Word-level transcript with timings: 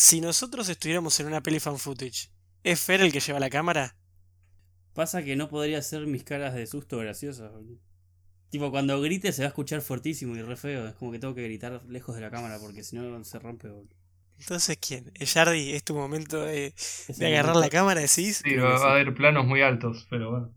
Si 0.00 0.20
nosotros 0.20 0.68
estuviéramos 0.68 1.18
en 1.18 1.26
una 1.26 1.42
peli 1.42 1.58
fan 1.58 1.76
footage, 1.76 2.30
¿es 2.62 2.78
Fer 2.78 3.00
el 3.00 3.10
que 3.10 3.18
lleva 3.18 3.40
la 3.40 3.50
cámara? 3.50 3.96
Pasa 4.94 5.24
que 5.24 5.34
no 5.34 5.48
podría 5.48 5.78
hacer 5.78 6.06
mis 6.06 6.22
caras 6.22 6.54
de 6.54 6.68
susto 6.68 6.98
graciosas. 6.98 7.50
Tipo, 8.48 8.70
cuando 8.70 9.00
grite 9.00 9.32
se 9.32 9.42
va 9.42 9.46
a 9.46 9.48
escuchar 9.48 9.80
fuertísimo 9.80 10.36
y 10.36 10.42
re 10.42 10.54
feo. 10.54 10.86
Es 10.86 10.94
como 10.94 11.10
que 11.10 11.18
tengo 11.18 11.34
que 11.34 11.42
gritar 11.42 11.82
lejos 11.88 12.14
de 12.14 12.20
la 12.20 12.30
cámara 12.30 12.60
porque 12.60 12.84
si 12.84 12.94
no 12.94 13.24
se 13.24 13.40
rompe. 13.40 13.70
Entonces, 14.38 14.78
¿quién? 14.78 15.10
¿Es 15.16 15.32
Jardi? 15.32 15.72
¿Es 15.72 15.82
tu 15.82 15.96
momento 15.96 16.42
de, 16.42 16.72
de 17.08 17.26
agarrar 17.26 17.56
la 17.56 17.68
cámara, 17.68 18.00
decís? 18.00 18.40
Sí, 18.44 18.54
va, 18.54 18.76
a 18.76 18.92
haber 18.92 19.12
planos 19.16 19.46
muy 19.46 19.62
altos, 19.62 20.06
pero 20.08 20.30
bueno. 20.30 20.54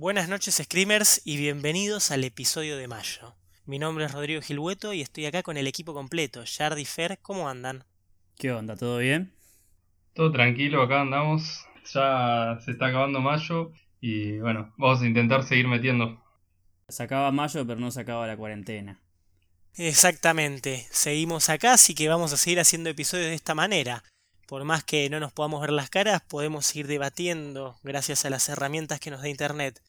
Buenas 0.00 0.30
noches 0.30 0.54
Screamers 0.54 1.20
y 1.26 1.36
bienvenidos 1.36 2.10
al 2.10 2.24
episodio 2.24 2.78
de 2.78 2.88
mayo. 2.88 3.34
Mi 3.66 3.78
nombre 3.78 4.06
es 4.06 4.12
Rodrigo 4.12 4.40
Gilhueto 4.40 4.94
y 4.94 5.02
estoy 5.02 5.26
acá 5.26 5.42
con 5.42 5.58
el 5.58 5.66
equipo 5.66 5.92
completo. 5.92 6.42
Jardi 6.46 6.86
Fer, 6.86 7.18
¿cómo 7.20 7.50
andan? 7.50 7.84
¿Qué 8.38 8.50
onda? 8.50 8.76
¿Todo 8.76 8.96
bien? 8.96 9.34
Todo 10.14 10.32
tranquilo, 10.32 10.80
acá 10.80 11.02
andamos. 11.02 11.66
Ya 11.92 12.58
se 12.64 12.70
está 12.70 12.86
acabando 12.86 13.20
mayo 13.20 13.72
y 14.00 14.38
bueno, 14.38 14.72
vamos 14.78 15.02
a 15.02 15.06
intentar 15.06 15.44
seguir 15.44 15.68
metiendo. 15.68 16.18
Se 16.88 17.02
acaba 17.02 17.30
mayo 17.30 17.66
pero 17.66 17.78
no 17.78 17.90
se 17.90 18.00
acaba 18.00 18.26
la 18.26 18.38
cuarentena. 18.38 19.02
Exactamente, 19.74 20.86
seguimos 20.90 21.50
acá 21.50 21.74
así 21.74 21.94
que 21.94 22.08
vamos 22.08 22.32
a 22.32 22.38
seguir 22.38 22.58
haciendo 22.58 22.88
episodios 22.88 23.28
de 23.28 23.34
esta 23.34 23.54
manera. 23.54 24.02
Por 24.46 24.64
más 24.64 24.82
que 24.82 25.10
no 25.10 25.20
nos 25.20 25.30
podamos 25.30 25.60
ver 25.60 25.70
las 25.70 25.90
caras, 25.90 26.22
podemos 26.22 26.64
seguir 26.64 26.86
debatiendo 26.86 27.76
gracias 27.82 28.24
a 28.24 28.30
las 28.30 28.48
herramientas 28.48 28.98
que 28.98 29.10
nos 29.10 29.20
da 29.20 29.28
Internet. 29.28 29.80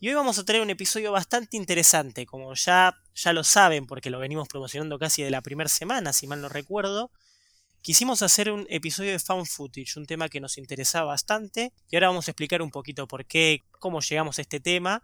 Y 0.00 0.08
hoy 0.08 0.14
vamos 0.14 0.38
a 0.38 0.44
tener 0.44 0.62
un 0.62 0.70
episodio 0.70 1.10
bastante 1.10 1.56
interesante, 1.56 2.24
como 2.24 2.54
ya, 2.54 2.96
ya 3.16 3.32
lo 3.32 3.42
saben 3.42 3.84
porque 3.86 4.10
lo 4.10 4.20
venimos 4.20 4.46
promocionando 4.46 4.96
casi 4.96 5.24
de 5.24 5.30
la 5.32 5.42
primera 5.42 5.68
semana, 5.68 6.12
si 6.12 6.28
mal 6.28 6.40
no 6.40 6.48
recuerdo. 6.48 7.10
Quisimos 7.82 8.22
hacer 8.22 8.52
un 8.52 8.64
episodio 8.70 9.10
de 9.10 9.18
found 9.18 9.46
footage, 9.46 9.96
un 9.96 10.06
tema 10.06 10.28
que 10.28 10.40
nos 10.40 10.56
interesaba 10.56 11.06
bastante, 11.06 11.72
y 11.90 11.96
ahora 11.96 12.08
vamos 12.08 12.28
a 12.28 12.30
explicar 12.30 12.62
un 12.62 12.70
poquito 12.70 13.08
por 13.08 13.26
qué, 13.26 13.64
cómo 13.72 14.00
llegamos 14.00 14.38
a 14.38 14.42
este 14.42 14.60
tema 14.60 15.02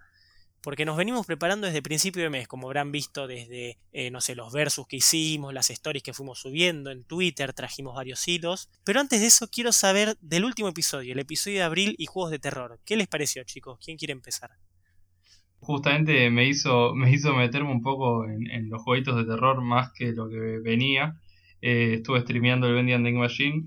porque 0.61 0.86
nos 0.86 0.97
venimos 0.97 1.27
preparando 1.27 1.67
desde 1.67 1.83
principio 1.83 2.23
de 2.23 2.31
mes, 2.31 2.48
como 2.48 2.69
habrán 2.69 2.91
visto 2.91 3.27
desde, 3.27 3.79
eh, 3.92 4.11
no 4.11 4.23
sé, 4.23 4.34
los 4.34 4.51
versus 4.51 4.86
que 4.86 4.97
hicimos, 4.97 5.53
las 5.53 5.69
stories 5.69 6.03
que 6.03 6.14
fuimos 6.14 6.39
subiendo 6.39 6.91
en 6.91 7.05
Twitter, 7.05 7.53
trajimos 7.53 7.95
varios 7.95 8.27
hilos. 8.27 8.70
Pero 8.83 9.01
antes 9.01 9.20
de 9.20 9.27
eso 9.27 9.51
quiero 9.51 9.73
saber 9.73 10.17
del 10.23 10.47
último 10.47 10.69
episodio, 10.69 11.12
el 11.12 11.19
episodio 11.19 11.58
de 11.58 11.64
abril 11.64 11.95
y 11.98 12.06
juegos 12.06 12.31
de 12.31 12.39
terror. 12.39 12.81
¿Qué 12.86 12.97
les 12.97 13.08
pareció, 13.08 13.45
chicos? 13.45 13.79
¿Quién 13.84 13.98
quiere 13.98 14.12
empezar? 14.12 14.53
Justamente 15.65 16.31
me 16.31 16.47
hizo, 16.47 16.95
me 16.95 17.11
hizo 17.11 17.34
meterme 17.34 17.70
un 17.70 17.83
poco 17.83 18.27
en, 18.27 18.69
los 18.69 18.83
jueguitos 18.83 19.17
de 19.17 19.25
terror 19.25 19.62
más 19.62 19.93
que 19.93 20.12
lo 20.12 20.29
que 20.29 20.59
venía. 20.61 21.19
Eh, 21.62 21.95
estuve 21.95 22.20
streameando 22.20 22.67
el 22.67 22.75
Bendy 22.75 22.93
and 22.93 23.09
Machine 23.17 23.65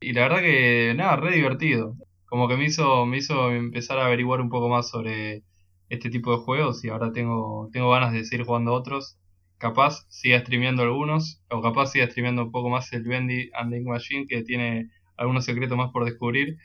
y 0.00 0.12
la 0.12 0.22
verdad 0.22 0.40
que 0.40 0.94
nada, 0.96 1.16
re 1.16 1.34
divertido. 1.34 1.96
Como 2.26 2.48
que 2.48 2.56
me 2.56 2.66
hizo, 2.66 3.04
me 3.06 3.18
hizo 3.18 3.50
empezar 3.50 3.98
a 3.98 4.06
averiguar 4.06 4.40
un 4.40 4.48
poco 4.48 4.68
más 4.68 4.88
sobre 4.90 5.42
este 5.88 6.10
tipo 6.10 6.30
de 6.32 6.38
juegos 6.38 6.84
y 6.84 6.88
ahora 6.88 7.12
tengo, 7.12 7.68
tengo 7.72 7.90
ganas 7.90 8.12
de 8.12 8.24
seguir 8.24 8.46
jugando 8.46 8.72
otros. 8.72 9.18
Capaz 9.58 10.06
siga 10.08 10.40
streameando 10.40 10.82
algunos, 10.82 11.42
o 11.50 11.60
capaz 11.60 11.88
siga 11.88 12.06
streameando 12.06 12.44
un 12.44 12.52
poco 12.52 12.70
más 12.70 12.92
el 12.92 13.02
Bendy 13.02 13.50
and 13.54 13.74
Machine, 13.84 14.26
que 14.26 14.42
tiene 14.42 14.88
algunos 15.16 15.44
secretos 15.44 15.76
más 15.76 15.90
por 15.90 16.04
descubrir. 16.04 16.56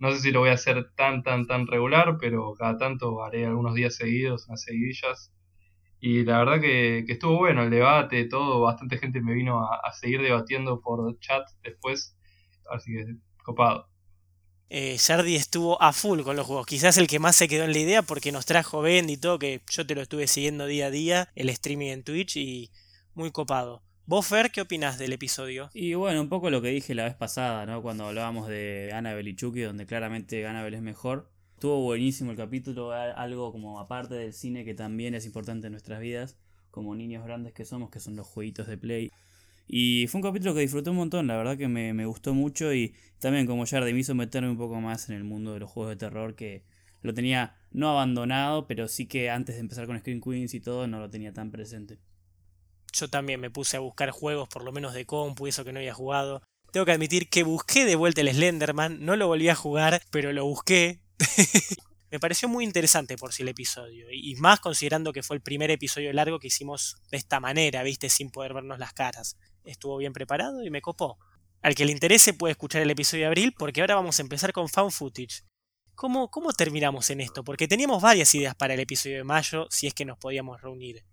No 0.00 0.10
sé 0.12 0.18
si 0.20 0.32
lo 0.32 0.40
voy 0.40 0.50
a 0.50 0.54
hacer 0.54 0.90
tan, 0.96 1.22
tan, 1.22 1.46
tan 1.46 1.66
regular, 1.68 2.16
pero 2.20 2.54
cada 2.54 2.76
tanto 2.78 3.22
haré 3.22 3.46
algunos 3.46 3.74
días 3.74 3.94
seguidos, 3.94 4.48
unas 4.48 4.62
seguidillas. 4.62 5.32
Y 6.00 6.24
la 6.24 6.38
verdad 6.38 6.60
que, 6.60 7.04
estuvo 7.08 7.38
bueno 7.38 7.62
el 7.62 7.70
debate, 7.70 8.24
todo, 8.24 8.60
bastante 8.60 8.98
gente 8.98 9.20
me 9.20 9.34
vino 9.34 9.62
a, 9.62 9.76
a 9.76 9.92
seguir 9.92 10.22
debatiendo 10.22 10.80
por 10.80 11.18
chat 11.20 11.46
después, 11.62 12.16
así 12.68 12.92
que 12.92 13.04
copado 13.44 13.90
eh, 14.70 14.98
estuvo 15.34 15.82
a 15.82 15.92
full 15.92 16.22
con 16.22 16.36
los 16.36 16.46
juegos. 16.46 16.66
Quizás 16.66 16.96
el 16.96 17.08
que 17.08 17.18
más 17.18 17.36
se 17.36 17.48
quedó 17.48 17.64
en 17.64 17.72
la 17.72 17.78
idea 17.78 18.02
porque 18.02 18.32
nos 18.32 18.46
trajo 18.46 18.80
Bend 18.80 19.10
y 19.10 19.16
todo, 19.16 19.38
que 19.38 19.60
yo 19.68 19.86
te 19.86 19.94
lo 19.94 20.02
estuve 20.02 20.28
siguiendo 20.28 20.66
día 20.66 20.86
a 20.86 20.90
día, 20.90 21.28
el 21.34 21.48
streaming 21.50 21.88
en 21.88 22.04
Twitch 22.04 22.36
y 22.36 22.70
muy 23.14 23.32
copado. 23.32 23.82
¿Vos, 24.10 24.26
Fer, 24.26 24.50
qué 24.50 24.60
opinas 24.60 24.98
del 24.98 25.12
episodio? 25.12 25.70
Y 25.72 25.94
bueno, 25.94 26.20
un 26.20 26.28
poco 26.28 26.50
lo 26.50 26.60
que 26.60 26.70
dije 26.70 26.96
la 26.96 27.04
vez 27.04 27.14
pasada, 27.14 27.64
¿no? 27.64 27.80
Cuando 27.80 28.06
hablábamos 28.06 28.48
de 28.48 28.90
Annabelle 28.92 29.30
y 29.30 29.36
Chucky, 29.36 29.60
donde 29.60 29.86
claramente 29.86 30.44
Annabelle 30.44 30.78
es 30.78 30.82
mejor. 30.82 31.30
Estuvo 31.54 31.80
buenísimo 31.80 32.32
el 32.32 32.36
capítulo, 32.36 32.90
algo 32.90 33.52
como 33.52 33.78
aparte 33.78 34.16
del 34.16 34.32
cine 34.32 34.64
que 34.64 34.74
también 34.74 35.14
es 35.14 35.26
importante 35.26 35.68
en 35.68 35.74
nuestras 35.74 36.00
vidas, 36.00 36.36
como 36.72 36.96
niños 36.96 37.24
grandes 37.24 37.52
que 37.52 37.64
somos, 37.64 37.88
que 37.90 38.00
son 38.00 38.16
los 38.16 38.26
jueguitos 38.26 38.66
de 38.66 38.76
Play. 38.76 39.12
Y 39.68 40.08
fue 40.08 40.18
un 40.18 40.24
capítulo 40.24 40.54
que 40.54 40.62
disfruté 40.62 40.90
un 40.90 40.96
montón, 40.96 41.28
la 41.28 41.36
verdad 41.36 41.56
que 41.56 41.68
me, 41.68 41.94
me 41.94 42.04
gustó 42.04 42.34
mucho 42.34 42.74
y 42.74 42.96
también 43.20 43.46
como 43.46 43.64
Jardim 43.64 43.94
me 43.94 44.00
hizo 44.00 44.16
meterme 44.16 44.50
un 44.50 44.58
poco 44.58 44.80
más 44.80 45.08
en 45.08 45.14
el 45.14 45.22
mundo 45.22 45.52
de 45.52 45.60
los 45.60 45.70
juegos 45.70 45.90
de 45.90 45.96
terror 45.96 46.34
que 46.34 46.64
lo 47.02 47.14
tenía 47.14 47.54
no 47.70 47.90
abandonado, 47.90 48.66
pero 48.66 48.88
sí 48.88 49.06
que 49.06 49.30
antes 49.30 49.54
de 49.54 49.60
empezar 49.60 49.86
con 49.86 49.96
Screen 50.00 50.20
Queens 50.20 50.52
y 50.54 50.58
todo 50.58 50.88
no 50.88 50.98
lo 50.98 51.10
tenía 51.10 51.32
tan 51.32 51.52
presente. 51.52 52.00
Yo 52.92 53.08
también 53.08 53.40
me 53.40 53.50
puse 53.50 53.76
a 53.76 53.80
buscar 53.80 54.10
juegos, 54.10 54.48
por 54.48 54.64
lo 54.64 54.72
menos 54.72 54.94
de 54.94 55.06
compu, 55.06 55.46
eso 55.46 55.64
que 55.64 55.72
no 55.72 55.78
había 55.78 55.94
jugado. 55.94 56.42
Tengo 56.72 56.86
que 56.86 56.92
admitir 56.92 57.28
que 57.28 57.42
busqué 57.42 57.84
de 57.84 57.96
vuelta 57.96 58.20
el 58.20 58.32
Slenderman, 58.32 59.04
no 59.04 59.16
lo 59.16 59.26
volví 59.26 59.48
a 59.48 59.54
jugar, 59.54 60.02
pero 60.10 60.32
lo 60.32 60.44
busqué. 60.44 61.00
me 62.10 62.20
pareció 62.20 62.48
muy 62.48 62.64
interesante 62.64 63.16
por 63.16 63.32
si 63.32 63.42
el 63.42 63.48
episodio, 63.48 64.06
y 64.12 64.34
más 64.36 64.60
considerando 64.60 65.12
que 65.12 65.22
fue 65.22 65.36
el 65.36 65.42
primer 65.42 65.70
episodio 65.70 66.12
largo 66.12 66.38
que 66.38 66.48
hicimos 66.48 66.96
de 67.10 67.16
esta 67.16 67.40
manera, 67.40 67.82
viste, 67.82 68.08
sin 68.08 68.30
poder 68.30 68.54
vernos 68.54 68.78
las 68.78 68.92
caras 68.92 69.36
estuvo 69.64 69.96
bien 69.98 70.12
preparado 70.12 70.64
y 70.64 70.70
me 70.70 70.82
copó. 70.82 71.18
Al 71.62 71.74
que 71.74 71.84
le 71.84 71.92
interese 71.92 72.32
puede 72.32 72.52
escuchar 72.52 72.82
el 72.82 72.90
episodio 72.90 73.24
de 73.24 73.28
abril 73.28 73.54
porque 73.58 73.80
ahora 73.80 73.94
vamos 73.94 74.18
a 74.18 74.22
empezar 74.22 74.52
con 74.52 74.68
Found 74.68 74.92
Footage. 74.92 75.44
¿Cómo, 75.94 76.30
¿Cómo 76.30 76.52
terminamos 76.52 77.10
en 77.10 77.20
esto? 77.20 77.44
Porque 77.44 77.68
teníamos 77.68 78.02
varias 78.02 78.34
ideas 78.34 78.54
para 78.54 78.74
el 78.74 78.80
episodio 78.80 79.18
de 79.18 79.24
mayo 79.24 79.66
si 79.70 79.86
es 79.86 79.94
que 79.94 80.06
nos 80.06 80.18
podíamos 80.18 80.60
reunir. 80.62 81.04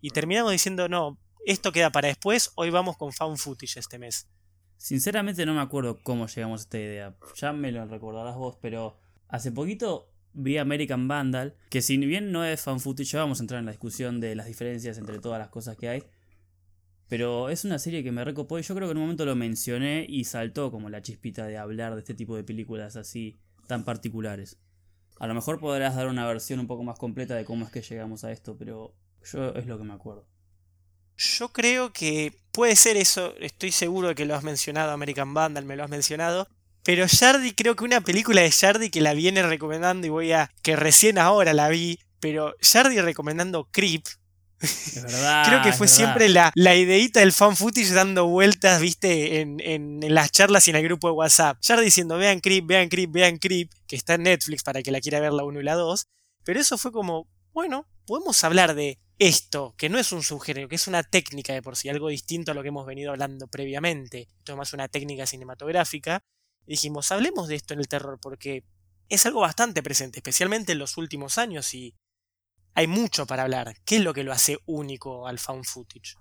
Y 0.00 0.10
terminamos 0.10 0.52
diciendo, 0.52 0.88
no, 0.88 1.18
esto 1.44 1.72
queda 1.72 1.90
para 1.90 2.08
después, 2.08 2.52
hoy 2.54 2.70
vamos 2.70 2.96
con 2.96 3.12
Found 3.12 3.38
Footage 3.38 3.80
este 3.80 3.98
mes. 3.98 4.28
Sinceramente 4.76 5.44
no 5.44 5.54
me 5.54 5.60
acuerdo 5.60 5.98
cómo 6.02 6.28
llegamos 6.28 6.60
a 6.60 6.62
esta 6.62 6.78
idea. 6.78 7.16
Ya 7.34 7.52
me 7.52 7.72
lo 7.72 7.84
recordarás 7.86 8.36
vos, 8.36 8.56
pero 8.60 8.96
hace 9.28 9.50
poquito 9.50 10.12
vi 10.32 10.56
American 10.56 11.08
Vandal, 11.08 11.56
que 11.68 11.82
si 11.82 11.96
bien 11.96 12.30
no 12.30 12.44
es 12.44 12.60
Found 12.62 12.80
Footage, 12.80 13.10
ya 13.10 13.20
vamos 13.20 13.40
a 13.40 13.42
entrar 13.42 13.58
en 13.58 13.66
la 13.66 13.72
discusión 13.72 14.20
de 14.20 14.36
las 14.36 14.46
diferencias 14.46 14.98
entre 14.98 15.18
todas 15.18 15.40
las 15.40 15.48
cosas 15.48 15.76
que 15.76 15.88
hay. 15.88 16.04
Pero 17.08 17.48
es 17.48 17.64
una 17.64 17.78
serie 17.78 18.04
que 18.04 18.12
me 18.12 18.22
recopó 18.22 18.58
y 18.58 18.62
yo 18.62 18.74
creo 18.74 18.86
que 18.86 18.92
en 18.92 18.98
un 18.98 19.04
momento 19.04 19.24
lo 19.24 19.34
mencioné 19.34 20.06
y 20.08 20.24
saltó 20.24 20.70
como 20.70 20.90
la 20.90 21.02
chispita 21.02 21.46
de 21.46 21.56
hablar 21.56 21.94
de 21.94 22.00
este 22.00 22.14
tipo 22.14 22.36
de 22.36 22.44
películas 22.44 22.94
así 22.94 23.40
tan 23.66 23.84
particulares. 23.84 24.58
A 25.18 25.26
lo 25.26 25.34
mejor 25.34 25.58
podrás 25.58 25.96
dar 25.96 26.06
una 26.06 26.26
versión 26.26 26.60
un 26.60 26.68
poco 26.68 26.84
más 26.84 26.98
completa 26.98 27.34
de 27.34 27.44
cómo 27.44 27.64
es 27.64 27.72
que 27.72 27.82
llegamos 27.82 28.22
a 28.22 28.30
esto, 28.30 28.56
pero 28.56 28.94
yo 29.24 29.54
es 29.54 29.66
lo 29.66 29.78
que 29.78 29.84
me 29.84 29.94
acuerdo. 29.94 30.26
Yo 31.16 31.48
creo 31.48 31.92
que 31.92 32.32
puede 32.52 32.76
ser 32.76 32.96
eso, 32.96 33.34
estoy 33.38 33.72
seguro 33.72 34.08
de 34.08 34.14
que 34.14 34.24
lo 34.24 34.34
has 34.34 34.44
mencionado, 34.44 34.92
American 34.92 35.34
Vandal 35.34 35.64
me 35.64 35.76
lo 35.76 35.84
has 35.84 35.90
mencionado, 35.90 36.48
pero 36.84 37.06
Jardy, 37.08 37.52
creo 37.52 37.76
que 37.76 37.84
una 37.84 38.00
película 38.00 38.40
de 38.40 38.50
Jardy 38.50 38.90
que 38.90 39.00
la 39.00 39.14
viene 39.14 39.42
recomendando 39.42 40.06
y 40.06 40.10
voy 40.10 40.32
a. 40.32 40.50
que 40.62 40.76
recién 40.76 41.18
ahora 41.18 41.52
la 41.52 41.68
vi, 41.68 41.98
pero 42.20 42.54
Jardy 42.62 43.00
recomendando 43.00 43.68
Creep, 43.70 44.04
Creo 45.44 45.62
que 45.62 45.72
fue 45.72 45.86
siempre 45.86 46.28
la, 46.28 46.50
la 46.54 46.74
ideita 46.74 47.20
del 47.20 47.32
fan 47.32 47.56
footage 47.56 47.92
dando 47.92 48.26
vueltas, 48.26 48.80
viste, 48.80 49.40
en, 49.40 49.60
en, 49.60 50.00
las 50.12 50.32
charlas 50.32 50.66
y 50.66 50.70
en 50.70 50.76
el 50.76 50.82
grupo 50.82 51.08
de 51.08 51.14
WhatsApp. 51.14 51.58
Ya 51.62 51.80
diciendo, 51.80 52.16
vean 52.16 52.40
Creep, 52.40 52.66
vean 52.66 52.88
Creep, 52.88 53.12
vean 53.12 53.38
Creep, 53.38 53.70
que 53.86 53.96
está 53.96 54.14
en 54.14 54.24
Netflix 54.24 54.62
para 54.62 54.82
que 54.82 54.90
la 54.90 55.00
quiera 55.00 55.20
ver 55.20 55.32
la 55.32 55.44
1 55.44 55.60
y 55.60 55.64
la 55.64 55.74
2. 55.74 56.06
Pero 56.44 56.60
eso 56.60 56.76
fue 56.76 56.90
como, 56.90 57.28
bueno, 57.52 57.86
podemos 58.06 58.42
hablar 58.42 58.74
de 58.74 58.98
esto, 59.18 59.74
que 59.76 59.88
no 59.88 59.98
es 59.98 60.12
un 60.12 60.22
subgénero, 60.22 60.68
que 60.68 60.76
es 60.76 60.86
una 60.86 61.02
técnica 61.02 61.52
de 61.52 61.62
por 61.62 61.76
sí, 61.76 61.88
algo 61.88 62.08
distinto 62.08 62.52
a 62.52 62.54
lo 62.54 62.62
que 62.62 62.68
hemos 62.68 62.86
venido 62.86 63.10
hablando 63.10 63.48
previamente. 63.48 64.28
Esto 64.38 64.52
es 64.52 64.58
más 64.58 64.72
una 64.72 64.88
técnica 64.88 65.26
cinematográfica. 65.26 66.20
Dijimos, 66.66 67.10
hablemos 67.10 67.48
de 67.48 67.56
esto 67.56 67.74
en 67.74 67.80
el 67.80 67.88
terror, 67.88 68.18
porque 68.20 68.62
es 69.08 69.26
algo 69.26 69.40
bastante 69.40 69.82
presente, 69.82 70.18
especialmente 70.18 70.72
en 70.72 70.78
los 70.78 70.96
últimos 70.96 71.38
años 71.38 71.74
y 71.74 71.94
hay 72.74 72.86
mucho 72.86 73.26
para 73.26 73.42
hablar. 73.42 73.74
¿Qué 73.84 73.96
es 73.96 74.04
lo 74.04 74.14
que 74.14 74.22
lo 74.22 74.32
hace 74.32 74.58
único 74.66 75.26
al 75.26 75.38
found 75.38 75.64
footage? 75.64 76.14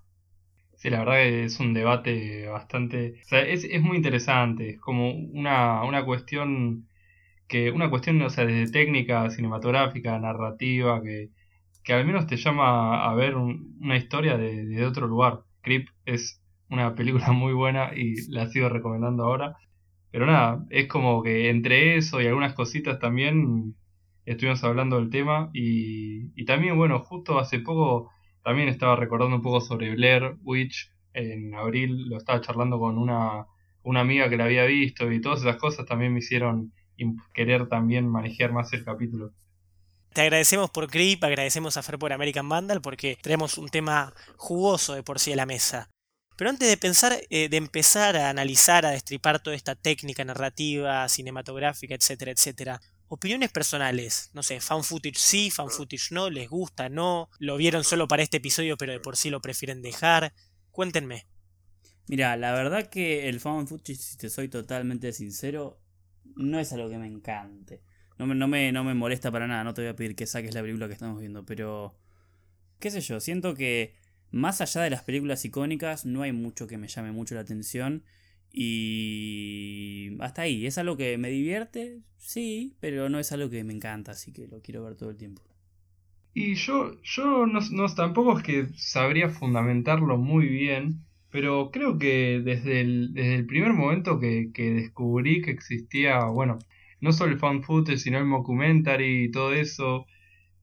Sí, 0.75 0.89
la 0.89 0.99
verdad 0.99 1.15
que 1.15 1.45
es 1.45 1.59
un 1.59 1.73
debate 1.73 2.47
bastante... 2.47 3.21
O 3.25 3.27
sea, 3.27 3.41
es, 3.41 3.63
muy 3.81 3.97
interesante, 3.97 4.71
es 4.71 4.79
como 4.79 5.11
una, 5.11 5.83
una 5.83 6.05
cuestión 6.05 6.87
que 7.47 7.71
una 7.71 7.89
cuestión, 7.89 8.21
o 8.21 8.29
sea, 8.29 8.45
desde 8.45 8.71
técnica, 8.71 9.29
cinematográfica, 9.29 10.19
narrativa, 10.19 11.01
que, 11.01 11.29
que 11.87 11.93
al 11.93 12.05
menos 12.05 12.27
te 12.27 12.35
llama 12.35 13.05
a 13.09 13.15
ver 13.15 13.37
una 13.37 13.95
historia 13.95 14.37
de, 14.37 14.65
de, 14.65 14.85
otro 14.85 15.07
lugar. 15.07 15.43
Creep 15.61 15.87
es 16.05 16.41
una 16.69 16.93
película 16.95 17.31
muy 17.31 17.53
buena 17.53 17.91
y 17.95 18.29
la 18.29 18.47
sigo 18.47 18.67
recomendando 18.67 19.23
ahora. 19.23 19.55
Pero 20.11 20.25
nada, 20.25 20.65
es 20.69 20.87
como 20.89 21.23
que 21.23 21.49
entre 21.49 21.95
eso 21.95 22.19
y 22.19 22.27
algunas 22.27 22.55
cositas 22.55 22.99
también 22.99 23.73
estuvimos 24.25 24.61
hablando 24.65 24.97
del 24.97 25.09
tema 25.09 25.49
y, 25.53 26.33
y 26.35 26.43
también, 26.43 26.77
bueno, 26.77 26.99
justo 26.99 27.39
hace 27.39 27.59
poco 27.59 28.11
también 28.43 28.67
estaba 28.67 28.97
recordando 28.97 29.37
un 29.37 29.41
poco 29.41 29.61
sobre 29.61 29.95
Blair 29.95 30.35
Witch. 30.43 30.91
En 31.13 31.55
abril 31.55 32.09
lo 32.09 32.17
estaba 32.17 32.41
charlando 32.41 32.79
con 32.79 32.97
una, 32.97 33.45
una 33.83 34.01
amiga 34.01 34.29
que 34.29 34.35
la 34.35 34.43
había 34.43 34.65
visto 34.65 35.09
y 35.09 35.21
todas 35.21 35.39
esas 35.39 35.55
cosas 35.55 35.85
también 35.85 36.11
me 36.11 36.19
hicieron 36.19 36.73
querer 37.33 37.69
también 37.69 38.09
manejar 38.09 38.51
más 38.51 38.73
el 38.73 38.83
capítulo. 38.83 39.31
Te 40.13 40.21
agradecemos 40.21 40.69
por 40.71 40.89
Creep, 40.89 41.23
agradecemos 41.23 41.77
a 41.77 41.83
Fer 41.83 41.99
por 41.99 42.11
American 42.11 42.49
Vandal 42.49 42.81
porque 42.81 43.17
tenemos 43.21 43.57
un 43.57 43.69
tema 43.69 44.13
jugoso 44.35 44.95
de 44.95 45.03
por 45.03 45.19
sí 45.19 45.33
a 45.33 45.35
la 45.35 45.45
mesa. 45.45 45.89
Pero 46.37 46.51
antes 46.51 46.69
de 46.69 46.77
pensar, 46.77 47.19
eh, 47.29 47.49
de 47.49 47.57
empezar 47.57 48.15
a 48.15 48.29
analizar, 48.29 48.85
a 48.85 48.91
destripar 48.91 49.41
toda 49.41 49.55
esta 49.55 49.75
técnica 49.75 50.23
narrativa, 50.23 51.07
cinematográfica, 51.09 51.95
etcétera, 51.95 52.31
etcétera, 52.31 52.81
opiniones 53.07 53.51
personales, 53.51 54.29
no 54.33 54.43
sé, 54.43 54.59
fan 54.59 54.83
footage 54.83 55.17
sí, 55.17 55.49
fan 55.49 55.69
footage 55.69 56.11
no, 56.11 56.29
les 56.29 56.49
gusta, 56.49 56.89
no, 56.89 57.29
lo 57.39 57.57
vieron 57.57 57.83
solo 57.83 58.07
para 58.07 58.21
este 58.21 58.37
episodio 58.37 58.77
pero 58.77 58.91
de 58.91 58.99
por 58.99 59.17
sí 59.17 59.29
lo 59.29 59.41
prefieren 59.41 59.81
dejar, 59.81 60.33
cuéntenme. 60.71 61.25
Mira, 62.07 62.37
la 62.37 62.53
verdad 62.53 62.87
que 62.87 63.27
el 63.29 63.39
fan 63.39 63.67
footage, 63.67 63.97
si 63.97 64.17
te 64.17 64.29
soy 64.29 64.47
totalmente 64.47 65.11
sincero, 65.13 65.81
no 66.35 66.59
es 66.59 66.71
algo 66.71 66.89
que 66.89 66.97
me 66.97 67.07
encante. 67.07 67.81
No 68.17 68.25
me, 68.27 68.35
no, 68.35 68.47
me, 68.47 68.71
no 68.71 68.83
me 68.83 68.93
molesta 68.93 69.31
para 69.31 69.47
nada, 69.47 69.63
no 69.63 69.73
te 69.73 69.81
voy 69.81 69.89
a 69.89 69.95
pedir 69.95 70.15
que 70.15 70.25
saques 70.27 70.53
la 70.53 70.61
película 70.61 70.87
que 70.87 70.93
estamos 70.93 71.19
viendo, 71.19 71.45
pero... 71.45 71.95
qué 72.79 72.91
sé 72.91 73.01
yo, 73.01 73.19
siento 73.19 73.55
que 73.55 73.95
más 74.31 74.61
allá 74.61 74.81
de 74.81 74.89
las 74.89 75.03
películas 75.03 75.45
icónicas 75.45 76.05
no 76.05 76.21
hay 76.23 76.31
mucho 76.33 76.67
que 76.67 76.77
me 76.77 76.87
llame 76.87 77.11
mucho 77.11 77.35
la 77.35 77.41
atención 77.41 78.03
y 78.51 80.17
hasta 80.19 80.43
ahí, 80.43 80.65
es 80.67 80.77
algo 80.77 80.97
que 80.97 81.17
me 81.17 81.29
divierte, 81.29 82.01
sí, 82.17 82.75
pero 82.79 83.09
no 83.09 83.19
es 83.19 83.31
algo 83.31 83.49
que 83.49 83.63
me 83.63 83.73
encanta, 83.73 84.11
así 84.13 84.33
que 84.33 84.47
lo 84.47 84.61
quiero 84.61 84.83
ver 84.83 84.95
todo 84.95 85.09
el 85.11 85.17
tiempo. 85.17 85.43
Y 86.33 86.55
yo, 86.55 87.01
yo 87.01 87.45
no, 87.47 87.59
no 87.71 87.93
tampoco 87.95 88.37
es 88.37 88.43
que 88.43 88.67
sabría 88.77 89.29
fundamentarlo 89.29 90.17
muy 90.17 90.47
bien, 90.47 91.05
pero 91.29 91.71
creo 91.71 91.97
que 91.97 92.41
desde 92.43 92.81
el, 92.81 93.13
desde 93.13 93.35
el 93.35 93.45
primer 93.47 93.73
momento 93.73 94.19
que, 94.19 94.51
que 94.53 94.71
descubrí 94.71 95.41
que 95.41 95.51
existía, 95.51 96.25
bueno, 96.25 96.59
no 97.01 97.11
solo 97.11 97.33
el 97.33 97.39
fan 97.39 97.63
footage, 97.63 97.99
sino 97.99 98.17
el 98.17 98.25
mockumentary 98.25 99.25
y 99.25 99.31
todo 99.31 99.53
eso, 99.53 100.05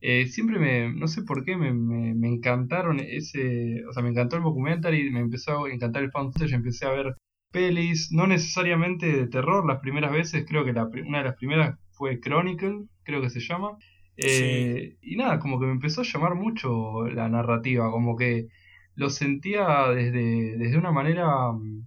eh, 0.01 0.27
siempre 0.27 0.59
me, 0.59 0.93
no 0.93 1.09
sé 1.09 1.23
por 1.23 1.45
qué, 1.45 1.57
me, 1.57 1.73
me, 1.73 2.29
encantaron 2.29 3.01
ese, 3.01 3.85
o 3.89 3.93
sea, 3.93 4.03
me 4.03 4.11
encantó 4.11 4.37
el 4.37 4.43
documentary, 4.43 5.11
me 5.11 5.21
empezó 5.21 5.65
a 5.65 5.71
encantar 5.71 6.03
el 6.03 6.11
fan 6.11 6.33
footage, 6.33 6.55
empecé 6.55 6.87
a 6.87 6.91
ver 6.91 7.17
pelis, 7.51 8.13
no 8.13 8.27
necesariamente 8.27 9.07
de 9.07 9.29
terror, 9.29 9.67
las 9.67 9.81
primeras 9.81 10.13
veces, 10.13 10.45
creo 10.47 10.65
que 10.65 10.73
la, 10.73 10.85
una 10.85 11.19
de 11.19 11.25
las 11.25 11.37
primeras 11.37 11.79
fue 11.93 12.21
Chronicle, 12.21 12.87
creo 13.05 13.23
que 13.23 13.31
se 13.31 13.41
llama, 13.41 13.79
eh, 14.17 14.97
y 15.01 15.17
nada, 15.17 15.39
como 15.39 15.59
que 15.59 15.67
me 15.67 15.73
empezó 15.73 16.03
a 16.03 16.05
llamar 16.05 16.35
mucho 16.35 17.07
la 17.09 17.29
narrativa, 17.29 17.91
como 17.91 18.17
que 18.17 18.49
lo 18.95 19.11
sentía 19.11 19.89
desde, 19.89 20.57
desde 20.57 20.79
una 20.79 20.93
manera 20.93 21.53
mm, 21.53 21.87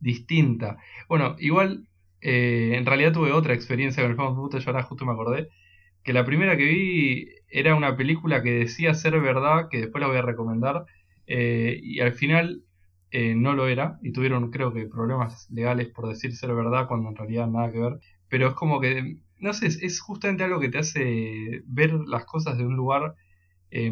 distinta. 0.00 0.78
Bueno, 1.08 1.36
igual 1.38 1.88
eh, 2.20 2.72
en 2.76 2.86
realidad 2.86 3.12
tuve 3.12 3.32
otra 3.32 3.54
experiencia 3.54 4.02
con 4.02 4.12
el 4.12 4.16
fan 4.16 4.34
footage, 4.34 4.66
ahora 4.66 4.82
justo 4.82 5.06
me 5.06 5.12
acordé, 5.12 5.48
que 6.02 6.12
la 6.12 6.24
primera 6.24 6.56
que 6.56 6.64
vi 6.64 7.28
era 7.48 7.74
una 7.74 7.96
película 7.96 8.42
que 8.42 8.50
decía 8.52 8.94
ser 8.94 9.20
verdad, 9.20 9.68
que 9.70 9.80
después 9.80 10.00
la 10.00 10.08
voy 10.08 10.18
a 10.18 10.22
recomendar, 10.22 10.86
eh, 11.26 11.78
y 11.82 12.00
al 12.00 12.12
final 12.12 12.64
eh, 13.10 13.34
no 13.34 13.54
lo 13.54 13.68
era, 13.68 13.98
y 14.02 14.12
tuvieron 14.12 14.50
creo 14.50 14.72
que 14.72 14.86
problemas 14.86 15.48
legales 15.50 15.88
por 15.88 16.08
decir 16.08 16.34
ser 16.34 16.54
verdad 16.54 16.88
cuando 16.88 17.08
en 17.10 17.16
realidad 17.16 17.48
nada 17.48 17.72
que 17.72 17.80
ver, 17.80 18.00
pero 18.28 18.48
es 18.48 18.54
como 18.54 18.80
que, 18.80 19.18
no 19.38 19.52
sé, 19.52 19.66
es, 19.66 20.00
justamente 20.00 20.44
algo 20.44 20.60
que 20.60 20.68
te 20.70 20.78
hace 20.78 21.62
ver 21.66 21.92
las 22.06 22.24
cosas 22.24 22.58
de 22.58 22.64
un 22.66 22.76
lugar 22.76 23.14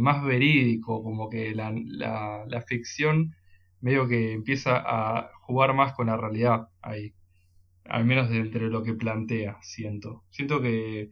más 0.01 0.25
verídico, 0.25 1.03
como 1.05 1.29
que 1.31 1.55
la, 1.55 1.73
la, 1.73 2.45
la 2.47 2.63
ficción 2.63 3.35
medio 3.81 4.09
que 4.09 4.33
empieza 4.33 4.77
a 4.77 5.31
jugar 5.43 5.75
más 5.75 5.93
con 5.95 6.09
la 6.09 6.17
realidad 6.17 6.69
ahí 6.83 7.13
al 7.89 8.05
menos 8.05 8.31
entre 8.31 8.69
lo 8.69 8.83
que 8.83 8.95
plantea, 8.95 9.59
siento. 9.63 10.25
Siento 10.31 10.61
que, 10.61 11.11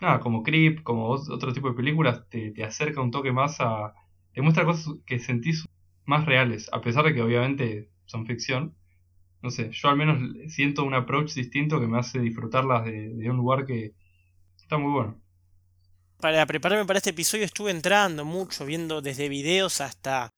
nada, 0.00 0.20
como 0.20 0.42
Creep, 0.42 0.82
como 0.82 1.08
otro 1.08 1.52
tipo 1.52 1.68
de 1.70 1.76
películas, 1.76 2.28
te, 2.28 2.52
te 2.52 2.64
acerca 2.64 3.00
un 3.00 3.10
toque 3.10 3.32
más 3.32 3.60
a... 3.60 3.94
te 4.32 4.42
muestra 4.42 4.64
cosas 4.64 4.94
que 5.06 5.18
sentís 5.18 5.66
más 6.04 6.26
reales, 6.26 6.68
a 6.72 6.80
pesar 6.80 7.04
de 7.04 7.14
que 7.14 7.22
obviamente 7.22 7.90
son 8.06 8.26
ficción. 8.26 8.74
No 9.42 9.50
sé, 9.50 9.70
yo 9.70 9.88
al 9.88 9.96
menos 9.96 10.20
siento 10.48 10.84
un 10.84 10.94
approach 10.94 11.34
distinto 11.34 11.80
que 11.80 11.86
me 11.86 11.98
hace 11.98 12.18
disfrutarlas 12.18 12.84
de, 12.84 13.14
de 13.14 13.30
un 13.30 13.36
lugar 13.36 13.66
que 13.66 13.94
está 14.56 14.78
muy 14.78 14.92
bueno. 14.92 15.20
Para 16.20 16.44
prepararme 16.46 16.84
para 16.84 16.98
este 16.98 17.10
episodio 17.10 17.44
estuve 17.44 17.70
entrando 17.70 18.24
mucho, 18.24 18.66
viendo 18.66 19.00
desde 19.00 19.28
videos 19.28 19.80
hasta 19.80 20.30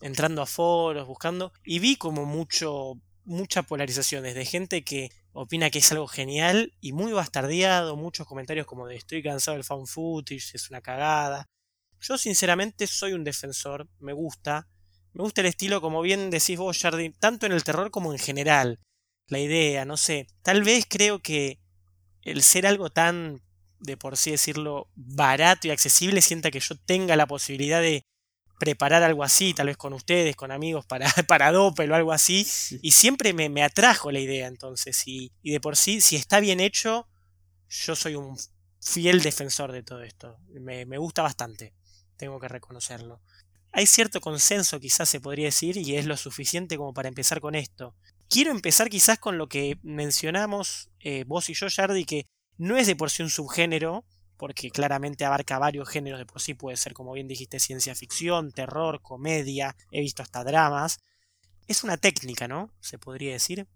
entrando 0.00 0.42
a 0.42 0.46
foros, 0.46 1.06
buscando, 1.06 1.52
y 1.64 1.78
vi 1.78 1.96
como 1.96 2.24
mucho 2.24 2.94
mucha 3.28 3.62
polarización, 3.62 4.22
desde 4.22 4.46
gente 4.46 4.82
que 4.82 5.10
opina 5.32 5.70
que 5.70 5.78
es 5.80 5.92
algo 5.92 6.08
genial 6.08 6.72
y 6.80 6.92
muy 6.92 7.12
bastardeado, 7.12 7.94
muchos 7.94 8.26
comentarios 8.26 8.66
como 8.66 8.86
de 8.86 8.96
estoy 8.96 9.22
cansado 9.22 9.56
del 9.56 9.64
fan 9.64 9.86
footage, 9.86 10.54
es 10.54 10.70
una 10.70 10.80
cagada. 10.80 11.46
Yo 12.00 12.16
sinceramente 12.16 12.86
soy 12.86 13.12
un 13.12 13.24
defensor, 13.24 13.86
me 13.98 14.14
gusta, 14.14 14.66
me 15.12 15.22
gusta 15.22 15.42
el 15.42 15.48
estilo 15.48 15.80
como 15.82 16.00
bien 16.00 16.30
decís 16.30 16.56
vos, 16.56 16.78
Jardín, 16.78 17.14
tanto 17.18 17.44
en 17.44 17.52
el 17.52 17.64
terror 17.64 17.90
como 17.90 18.12
en 18.12 18.18
general. 18.18 18.80
La 19.26 19.38
idea, 19.38 19.84
no 19.84 19.98
sé, 19.98 20.26
tal 20.42 20.62
vez 20.62 20.86
creo 20.88 21.20
que 21.20 21.60
el 22.22 22.42
ser 22.42 22.66
algo 22.66 22.88
tan, 22.88 23.42
de 23.78 23.98
por 23.98 24.16
sí 24.16 24.30
decirlo, 24.30 24.90
barato 24.94 25.68
y 25.68 25.70
accesible, 25.70 26.22
sienta 26.22 26.50
que 26.50 26.60
yo 26.60 26.76
tenga 26.76 27.14
la 27.14 27.26
posibilidad 27.26 27.82
de 27.82 28.04
preparar 28.58 29.02
algo 29.02 29.22
así, 29.24 29.54
tal 29.54 29.68
vez 29.68 29.76
con 29.76 29.92
ustedes, 29.92 30.36
con 30.36 30.50
amigos, 30.50 30.84
para, 30.86 31.06
para 31.28 31.52
Doppel 31.52 31.90
o 31.92 31.94
algo 31.94 32.12
así. 32.12 32.46
Y 32.82 32.92
siempre 32.92 33.32
me, 33.32 33.48
me, 33.48 33.62
atrajo 33.62 34.10
la 34.10 34.20
idea, 34.20 34.46
entonces. 34.46 35.02
Y, 35.06 35.32
y, 35.42 35.52
de 35.52 35.60
por 35.60 35.76
sí, 35.76 36.00
si 36.00 36.16
está 36.16 36.40
bien 36.40 36.60
hecho, 36.60 37.08
yo 37.68 37.96
soy 37.96 38.14
un 38.14 38.36
fiel 38.80 39.22
defensor 39.22 39.72
de 39.72 39.82
todo 39.82 40.02
esto. 40.02 40.38
Me, 40.48 40.86
me 40.86 40.98
gusta 40.98 41.22
bastante, 41.22 41.74
tengo 42.16 42.38
que 42.40 42.48
reconocerlo. 42.48 43.20
Hay 43.72 43.86
cierto 43.86 44.20
consenso, 44.20 44.80
quizás 44.80 45.08
se 45.08 45.20
podría 45.20 45.46
decir, 45.46 45.76
y 45.76 45.96
es 45.96 46.06
lo 46.06 46.16
suficiente 46.16 46.76
como 46.76 46.94
para 46.94 47.08
empezar 47.08 47.40
con 47.40 47.54
esto. 47.54 47.94
Quiero 48.28 48.50
empezar 48.50 48.90
quizás 48.90 49.18
con 49.18 49.38
lo 49.38 49.48
que 49.48 49.78
mencionamos 49.82 50.90
eh, 51.00 51.24
vos 51.26 51.48
y 51.48 51.54
yo, 51.54 51.66
Jardi, 51.70 52.04
que 52.04 52.26
no 52.56 52.76
es 52.76 52.86
de 52.86 52.96
por 52.96 53.10
sí 53.10 53.22
un 53.22 53.30
subgénero, 53.30 54.04
porque 54.38 54.70
claramente 54.70 55.24
abarca 55.24 55.58
varios 55.58 55.88
géneros 55.88 56.20
de 56.20 56.26
por 56.26 56.40
sí, 56.40 56.54
puede 56.54 56.76
ser 56.76 56.94
como 56.94 57.12
bien 57.12 57.28
dijiste 57.28 57.58
ciencia 57.58 57.94
ficción, 57.94 58.52
terror, 58.52 59.00
comedia, 59.02 59.74
he 59.90 60.00
visto 60.00 60.22
hasta 60.22 60.44
dramas. 60.44 60.98
Es 61.66 61.84
una 61.84 61.98
técnica, 61.98 62.48
¿no? 62.48 62.70
Se 62.80 62.98
podría 62.98 63.32
decir. 63.32 63.66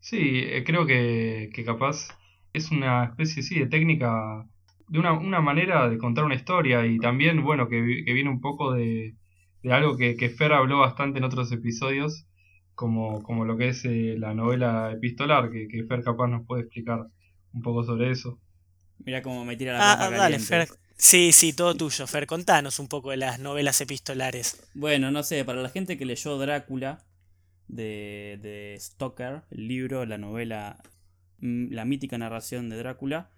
Sí, 0.00 0.40
eh, 0.44 0.64
creo 0.64 0.86
que, 0.86 1.50
capaz 1.64 2.08
es 2.52 2.70
una 2.70 3.04
especie, 3.04 3.42
sí, 3.42 3.58
de 3.58 3.66
técnica, 3.66 4.46
de 4.88 4.98
una, 4.98 5.40
manera 5.40 5.88
de 5.88 5.98
contar 5.98 6.24
una 6.24 6.34
historia 6.34 6.86
y 6.86 6.98
también, 6.98 7.42
bueno, 7.44 7.68
que, 7.68 7.80
viene 7.82 8.30
un 8.30 8.40
poco 8.40 8.72
de, 8.72 9.14
de 9.62 9.72
algo 9.72 9.96
que, 9.96 10.16
que, 10.16 10.30
Fer 10.30 10.52
habló 10.52 10.78
bastante 10.78 11.18
en 11.18 11.24
otros 11.24 11.52
episodios, 11.52 12.26
como, 12.74 13.22
como 13.22 13.44
lo 13.44 13.56
que 13.58 13.68
es 13.68 13.84
eh, 13.84 14.16
la 14.18 14.34
novela 14.34 14.92
epistolar, 14.92 15.50
que, 15.50 15.68
que 15.68 15.84
Fer 15.84 16.02
capaz 16.02 16.28
nos 16.28 16.46
puede 16.46 16.62
explicar 16.62 17.06
un 17.52 17.62
poco 17.62 17.84
sobre 17.84 18.10
eso. 18.10 18.40
Mira 19.04 19.22
cómo 19.22 19.44
me 19.44 19.56
tira 19.56 19.74
la 19.74 19.92
ah, 19.92 20.10
dale, 20.10 20.38
Fer. 20.38 20.68
Sí, 20.96 21.32
sí, 21.32 21.52
todo 21.52 21.74
tuyo, 21.76 22.06
Fer. 22.06 22.26
Contanos 22.26 22.78
un 22.78 22.88
poco 22.88 23.10
de 23.10 23.16
las 23.18 23.38
novelas 23.38 23.80
epistolares. 23.80 24.60
Bueno, 24.74 25.10
no 25.10 25.22
sé, 25.22 25.44
para 25.44 25.62
la 25.62 25.68
gente 25.68 25.96
que 25.96 26.04
leyó 26.04 26.36
Drácula 26.38 27.04
de, 27.68 28.38
de 28.42 28.76
Stoker, 28.80 29.42
el 29.50 29.68
libro, 29.68 30.04
la 30.06 30.18
novela, 30.18 30.82
mm, 31.38 31.72
la 31.72 31.84
mítica 31.84 32.18
narración 32.18 32.68
de 32.68 32.78
Drácula, 32.78 33.30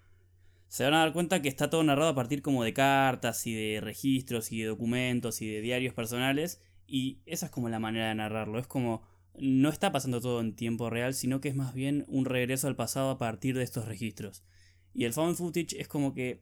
se 0.69 0.85
van 0.85 0.93
a 0.93 0.99
dar 0.99 1.13
cuenta 1.13 1.41
que 1.41 1.49
está 1.49 1.69
todo 1.69 1.83
narrado 1.83 2.09
a 2.09 2.15
partir 2.15 2.41
como 2.41 2.63
de 2.63 2.73
cartas 2.73 3.45
y 3.45 3.53
de 3.53 3.81
registros 3.81 4.51
y 4.51 4.61
de 4.61 4.67
documentos 4.67 5.41
y 5.41 5.49
de 5.49 5.61
diarios 5.61 5.93
personales. 5.93 6.61
Y 6.87 7.19
esa 7.25 7.47
es 7.47 7.51
como 7.51 7.69
la 7.69 7.79
manera 7.79 8.07
de 8.07 8.15
narrarlo. 8.15 8.57
Es 8.57 8.67
como 8.67 9.03
no 9.37 9.69
está 9.69 9.91
pasando 9.91 10.21
todo 10.21 10.39
en 10.39 10.55
tiempo 10.55 10.89
real, 10.89 11.13
sino 11.13 11.41
que 11.41 11.49
es 11.49 11.55
más 11.55 11.73
bien 11.73 12.05
un 12.07 12.25
regreso 12.25 12.67
al 12.67 12.75
pasado 12.75 13.09
a 13.09 13.17
partir 13.17 13.57
de 13.57 13.63
estos 13.63 13.85
registros. 13.85 14.43
Y 14.93 15.05
el 15.05 15.13
found 15.13 15.35
footage 15.35 15.79
es 15.79 15.87
como 15.87 16.13
que, 16.13 16.41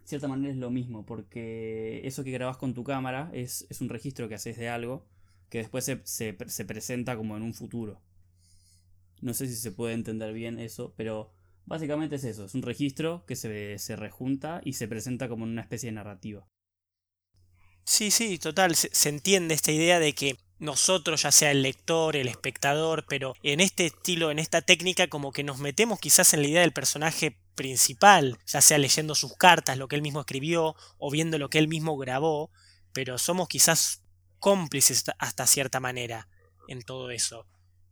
de 0.00 0.06
cierta 0.06 0.28
manera, 0.28 0.52
es 0.52 0.58
lo 0.58 0.70
mismo, 0.70 1.04
porque 1.04 2.00
eso 2.04 2.24
que 2.24 2.30
grabas 2.30 2.56
con 2.56 2.74
tu 2.74 2.84
cámara 2.84 3.30
es, 3.32 3.66
un 3.80 3.88
registro 3.88 4.28
que 4.28 4.36
haces 4.36 4.56
de 4.56 4.68
algo 4.68 5.06
que 5.48 5.58
después 5.58 5.84
se, 5.84 6.00
se, 6.04 6.64
presenta 6.64 7.16
como 7.16 7.36
en 7.36 7.42
un 7.42 7.54
futuro. 7.54 8.00
No 9.20 9.34
sé 9.34 9.46
si 9.46 9.54
se 9.54 9.72
puede 9.72 9.94
entender 9.94 10.32
bien 10.32 10.58
eso, 10.58 10.94
pero 10.96 11.32
Básicamente 11.66 12.16
es 12.16 12.24
eso, 12.24 12.44
es 12.44 12.54
un 12.54 12.62
registro 12.62 13.24
que 13.26 13.36
se, 13.36 13.78
se 13.78 13.96
rejunta 13.96 14.60
y 14.64 14.74
se 14.74 14.86
presenta 14.86 15.28
como 15.28 15.44
una 15.44 15.62
especie 15.62 15.88
de 15.88 15.94
narrativa. 15.94 16.46
Sí, 17.84 18.10
sí, 18.10 18.38
total, 18.38 18.74
se, 18.74 18.90
se, 18.92 19.08
entiende 19.08 19.54
esta 19.54 19.72
idea 19.72 19.98
de 19.98 20.14
que 20.14 20.36
nosotros, 20.64 21.22
ya 21.22 21.30
sea 21.30 21.50
el 21.50 21.62
lector, 21.62 22.16
el 22.16 22.28
espectador, 22.28 23.04
pero 23.08 23.34
en 23.42 23.60
este 23.60 23.86
estilo, 23.86 24.30
en 24.30 24.38
esta 24.38 24.62
técnica, 24.62 25.08
como 25.08 25.32
que 25.32 25.44
nos 25.44 25.58
metemos 25.58 26.00
quizás 26.00 26.34
en 26.34 26.42
la 26.42 26.48
idea 26.48 26.60
del 26.62 26.72
personaje 26.72 27.38
principal, 27.54 28.38
ya 28.46 28.60
sea 28.60 28.78
leyendo 28.78 29.14
sus 29.14 29.36
cartas, 29.36 29.78
lo 29.78 29.88
que 29.88 29.96
él 29.96 30.02
mismo 30.02 30.20
escribió, 30.20 30.74
o 30.98 31.10
viendo 31.10 31.38
lo 31.38 31.50
que 31.50 31.58
él 31.58 31.68
mismo 31.68 31.96
grabó, 31.96 32.50
pero 32.92 33.18
somos 33.18 33.48
quizás 33.48 34.02
cómplices 34.38 35.04
hasta 35.18 35.46
cierta 35.46 35.80
manera 35.80 36.28
en 36.68 36.82
todo 36.82 37.10
eso. 37.10 37.46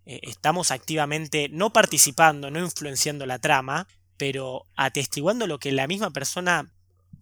Eh, 0.05 0.21
estamos 0.23 0.71
activamente 0.71 1.49
no 1.50 1.73
participando, 1.73 2.50
no 2.50 2.59
influenciando 2.59 3.26
la 3.26 3.38
trama, 3.38 3.87
pero 4.17 4.67
atestiguando 4.76 5.47
lo 5.47 5.59
que 5.59 5.73
la 5.73 5.87
misma 5.87 6.11
persona 6.11 6.73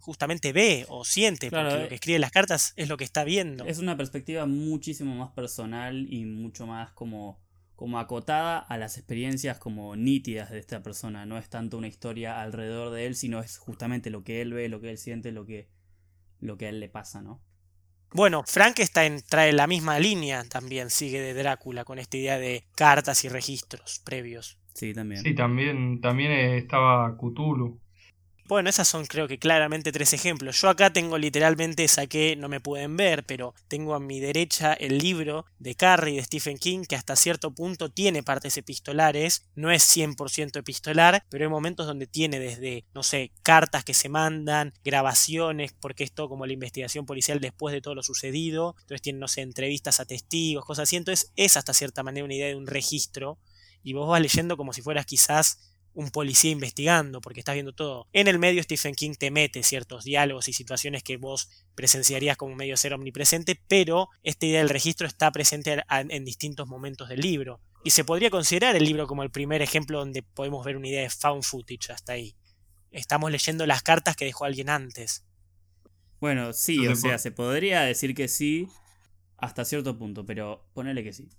justamente 0.01 0.53
ve 0.53 0.85
o 0.89 1.05
siente, 1.05 1.49
porque 1.49 1.63
lo 1.63 1.87
que 1.87 1.93
eh, 1.93 1.95
escribe 1.95 2.19
las 2.19 2.31
cartas 2.31 2.73
es 2.75 2.89
lo 2.89 2.97
que 2.97 3.03
está 3.03 3.23
viendo. 3.23 3.65
Es 3.65 3.79
una 3.79 3.97
perspectiva 3.97 4.45
muchísimo 4.45 5.15
más 5.15 5.31
personal 5.31 6.11
y 6.11 6.25
mucho 6.25 6.67
más 6.67 6.91
como, 6.91 7.41
como 7.75 7.99
acotada 7.99 8.59
a 8.59 8.77
las 8.77 8.97
experiencias 8.97 9.57
como 9.57 9.95
nítidas 9.95 10.51
de 10.51 10.59
esta 10.59 10.83
persona. 10.83 11.25
No 11.25 11.37
es 11.37 11.49
tanto 11.49 11.77
una 11.77 11.87
historia 11.87 12.41
alrededor 12.41 12.91
de 12.91 13.05
él, 13.05 13.15
sino 13.15 13.39
es 13.39 13.57
justamente 13.57 14.09
lo 14.09 14.23
que 14.23 14.41
él 14.41 14.53
ve, 14.53 14.69
lo 14.69 14.81
que 14.81 14.89
él 14.89 14.97
siente, 14.97 15.31
lo 15.31 15.45
que, 15.45 15.69
lo 16.39 16.57
que 16.57 16.65
a 16.65 16.69
él 16.69 16.79
le 16.79 16.89
pasa, 16.89 17.21
¿no? 17.21 17.41
Bueno, 18.13 18.43
Frankenstein 18.45 19.21
trae 19.27 19.53
la 19.53 19.67
misma 19.67 19.97
línea 19.97 20.43
también, 20.43 20.89
sigue 20.89 21.21
de 21.21 21.33
Drácula, 21.33 21.85
con 21.85 21.97
esta 21.97 22.17
idea 22.17 22.37
de 22.37 22.65
cartas 22.75 23.23
y 23.23 23.29
registros 23.29 24.01
previos. 24.03 24.59
Sí, 24.73 24.93
también. 24.93 25.21
Sí, 25.23 25.33
también, 25.33 26.01
también 26.01 26.31
estaba 26.31 27.15
Cthulhu. 27.17 27.79
Bueno, 28.51 28.69
esas 28.69 28.89
son 28.89 29.05
creo 29.05 29.29
que 29.29 29.39
claramente 29.39 29.93
tres 29.93 30.11
ejemplos. 30.11 30.59
Yo 30.59 30.67
acá 30.67 30.91
tengo 30.91 31.17
literalmente, 31.17 31.87
saqué, 31.87 32.35
no 32.35 32.49
me 32.49 32.59
pueden 32.59 32.97
ver, 32.97 33.23
pero 33.25 33.53
tengo 33.69 33.95
a 33.95 34.01
mi 34.01 34.19
derecha 34.19 34.73
el 34.73 34.97
libro 34.97 35.45
de 35.57 35.75
Carrie 35.75 36.17
de 36.17 36.23
Stephen 36.25 36.57
King 36.57 36.83
que 36.83 36.97
hasta 36.97 37.15
cierto 37.15 37.51
punto 37.51 37.93
tiene 37.93 38.23
partes 38.23 38.57
epistolares, 38.57 39.45
no 39.55 39.71
es 39.71 39.83
100% 39.83 40.59
epistolar, 40.59 41.23
pero 41.29 41.45
hay 41.45 41.49
momentos 41.49 41.87
donde 41.87 42.07
tiene 42.07 42.41
desde, 42.41 42.83
no 42.93 43.03
sé, 43.03 43.31
cartas 43.41 43.85
que 43.85 43.93
se 43.93 44.09
mandan, 44.09 44.73
grabaciones, 44.83 45.71
porque 45.79 46.03
es 46.03 46.11
todo 46.11 46.27
como 46.27 46.45
la 46.45 46.51
investigación 46.51 47.05
policial 47.05 47.39
después 47.39 47.71
de 47.71 47.79
todo 47.79 47.95
lo 47.95 48.03
sucedido, 48.03 48.75
entonces 48.81 49.01
tiene, 49.01 49.19
no 49.19 49.29
sé, 49.29 49.43
entrevistas 49.43 50.01
a 50.01 50.05
testigos, 50.05 50.65
cosas 50.65 50.89
así, 50.89 50.97
entonces 50.97 51.31
es 51.37 51.55
hasta 51.55 51.73
cierta 51.73 52.03
manera 52.03 52.25
una 52.25 52.35
idea 52.35 52.47
de 52.47 52.57
un 52.57 52.67
registro 52.67 53.39
y 53.81 53.93
vos 53.93 54.09
vas 54.09 54.21
leyendo 54.21 54.57
como 54.57 54.73
si 54.73 54.81
fueras 54.81 55.05
quizás 55.05 55.70
un 55.93 56.09
policía 56.09 56.51
investigando, 56.51 57.21
porque 57.21 57.39
estás 57.39 57.55
viendo 57.55 57.73
todo. 57.73 58.07
En 58.13 58.27
el 58.27 58.39
medio 58.39 58.63
Stephen 58.63 58.95
King 58.95 59.13
te 59.17 59.31
mete 59.31 59.63
ciertos 59.63 60.03
diálogos 60.03 60.47
y 60.47 60.53
situaciones 60.53 61.03
que 61.03 61.17
vos 61.17 61.49
presenciarías 61.75 62.37
como 62.37 62.55
medio 62.55 62.77
ser 62.77 62.93
omnipresente, 62.93 63.59
pero 63.67 64.09
esta 64.23 64.45
idea 64.45 64.59
del 64.59 64.69
registro 64.69 65.07
está 65.07 65.31
presente 65.31 65.83
en 65.89 66.25
distintos 66.25 66.67
momentos 66.67 67.09
del 67.09 67.19
libro. 67.19 67.61
Y 67.83 67.89
se 67.91 68.03
podría 68.03 68.29
considerar 68.29 68.75
el 68.75 68.85
libro 68.85 69.07
como 69.07 69.23
el 69.23 69.31
primer 69.31 69.61
ejemplo 69.61 69.99
donde 69.99 70.23
podemos 70.23 70.63
ver 70.65 70.77
una 70.77 70.87
idea 70.87 71.01
de 71.01 71.09
found 71.09 71.43
footage 71.43 71.91
hasta 71.91 72.13
ahí. 72.13 72.35
Estamos 72.91 73.31
leyendo 73.31 73.65
las 73.65 73.83
cartas 73.83 74.15
que 74.15 74.25
dejó 74.25 74.45
alguien 74.45 74.69
antes. 74.69 75.25
Bueno, 76.19 76.53
sí, 76.53 76.87
o 76.87 76.95
sea, 76.95 77.17
se 77.17 77.31
podría 77.31 77.81
decir 77.81 78.13
que 78.13 78.27
sí 78.27 78.67
hasta 79.37 79.65
cierto 79.65 79.97
punto, 79.97 80.25
pero 80.25 80.67
ponele 80.73 81.03
que 81.03 81.13
sí. 81.13 81.29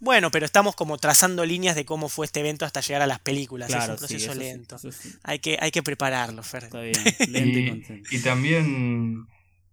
Bueno, 0.00 0.30
pero 0.30 0.44
estamos 0.44 0.74
como 0.76 0.98
trazando 0.98 1.44
líneas 1.46 1.76
de 1.76 1.84
cómo 1.84 2.08
fue 2.08 2.26
este 2.26 2.40
evento 2.40 2.64
hasta 2.64 2.80
llegar 2.80 3.02
a 3.02 3.06
las 3.06 3.20
películas. 3.20 3.70
es 3.70 3.88
un 3.88 3.96
proceso 3.96 4.34
lento. 4.34 4.76
hay, 5.22 5.38
que, 5.38 5.56
hay 5.60 5.70
que 5.70 5.82
prepararlo, 5.82 6.42
Fer. 6.42 6.64
Está 6.64 6.80
bien, 6.80 6.94
lento 7.30 7.92
y, 7.94 8.02
y, 8.16 8.22
también, 8.22 9.26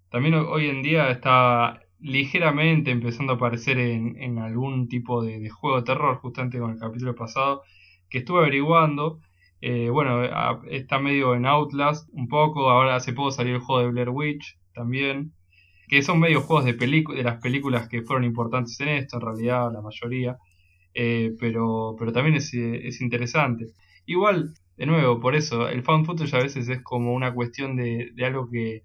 también 0.10 0.36
hoy 0.36 0.70
en 0.70 0.84
día 0.84 1.10
está 1.10 1.82
ligeramente 2.00 2.92
empezando 2.92 3.34
a 3.34 3.36
aparecer 3.36 3.78
en, 3.78 4.40
algún 4.40 4.88
tipo 4.88 5.24
de, 5.24 5.50
juego 5.50 5.78
de 5.78 5.84
terror, 5.84 6.18
justamente 6.18 6.60
con 6.60 6.72
el 6.72 6.80
capítulo 6.80 7.16
pasado, 7.16 7.64
que 8.10 8.20
estuve 8.20 8.40
averiguando. 8.40 9.20
Eh, 9.62 9.90
bueno, 9.90 10.24
está 10.70 10.98
medio 10.98 11.36
en 11.36 11.46
Outlast 11.46 12.10
un 12.14 12.28
poco, 12.28 12.70
ahora 12.70 12.96
hace 12.96 13.14
poco 13.14 13.32
salió 13.32 13.56
el 13.56 13.62
juego 13.62 13.82
de 13.82 13.92
Blair 13.92 14.10
Witch 14.10 14.58
también 14.74 15.34
que 15.92 16.02
son 16.04 16.22
medio 16.22 16.40
juegos 16.42 16.64
de, 16.64 16.74
de 16.74 17.24
las 17.24 17.42
películas 17.42 17.90
que 17.90 18.02
fueron 18.02 18.24
importantes 18.24 18.80
en 18.80 18.88
esto, 18.88 19.18
en 19.18 19.24
realidad 19.24 19.74
la 19.74 19.82
mayoría, 19.82 20.38
eh, 20.94 21.34
pero, 21.38 21.98
pero 22.00 22.14
también 22.14 22.36
es, 22.38 22.54
es, 22.54 23.02
interesante. 23.02 23.74
Igual, 24.06 24.54
de 24.78 24.86
nuevo, 24.86 25.20
por 25.20 25.36
eso, 25.36 25.68
el 25.68 25.84
found 25.84 26.06
footage 26.06 26.34
a 26.34 26.44
veces 26.44 26.70
es 26.70 26.82
como 26.82 27.14
una 27.14 27.34
cuestión 27.34 27.76
de, 27.76 28.12
de 28.16 28.26
algo 28.26 28.50
que 28.50 28.84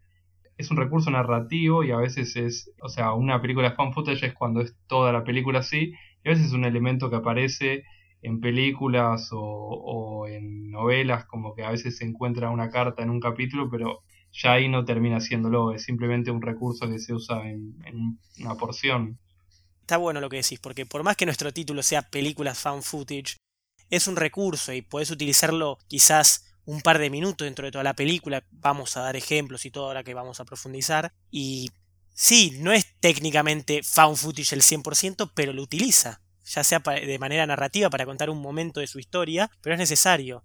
es 0.59 0.69
un 0.73 0.79
recurso 0.79 1.09
narrativo 1.13 1.85
y 1.85 1.93
a 1.93 1.97
veces 1.99 2.35
es, 2.35 2.73
o 2.83 2.89
sea, 2.89 3.13
una 3.13 3.41
película 3.41 3.77
found 3.77 3.95
footage 3.95 4.27
es 4.27 4.35
cuando 4.35 4.61
es 4.61 4.77
toda 4.89 5.13
la 5.13 5.23
película 5.23 5.61
así, 5.61 5.93
y 6.25 6.29
a 6.29 6.33
veces 6.33 6.47
es 6.47 6.53
un 6.55 6.65
elemento 6.65 7.09
que 7.09 7.17
aparece 7.17 7.85
en 8.23 8.41
películas 8.41 9.31
o, 9.33 9.39
o 9.41 10.27
en 10.27 10.73
novelas, 10.73 11.25
como 11.27 11.55
que 11.55 11.63
a 11.63 11.71
veces 11.71 11.99
se 11.99 12.05
encuentra 12.05 12.51
una 12.51 12.69
carta 12.69 13.05
en 13.05 13.11
un 13.11 13.21
capítulo, 13.21 13.71
pero 13.71 14.01
ya 14.37 14.52
ahí 14.52 14.69
no 14.69 14.85
termina 14.85 15.21
siéndolo, 15.21 15.73
es 15.73 15.85
simplemente 15.85 16.31
un 16.31 16.43
recurso 16.43 16.88
que 16.88 16.99
se 16.99 17.14
usa 17.14 17.49
en, 17.49 18.19
una 18.38 18.55
porción. 18.55 19.19
Está 19.81 19.97
bueno 19.97 20.21
lo 20.21 20.28
que 20.28 20.37
decís, 20.37 20.59
porque 20.59 20.85
por 20.85 21.02
más 21.02 21.16
que 21.16 21.26
nuestro 21.26 21.52
título 21.52 21.83
sea 21.83 22.02
películas 22.02 22.59
found 22.59 22.83
footage, 22.83 23.37
es 23.88 24.09
un 24.09 24.16
recurso 24.16 24.73
y 24.73 24.83
puedes 24.83 25.11
utilizarlo 25.11 25.78
quizás 25.88 26.45
un 26.64 26.81
par 26.81 26.99
de 26.99 27.09
minutos 27.09 27.47
dentro 27.47 27.64
de 27.64 27.71
toda 27.71 27.85
la 27.85 27.95
película. 27.95 28.45
Vamos 28.50 28.97
a 28.97 29.02
dar 29.02 29.16
ejemplos 29.16 29.64
y 29.64 29.71
todo 29.71 29.87
ahora 29.87 30.02
que 30.02 30.14
vamos 30.14 30.40
a 30.40 30.45
profundizar. 30.45 31.12
Y 31.31 31.71
sí, 32.12 32.59
no 32.61 32.73
es 32.73 32.99
técnicamente 32.99 33.83
found 33.85 34.16
footage 34.16 34.55
el 34.55 34.62
100%, 34.62 35.31
pero 35.35 35.52
lo 35.52 35.62
utiliza, 35.62 36.21
ya 36.45 36.64
sea 36.64 36.81
de 36.81 37.19
manera 37.21 37.47
narrativa 37.47 37.88
para 37.88 38.05
contar 38.05 38.28
un 38.28 38.43
momento 38.43 38.81
de 38.81 38.88
su 38.88 38.99
historia, 38.99 39.50
pero 39.62 39.75
es 39.75 39.78
necesario. 39.78 40.45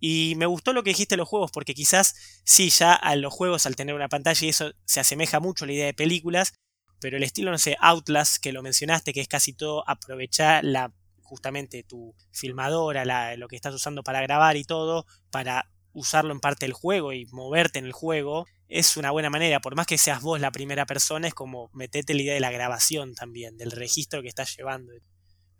Y 0.00 0.34
me 0.36 0.46
gustó 0.46 0.72
lo 0.72 0.82
que 0.82 0.90
dijiste 0.90 1.16
los 1.16 1.28
juegos, 1.28 1.50
porque 1.52 1.74
quizás 1.74 2.14
sí, 2.44 2.70
ya 2.70 2.92
a 2.94 3.16
los 3.16 3.32
juegos 3.32 3.66
al 3.66 3.76
tener 3.76 3.94
una 3.94 4.08
pantalla 4.08 4.46
y 4.46 4.50
eso 4.50 4.72
se 4.84 5.00
asemeja 5.00 5.40
mucho 5.40 5.64
a 5.64 5.66
la 5.66 5.72
idea 5.72 5.86
de 5.86 5.94
películas, 5.94 6.54
pero 7.00 7.16
el 7.16 7.22
estilo, 7.22 7.50
no 7.50 7.58
sé, 7.58 7.76
Outlast, 7.80 8.38
que 8.38 8.52
lo 8.52 8.62
mencionaste, 8.62 9.12
que 9.12 9.20
es 9.20 9.28
casi 9.28 9.52
todo 9.52 9.88
aprovechar 9.88 10.64
la, 10.64 10.92
justamente 11.22 11.82
tu 11.82 12.14
filmadora, 12.32 13.04
la, 13.04 13.36
lo 13.36 13.48
que 13.48 13.56
estás 13.56 13.74
usando 13.74 14.02
para 14.02 14.22
grabar 14.22 14.56
y 14.56 14.64
todo, 14.64 15.06
para 15.30 15.70
usarlo 15.92 16.32
en 16.32 16.40
parte 16.40 16.66
del 16.66 16.74
juego 16.74 17.12
y 17.12 17.26
moverte 17.26 17.78
en 17.78 17.86
el 17.86 17.92
juego, 17.92 18.46
es 18.68 18.96
una 18.96 19.10
buena 19.10 19.30
manera, 19.30 19.60
por 19.60 19.76
más 19.76 19.86
que 19.86 19.98
seas 19.98 20.20
vos 20.20 20.40
la 20.40 20.50
primera 20.50 20.86
persona, 20.86 21.28
es 21.28 21.34
como 21.34 21.70
meterte 21.72 22.14
la 22.14 22.22
idea 22.22 22.34
de 22.34 22.40
la 22.40 22.50
grabación 22.50 23.14
también, 23.14 23.56
del 23.56 23.70
registro 23.70 24.22
que 24.22 24.28
estás 24.28 24.54
llevando 24.56 24.92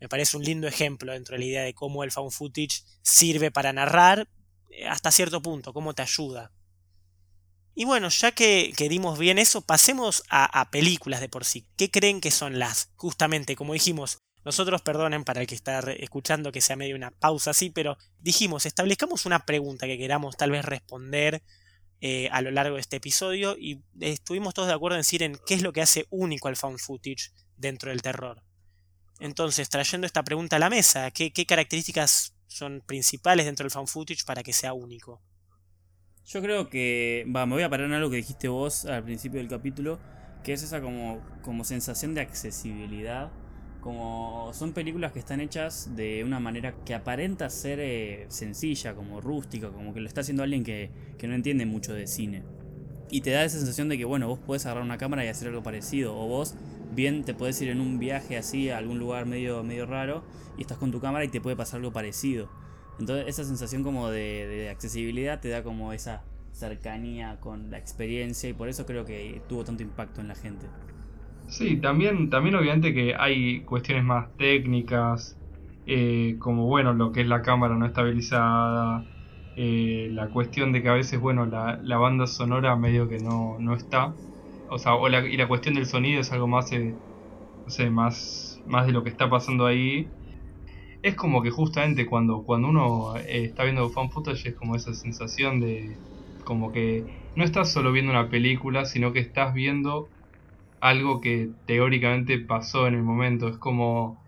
me 0.01 0.09
parece 0.09 0.37
un 0.37 0.45
lindo 0.45 0.67
ejemplo 0.67 1.13
dentro 1.13 1.35
de 1.35 1.41
la 1.41 1.45
idea 1.47 1.63
de 1.63 1.75
cómo 1.75 2.05
el 2.05 2.13
found 2.13 2.33
footage 2.33 2.83
sirve 3.03 3.51
para 3.51 3.73
narrar 3.73 4.29
eh, 4.71 4.87
hasta 4.87 5.11
cierto 5.11 5.41
punto, 5.43 5.73
cómo 5.73 5.95
te 5.95 6.03
ayuda. 6.03 6.53
Y 7.79 7.85
bueno, 7.85 8.09
ya 8.09 8.33
que, 8.33 8.73
dimos 8.89 9.19
bien 9.19 9.39
eso, 9.39 9.61
pasemos 9.61 10.23
a, 10.31 10.71
películas 10.71 11.21
de 11.21 11.29
por 11.29 11.45
sí. 11.45 11.69
¿Qué 11.77 11.91
creen 11.91 12.23
que 12.23 12.31
son 12.31 12.59
las? 12.59 12.91
Justamente, 12.97 13.55
como 13.55 13.75
dijimos, 13.75 14.19
nosotros, 14.47 14.81
perdonen 14.81 15.25
para 15.25 15.43
el 15.43 15.47
que 15.47 15.55
está 15.55 15.81
escuchando 15.81 16.53
que 16.53 16.63
sea 16.63 16.77
medio 16.77 16.97
una 16.97 17.11
pausa 17.11 17.51
así, 17.51 17.69
pero 17.69 17.99
dijimos, 18.19 18.65
establezcamos 18.65 19.27
una 19.27 19.45
pregunta 19.45 19.87
que 19.87 19.99
queramos 19.99 20.39
tal 20.39 20.53
vez 20.53 20.65
responder 20.65 21.43
eh, 22.01 22.31
a 22.33 22.41
lo 22.41 22.51
largo 22.51 22.77
de 22.77 22.81
este 22.81 22.97
episodio 22.97 23.57
y 23.59 23.83
estuvimos 24.01 24.55
todos 24.55 24.69
de 24.69 24.75
acuerdo 24.75 24.97
en 24.97 25.01
decir 25.01 25.23
en 25.23 25.39
qué 25.47 25.53
es 25.53 25.63
lo 25.63 25.75
que 25.75 25.83
hace 25.83 26.07
único 26.09 26.49
al 26.49 26.57
found 26.57 26.79
footage 26.79 27.33
dentro 27.59 27.91
del 27.91 28.01
terror. 28.01 28.46
Entonces, 29.21 29.69
trayendo 29.69 30.07
esta 30.07 30.23
pregunta 30.23 30.57
a 30.57 30.59
la 30.59 30.71
mesa, 30.71 31.11
¿qué, 31.11 31.31
características 31.47 32.35
son 32.47 32.83
principales 32.85 33.47
dentro 33.47 33.65
del 33.65 33.71
found 33.71 33.89
footage 33.89 34.25
para 34.25 34.43
que 34.43 34.53
sea 34.53 34.73
único? 34.73 35.21
Yo 36.27 36.43
creo 36.43 36.69
que, 36.69 37.25
va, 37.35 37.47
me 37.47 37.55
voy 37.55 37.63
a 37.63 37.71
parar 37.71 37.87
en 37.87 37.93
algo 37.93 38.11
que 38.11 38.17
dijiste 38.17 38.49
vos 38.49 38.85
al 38.85 39.05
principio 39.05 39.39
del 39.39 39.49
capítulo, 39.49 39.99
que 40.43 40.53
es 40.53 40.63
esa 40.63 40.81
como, 40.81 41.21
como 41.43 41.65
sensación 41.65 42.15
de 42.15 42.21
accesibilidad. 42.21 43.31
Como 43.81 44.51
son 44.53 44.73
películas 44.73 45.13
que 45.13 45.21
están 45.21 45.41
hechas 45.41 45.95
de 45.95 46.25
una 46.25 46.41
manera 46.41 46.75
que 46.85 46.93
aparenta 46.93 47.49
ser 47.49 47.79
eh, 47.81 48.27
sencilla, 48.29 48.95
como 48.97 49.21
rústica, 49.21 49.71
como 49.71 49.95
que 49.95 50.01
lo 50.01 50.09
está 50.09 50.23
haciendo 50.23 50.43
alguien 50.43 50.65
que, 50.65 50.91
que 51.17 51.29
no 51.29 51.35
entiende 51.35 51.67
mucho 51.67 51.95
de 51.95 52.09
cine. 52.09 52.43
Y 53.11 53.21
te 53.21 53.31
da 53.31 53.45
esa 53.45 53.59
sensación 53.59 53.89
de 53.89 53.97
que, 53.97 54.05
bueno, 54.05 54.27
vos 54.27 54.41
podés 54.41 54.67
agarrar 54.67 54.83
una 54.83 54.99
cámara 54.99 55.25
y 55.25 55.29
hacer 55.29 55.49
algo 55.49 55.63
parecido, 55.63 56.19
o 56.19 56.27
vos 56.27 56.57
bien 56.95 57.25
te 57.25 57.35
puedes 57.35 57.61
ir 57.63 57.71
en 57.71 57.81
un 57.81 57.99
viaje 57.99 58.37
así 58.37 58.71
a 58.71 58.79
algún 58.79 58.99
lugar 58.99 59.27
medio, 59.27 59.63
medio 59.65 59.87
raro 59.87 60.23
y 60.57 60.63
estás 60.63 60.79
con 60.79 60.91
tu 60.91 61.01
cámara 61.01 61.25
y 61.25 61.29
te 61.29 61.41
puede 61.41 61.57
pasar 61.57 61.79
algo 61.79 61.93
parecido. 61.93 62.49
Entonces 62.99 63.27
esa 63.29 63.45
sensación 63.45 63.83
como 63.83 64.11
de, 64.11 64.69
accesibilidad 64.71 65.41
te 65.41 65.49
da 65.49 65.63
como 65.63 65.93
esa 65.93 66.23
cercanía 66.53 67.39
con 67.41 67.71
la 67.71 67.79
experiencia 67.79 68.49
y 68.49 68.55
por 68.55 68.69
eso 68.69 68.87
creo 68.87 69.05
que 69.05 69.43
tuvo 69.49 69.65
tanto 69.65 69.83
impacto 69.83 70.21
en 70.21 70.29
la 70.29 70.35
gente. 70.35 70.67
Sí, 71.47 71.81
también, 71.81 72.29
también 72.29 72.57
obviamente 72.57 72.93
que 72.93 73.15
hay 73.17 73.65
cuestiones 73.65 74.05
más 74.05 74.35
técnicas, 74.37 75.39
eh, 75.85 76.37
como 76.39 76.67
bueno, 76.67 76.93
lo 76.93 77.13
que 77.13 77.21
es 77.23 77.29
la 77.29 77.43
cámara 77.43 77.77
no 77.77 77.87
estabilizada, 77.87 79.07
eh, 79.55 80.09
la 80.13 80.29
cuestión 80.31 80.73
de 80.73 80.83
que 80.83 80.89
a 80.89 80.95
veces, 80.95 81.21
bueno, 81.21 81.47
la, 81.47 81.79
la 81.83 81.99
banda 81.99 82.27
sonora 82.27 82.77
medio 82.77 83.09
que 83.09 83.21
no, 83.21 83.59
no 83.61 83.75
está. 83.75 84.19
O 84.69 84.79
sea, 84.79 84.95
o 84.95 85.09
la, 85.09 85.27
y 85.27 85.37
la 85.37 85.49
cuestión 85.49 85.75
del 85.75 85.87
sonido 85.87 86.21
es 86.21 86.33
algo 86.33 86.49
más, 86.49 86.73
eh, 86.73 86.99
no 87.67 87.73
sé, 87.73 87.91
más, 87.91 88.61
más 88.65 88.87
de 88.87 88.93
lo 88.93 89.05
que 89.05 89.11
está 89.11 89.31
pasando 89.31 89.67
ahí. 89.67 90.15
Es 91.03 91.15
como 91.17 91.43
que 91.43 91.51
justamente 91.51 92.07
cuando, 92.07 92.45
cuando 92.45 92.69
uno 92.69 93.17
eh, 93.17 93.45
está 93.47 93.65
viendo 93.65 93.91
fan 93.91 94.11
footage 94.11 94.51
es 94.51 94.57
como 94.57 94.77
esa 94.77 94.95
sensación 94.95 95.61
de 95.61 96.01
como 96.45 96.73
que 96.73 97.07
no 97.35 97.45
estás 97.45 97.73
solo 97.73 97.93
viendo 97.93 98.13
una 98.13 98.31
película, 98.31 98.85
sino 98.87 99.13
que 99.13 99.21
estás 99.21 99.55
viendo 99.55 100.13
algo 100.81 101.21
que 101.21 101.51
teóricamente 101.67 102.39
pasó 102.39 102.87
en 102.87 102.95
el 102.95 103.03
momento. 103.03 103.49
Es 103.49 103.59
como, 103.59 104.23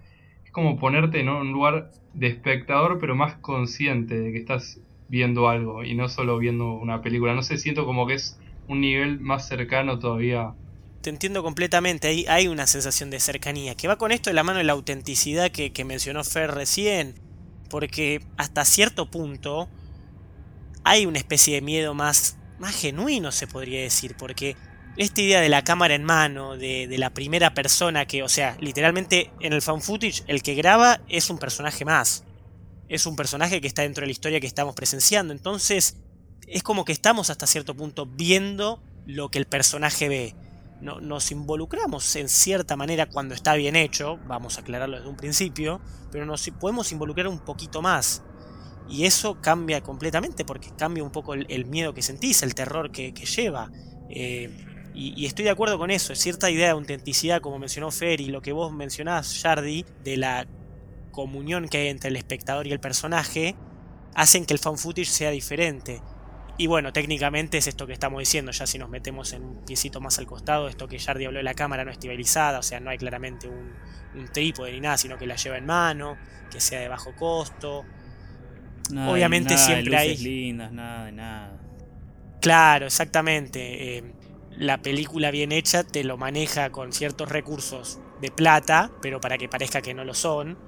es 0.44 0.50
como 0.52 0.78
ponerte 0.78 1.20
en 1.20 1.28
un 1.28 1.52
lugar 1.52 1.90
de 2.12 2.28
espectador, 2.28 2.98
pero 3.00 3.14
más 3.16 3.36
consciente 3.38 4.18
de 4.20 4.32
que 4.32 4.38
estás 4.38 4.80
viendo 5.06 5.48
algo 5.48 5.84
y 5.84 5.94
no 5.94 6.08
solo 6.08 6.38
viendo 6.38 6.72
una 6.74 7.02
película. 7.02 7.34
No 7.34 7.42
sé, 7.42 7.58
siento 7.58 7.84
como 7.86 8.06
que 8.06 8.14
es 8.14 8.40
un 8.68 8.80
nivel 8.80 9.20
más 9.20 9.48
cercano 9.48 9.98
todavía. 9.98 10.54
Te 11.00 11.10
entiendo 11.10 11.42
completamente, 11.42 12.08
hay, 12.08 12.26
hay 12.26 12.48
una 12.48 12.66
sensación 12.66 13.10
de 13.10 13.20
cercanía, 13.20 13.74
que 13.74 13.88
va 13.88 13.96
con 13.96 14.12
esto 14.12 14.30
de 14.30 14.34
la 14.34 14.42
mano 14.42 14.58
de 14.58 14.64
la 14.64 14.72
autenticidad 14.72 15.50
que, 15.50 15.84
mencionó 15.84 16.22
Fer 16.24 16.50
recién, 16.52 17.14
porque 17.70 18.22
hasta 18.36 18.64
cierto 18.64 19.10
punto 19.10 19.68
hay 20.84 21.06
una 21.06 21.18
especie 21.18 21.54
de 21.54 21.62
miedo 21.62 21.94
más, 21.94 22.36
más 22.58 22.74
genuino, 22.74 23.32
se 23.32 23.46
podría 23.46 23.80
decir, 23.80 24.16
porque 24.18 24.56
esta 24.96 25.20
idea 25.20 25.40
de 25.40 25.48
la 25.48 25.62
cámara 25.62 25.94
en 25.94 26.04
mano, 26.04 26.56
de, 26.56 26.88
de, 26.88 26.98
la 26.98 27.10
primera 27.10 27.54
persona 27.54 28.06
que, 28.06 28.22
o 28.22 28.28
sea, 28.28 28.56
literalmente 28.60 29.30
en 29.40 29.52
el 29.52 29.62
fan 29.62 29.80
footage 29.80 30.24
el 30.26 30.42
que 30.42 30.54
graba 30.54 31.00
es 31.08 31.30
un 31.30 31.38
personaje 31.38 31.84
más 31.84 32.24
es 32.88 33.06
un 33.06 33.16
personaje 33.16 33.60
que 33.60 33.68
está 33.68 33.82
dentro 33.82 34.02
de 34.02 34.06
la 34.06 34.12
historia 34.12 34.40
que 34.40 34.46
estamos 34.46 34.74
presenciando. 34.74 35.32
Entonces, 35.32 35.96
es 36.50 36.62
como 36.62 36.84
que 36.84 36.92
estamos 36.92 37.30
hasta 37.30 37.46
cierto 37.46 37.74
punto 37.74 38.06
viendo 38.06 38.82
lo 39.06 39.30
que 39.30 39.38
el 39.38 39.46
personaje 39.46 40.08
ve. 40.08 40.34
No, 40.80 41.00
nos 41.00 41.32
involucramos 41.32 42.14
en 42.16 42.28
cierta 42.28 42.76
manera 42.76 43.06
cuando 43.06 43.34
está 43.34 43.54
bien 43.54 43.74
hecho, 43.74 44.18
vamos 44.28 44.56
a 44.56 44.60
aclararlo 44.60 44.96
desde 44.96 45.08
un 45.08 45.16
principio, 45.16 45.80
pero 46.12 46.24
nos 46.24 46.48
podemos 46.60 46.92
involucrar 46.92 47.28
un 47.28 47.40
poquito 47.40 47.82
más. 47.82 48.22
Y 48.88 49.04
eso 49.04 49.40
cambia 49.40 49.82
completamente 49.82 50.44
porque 50.44 50.70
cambia 50.76 51.02
un 51.04 51.10
poco 51.10 51.34
el, 51.34 51.66
miedo 51.66 51.92
que 51.92 52.00
sentís, 52.00 52.42
el 52.42 52.54
terror 52.54 52.90
que, 52.90 53.12
lleva. 53.12 53.70
Eh, 54.08 54.50
y, 54.94 55.12
y, 55.20 55.26
estoy 55.26 55.44
de 55.44 55.50
acuerdo 55.50 55.78
con 55.78 55.90
eso, 55.90 56.12
es 56.12 56.18
cierta 56.18 56.50
idea 56.50 56.66
de 56.66 56.72
autenticidad, 56.72 57.40
como 57.40 57.58
mencionó 57.58 57.90
Fer, 57.90 58.20
y 58.20 58.26
lo 58.26 58.40
que 58.40 58.52
vos 58.52 58.72
mencionás, 58.72 59.40
Jardi, 59.42 59.84
de 60.02 60.16
la 60.16 60.46
comunión 61.10 61.68
que 61.68 61.78
hay 61.78 61.88
entre 61.88 62.08
el 62.08 62.16
espectador 62.16 62.66
y 62.66 62.72
el 62.72 62.80
personaje 62.80 63.56
hacen 64.14 64.46
que 64.46 64.54
el 64.54 64.58
fan 64.58 64.78
footage 64.78 65.08
sea 65.08 65.30
diferente. 65.30 66.00
Y 66.58 66.66
bueno, 66.66 66.92
técnicamente 66.92 67.56
es 67.58 67.68
esto 67.68 67.86
que 67.86 67.92
estamos 67.92 68.18
diciendo, 68.18 68.50
ya 68.50 68.66
si 68.66 68.78
nos 68.78 68.90
metemos 68.90 69.32
en 69.32 69.44
un 69.44 69.64
piecito 69.64 70.00
más 70.00 70.18
al 70.18 70.26
costado, 70.26 70.68
esto 70.68 70.88
que 70.88 70.98
Jardi 70.98 71.24
habló 71.24 71.38
de 71.38 71.44
la 71.44 71.54
cámara 71.54 71.84
no 71.84 71.92
estabilizada, 71.92 72.58
o 72.58 72.62
sea, 72.64 72.80
no 72.80 72.90
hay 72.90 72.98
claramente 72.98 73.48
un, 73.48 73.72
un 74.16 74.28
trípode 74.32 74.72
ni 74.72 74.80
nada, 74.80 74.96
sino 74.96 75.16
que 75.16 75.26
la 75.26 75.36
lleva 75.36 75.56
en 75.56 75.66
mano, 75.66 76.16
que 76.50 76.60
sea 76.60 76.80
de 76.80 76.88
bajo 76.88 77.14
costo. 77.14 77.84
Nada, 78.90 79.12
Obviamente 79.12 79.54
nada 79.54 79.66
siempre 79.66 79.96
hay... 79.96 80.16
lindas, 80.16 80.72
nada 80.72 81.04
de 81.04 81.12
nada. 81.12 81.60
Claro, 82.40 82.86
exactamente. 82.86 83.98
Eh, 83.98 84.12
la 84.56 84.78
película 84.78 85.30
bien 85.30 85.52
hecha 85.52 85.84
te 85.84 86.02
lo 86.02 86.16
maneja 86.16 86.70
con 86.70 86.92
ciertos 86.92 87.28
recursos 87.28 88.00
de 88.20 88.32
plata, 88.32 88.90
pero 89.00 89.20
para 89.20 89.38
que 89.38 89.48
parezca 89.48 89.80
que 89.80 89.94
no 89.94 90.04
lo 90.04 90.14
son 90.14 90.58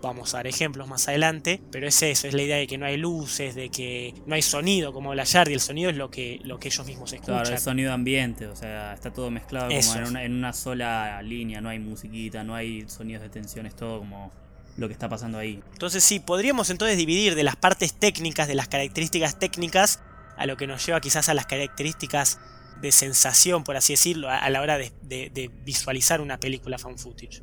vamos 0.00 0.34
a 0.34 0.38
dar 0.38 0.46
ejemplos 0.46 0.88
más 0.88 1.08
adelante, 1.08 1.60
pero 1.70 1.86
es 1.86 2.02
eso, 2.02 2.26
es 2.28 2.34
la 2.34 2.42
idea 2.42 2.56
de 2.56 2.66
que 2.66 2.78
no 2.78 2.86
hay 2.86 2.96
luces, 2.96 3.54
de 3.54 3.68
que 3.68 4.14
no 4.26 4.34
hay 4.34 4.42
sonido, 4.42 4.92
como 4.92 5.14
la 5.14 5.24
Yardi, 5.24 5.54
el 5.54 5.60
sonido 5.60 5.90
es 5.90 5.96
lo 5.96 6.10
que, 6.10 6.40
lo 6.44 6.58
que 6.58 6.68
ellos 6.68 6.86
mismos 6.86 7.12
escuchan. 7.12 7.36
Claro, 7.36 7.50
el 7.50 7.58
sonido 7.60 7.92
ambiente, 7.92 8.46
o 8.46 8.56
sea, 8.56 8.94
está 8.94 9.12
todo 9.12 9.30
mezclado 9.30 9.70
Eso. 9.70 9.92
como 9.92 10.02
en 10.02 10.08
una, 10.10 10.24
en 10.24 10.34
una 10.34 10.52
sola 10.52 11.20
línea, 11.22 11.60
no 11.60 11.68
hay 11.68 11.78
musiquita, 11.78 12.44
no 12.44 12.54
hay 12.54 12.88
sonidos 12.88 13.22
de 13.22 13.28
tensión, 13.28 13.66
es 13.66 13.74
todo 13.74 13.98
como 13.98 14.32
lo 14.76 14.86
que 14.86 14.92
está 14.92 15.08
pasando 15.08 15.38
ahí. 15.38 15.60
Entonces 15.72 16.04
sí, 16.04 16.20
podríamos 16.20 16.70
entonces 16.70 16.96
dividir 16.96 17.34
de 17.34 17.42
las 17.42 17.56
partes 17.56 17.94
técnicas, 17.94 18.46
de 18.48 18.54
las 18.54 18.68
características 18.68 19.38
técnicas, 19.38 20.00
a 20.36 20.46
lo 20.46 20.56
que 20.56 20.68
nos 20.68 20.86
lleva 20.86 21.00
quizás 21.00 21.28
a 21.28 21.34
las 21.34 21.46
características 21.46 22.38
de 22.80 22.92
sensación, 22.92 23.64
por 23.64 23.76
así 23.76 23.94
decirlo, 23.94 24.28
a, 24.30 24.38
a 24.38 24.50
la 24.50 24.62
hora 24.62 24.78
de, 24.78 24.92
de, 25.02 25.30
de 25.34 25.50
visualizar 25.64 26.20
una 26.20 26.38
película 26.38 26.78
fan 26.78 26.96
footage 26.96 27.42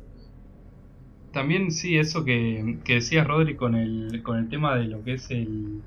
también 1.36 1.70
sí, 1.72 1.98
eso 1.98 2.24
que, 2.24 2.80
que 2.84 2.94
decía 2.94 3.24
Rodri 3.24 3.56
con 3.56 3.74
el, 3.76 4.22
con 4.24 4.38
el 4.38 4.48
tema 4.48 4.76
de 4.76 4.86
lo 4.88 5.02
que 5.04 5.14
es 5.14 5.30
el, 5.30 5.84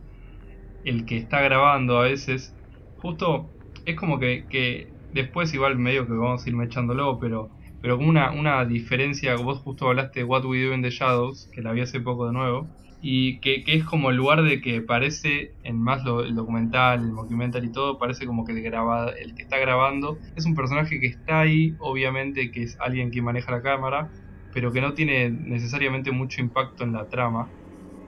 el 0.84 1.06
que 1.06 1.18
está 1.18 1.42
grabando 1.42 2.00
a 2.00 2.04
veces, 2.06 2.58
justo 2.96 3.56
es 3.86 3.96
como 3.98 4.20
que, 4.20 4.48
que 4.50 4.94
después 5.12 5.54
igual 5.54 5.78
medio 5.78 6.08
que 6.08 6.14
vamos 6.14 6.46
a 6.46 6.50
ir 6.50 6.56
echándolo, 6.64 7.20
pero, 7.20 7.54
pero 7.82 7.98
como 7.98 8.10
una, 8.10 8.32
una 8.32 8.66
diferencia, 8.66 9.36
vos 9.38 9.60
justo 9.62 9.88
hablaste 9.90 10.22
de 10.22 10.26
What 10.26 10.46
We 10.46 10.64
Do 10.66 10.74
in 10.76 10.82
the 10.84 10.92
Shadows, 10.92 11.50
que 11.54 11.62
la 11.62 11.72
vi 11.74 11.82
hace 11.82 12.02
poco 12.02 12.28
de 12.28 12.34
nuevo, 12.34 12.72
y 13.02 13.40
que, 13.42 13.64
que 13.64 13.76
es 13.76 13.86
como 13.86 14.10
el 14.12 14.18
lugar 14.18 14.44
de 14.44 14.62
que 14.62 14.82
parece, 14.82 15.56
en 15.64 15.82
más 15.82 16.04
lo, 16.06 16.22
el 16.24 16.36
documental, 16.36 17.02
el 17.02 17.12
documental 17.16 17.66
y 17.66 17.72
todo, 17.72 17.98
parece 18.00 18.26
como 18.28 18.46
que 18.46 18.54
el, 18.54 18.62
graba, 18.64 19.10
el 19.12 19.36
que 19.36 19.44
está 19.44 19.58
grabando 19.60 20.20
es 20.36 20.46
un 20.46 20.56
personaje 20.56 21.00
que 21.00 21.08
está 21.08 21.42
ahí, 21.42 21.76
obviamente 21.80 22.52
que 22.52 22.64
es 22.64 22.76
alguien 22.80 23.12
que 23.12 23.22
maneja 23.22 23.52
la 23.52 23.62
cámara, 23.62 24.12
pero 24.52 24.72
que 24.72 24.82
no 24.82 24.94
tiene 24.94 25.32
necesariamente 25.32 26.12
mucho 26.12 26.42
impacto 26.42 26.84
en 26.84 26.94
la 26.94 27.08
trama. 27.08 27.54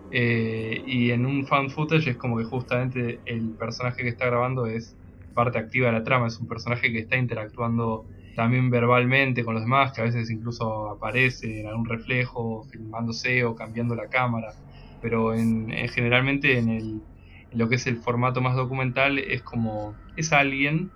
Eh, 0.09 0.81
y 0.85 1.11
en 1.11 1.25
un 1.25 1.45
fan 1.47 1.69
footage 1.69 2.09
es 2.11 2.17
como 2.17 2.37
que 2.37 2.43
justamente 2.43 3.21
el 3.25 3.55
personaje 3.57 4.03
que 4.03 4.09
está 4.09 4.25
grabando 4.27 4.65
es 4.67 4.97
parte 5.33 5.57
activa 5.59 5.87
de 5.87 5.93
la 5.93 6.03
trama, 6.03 6.27
es 6.27 6.39
un 6.39 6.47
personaje 6.47 6.91
que 6.91 6.99
está 6.99 7.15
interactuando 7.17 8.07
también 8.33 8.69
verbalmente 8.69 9.43
con 9.45 9.53
los 9.55 9.63
demás, 9.63 9.93
que 9.93 10.01
a 10.01 10.05
veces 10.05 10.29
incluso 10.29 10.89
aparece 10.89 11.61
en 11.61 11.67
algún 11.67 11.85
reflejo, 11.85 12.63
filmándose 12.71 13.43
o 13.45 13.55
cambiando 13.55 13.95
la 13.95 14.09
cámara. 14.09 14.57
Pero 14.99 15.33
en, 15.33 15.71
en 15.71 15.89
generalmente 15.89 16.57
en, 16.57 16.69
el, 16.69 17.07
en 17.49 17.59
lo 17.59 17.69
que 17.69 17.75
es 17.75 17.87
el 17.87 17.97
formato 17.97 18.41
más 18.41 18.55
documental 18.55 19.19
es 19.19 19.43
como 19.43 20.01
es 20.15 20.31
alguien, 20.33 20.93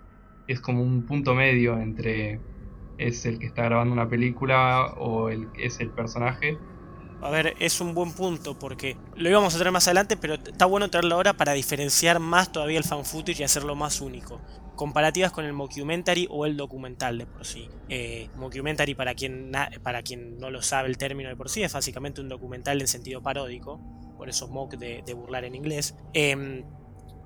es 0.47 0.61
como 0.61 0.83
un 0.83 1.05
punto 1.05 1.35
medio 1.35 1.79
entre 1.79 2.43
es 2.97 3.25
el 3.25 3.39
que 3.39 3.45
está 3.45 3.63
grabando 3.63 3.93
una 3.93 4.09
película 4.09 4.93
o 4.97 5.29
el, 5.29 5.47
es 5.57 5.79
el 5.79 5.89
personaje. 5.89 6.57
A 7.21 7.29
ver, 7.29 7.55
es 7.59 7.81
un 7.81 7.93
buen 7.95 8.11
punto 8.11 8.59
porque 8.59 8.97
lo 9.15 9.29
íbamos 9.29 9.55
a 9.55 9.57
traer 9.57 9.71
más 9.71 9.87
adelante, 9.87 10.15
pero 10.17 10.35
está 10.35 10.65
bueno 10.65 10.89
traerlo 10.89 11.15
ahora 11.15 11.33
para 11.33 11.53
diferenciar 11.53 12.19
más 12.19 12.51
todavía 12.51 12.77
el 12.77 12.83
fan 12.83 13.03
footage 13.03 13.39
y 13.39 13.43
hacerlo 13.43 13.75
más 13.75 14.01
único. 14.01 14.41
Comparativas 14.75 15.31
con 15.31 15.45
el 15.45 15.53
mockumentary 15.53 16.27
o 16.29 16.45
el 16.45 16.57
documental 16.57 17.17
de 17.17 17.25
por 17.25 17.45
sí. 17.45 17.69
Eh, 17.89 18.29
mockumentary, 18.35 18.93
para 18.93 19.15
quien, 19.15 19.51
para 19.81 20.03
quien 20.03 20.37
no 20.37 20.51
lo 20.51 20.61
sabe 20.61 20.89
el 20.89 20.97
término 20.97 21.29
de 21.29 21.35
por 21.35 21.49
sí, 21.49 21.63
es 21.63 21.73
básicamente 21.73 22.21
un 22.21 22.29
documental 22.29 22.79
en 22.81 22.87
sentido 22.87 23.23
paródico. 23.23 23.79
Por 24.17 24.29
eso 24.29 24.47
mock 24.47 24.75
de, 24.75 25.01
de 25.05 25.13
burlar 25.13 25.45
en 25.45 25.55
inglés. 25.55 25.95
Eh, 26.13 26.63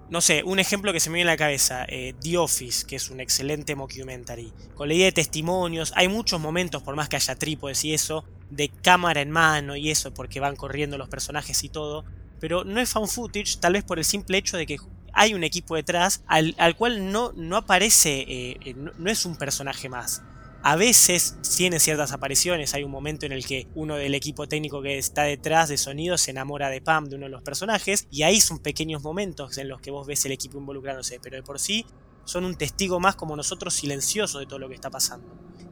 no 0.10 0.22
sé, 0.22 0.44
un 0.44 0.60
ejemplo 0.60 0.92
que 0.92 1.00
se 1.00 1.10
me 1.10 1.16
viene 1.16 1.30
a 1.30 1.34
la 1.34 1.38
cabeza, 1.38 1.86
eh, 1.88 2.16
The 2.22 2.38
Office, 2.38 2.86
que 2.86 2.96
es 2.96 3.10
un 3.10 3.20
excelente 3.20 3.76
mockumentary, 3.76 4.52
con 4.76 4.88
la 4.88 4.96
idea 4.96 5.06
de 5.06 5.12
testimonios, 5.12 5.94
hay 5.96 6.08
muchos 6.08 6.40
momentos, 6.40 6.82
por 6.82 6.96
más 6.96 7.10
que 7.10 7.16
haya 7.16 7.36
trípodes 7.36 7.86
y 7.86 7.94
eso, 7.94 8.26
de 8.50 8.70
cámara 8.70 9.22
en 9.22 9.30
mano 9.30 9.76
y 9.76 9.92
eso, 9.92 10.14
porque 10.14 10.40
van 10.40 10.56
corriendo 10.56 10.98
los 10.98 11.10
personajes 11.10 11.64
y 11.64 11.70
todo, 11.70 12.06
pero 12.40 12.64
no 12.64 12.80
es 12.80 12.90
fan 12.90 13.08
footage, 13.08 13.60
tal 13.60 13.74
vez 13.74 13.84
por 13.84 14.00
el 14.00 14.06
simple 14.06 14.38
hecho 14.38 14.58
de 14.58 14.66
que 14.66 14.78
hay 15.14 15.34
un 15.34 15.44
equipo 15.44 15.76
detrás 15.76 16.24
al, 16.28 16.56
al 16.58 16.76
cual 16.76 17.12
no, 17.12 17.32
no 17.34 17.58
aparece, 17.58 18.26
eh, 18.28 18.74
no, 18.76 18.92
no 18.98 19.12
es 19.12 19.26
un 19.26 19.36
personaje 19.36 19.90
más, 19.90 20.24
a 20.62 20.76
veces 20.76 21.38
tiene 21.56 21.80
ciertas 21.80 22.12
apariciones. 22.12 22.74
Hay 22.74 22.84
un 22.84 22.92
momento 22.92 23.26
en 23.26 23.32
el 23.32 23.46
que 23.46 23.68
uno 23.76 23.96
del 23.96 24.14
equipo 24.14 24.48
técnico 24.48 24.82
que 24.82 24.98
está 24.98 25.24
detrás 25.24 25.70
de 25.70 25.78
sonido 25.78 26.18
se 26.18 26.32
enamora 26.32 26.70
de 26.70 26.82
Pam, 26.82 27.06
de 27.06 27.16
uno 27.16 27.26
de 27.26 27.32
los 27.32 27.42
personajes, 27.42 28.08
y 28.12 28.24
ahí 28.24 28.42
son 28.42 28.60
pequeños 28.60 29.02
momentos 29.02 29.58
en 29.58 29.70
los 29.70 29.80
que 29.82 29.92
vos 29.92 30.06
ves 30.06 30.26
el 30.26 30.34
equipo 30.34 30.58
involucrándose, 30.58 31.20
pero 31.22 31.38
de 31.38 31.44
por 31.44 31.60
sí 31.60 31.86
son 32.26 32.46
un 32.46 32.56
testigo 32.56 33.00
más 33.00 33.16
como 33.16 33.36
nosotros 33.36 33.74
silencioso 33.74 34.40
de 34.40 34.46
todo 34.46 34.60
lo 34.60 34.68
que 34.68 34.76
está 34.76 34.90
pasando. 34.90 35.28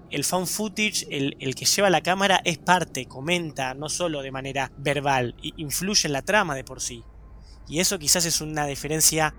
El 0.10 0.24
found 0.24 0.48
footage, 0.48 1.06
el, 1.10 1.36
el 1.40 1.54
que 1.54 1.66
lleva 1.66 1.90
la 1.90 2.02
cámara, 2.02 2.42
es 2.46 2.58
parte, 2.58 3.06
comenta, 3.06 3.74
no 3.74 3.90
solo 3.90 4.22
de 4.22 4.32
manera 4.32 4.72
verbal, 4.78 5.36
influye 5.42 6.08
en 6.08 6.14
la 6.14 6.22
trama 6.22 6.56
de 6.56 6.64
por 6.64 6.82
sí. 6.82 7.04
Y 7.68 7.82
eso 7.82 8.00
quizás 8.00 8.26
es 8.26 8.40
una 8.40 8.66
diferencia 8.66 9.36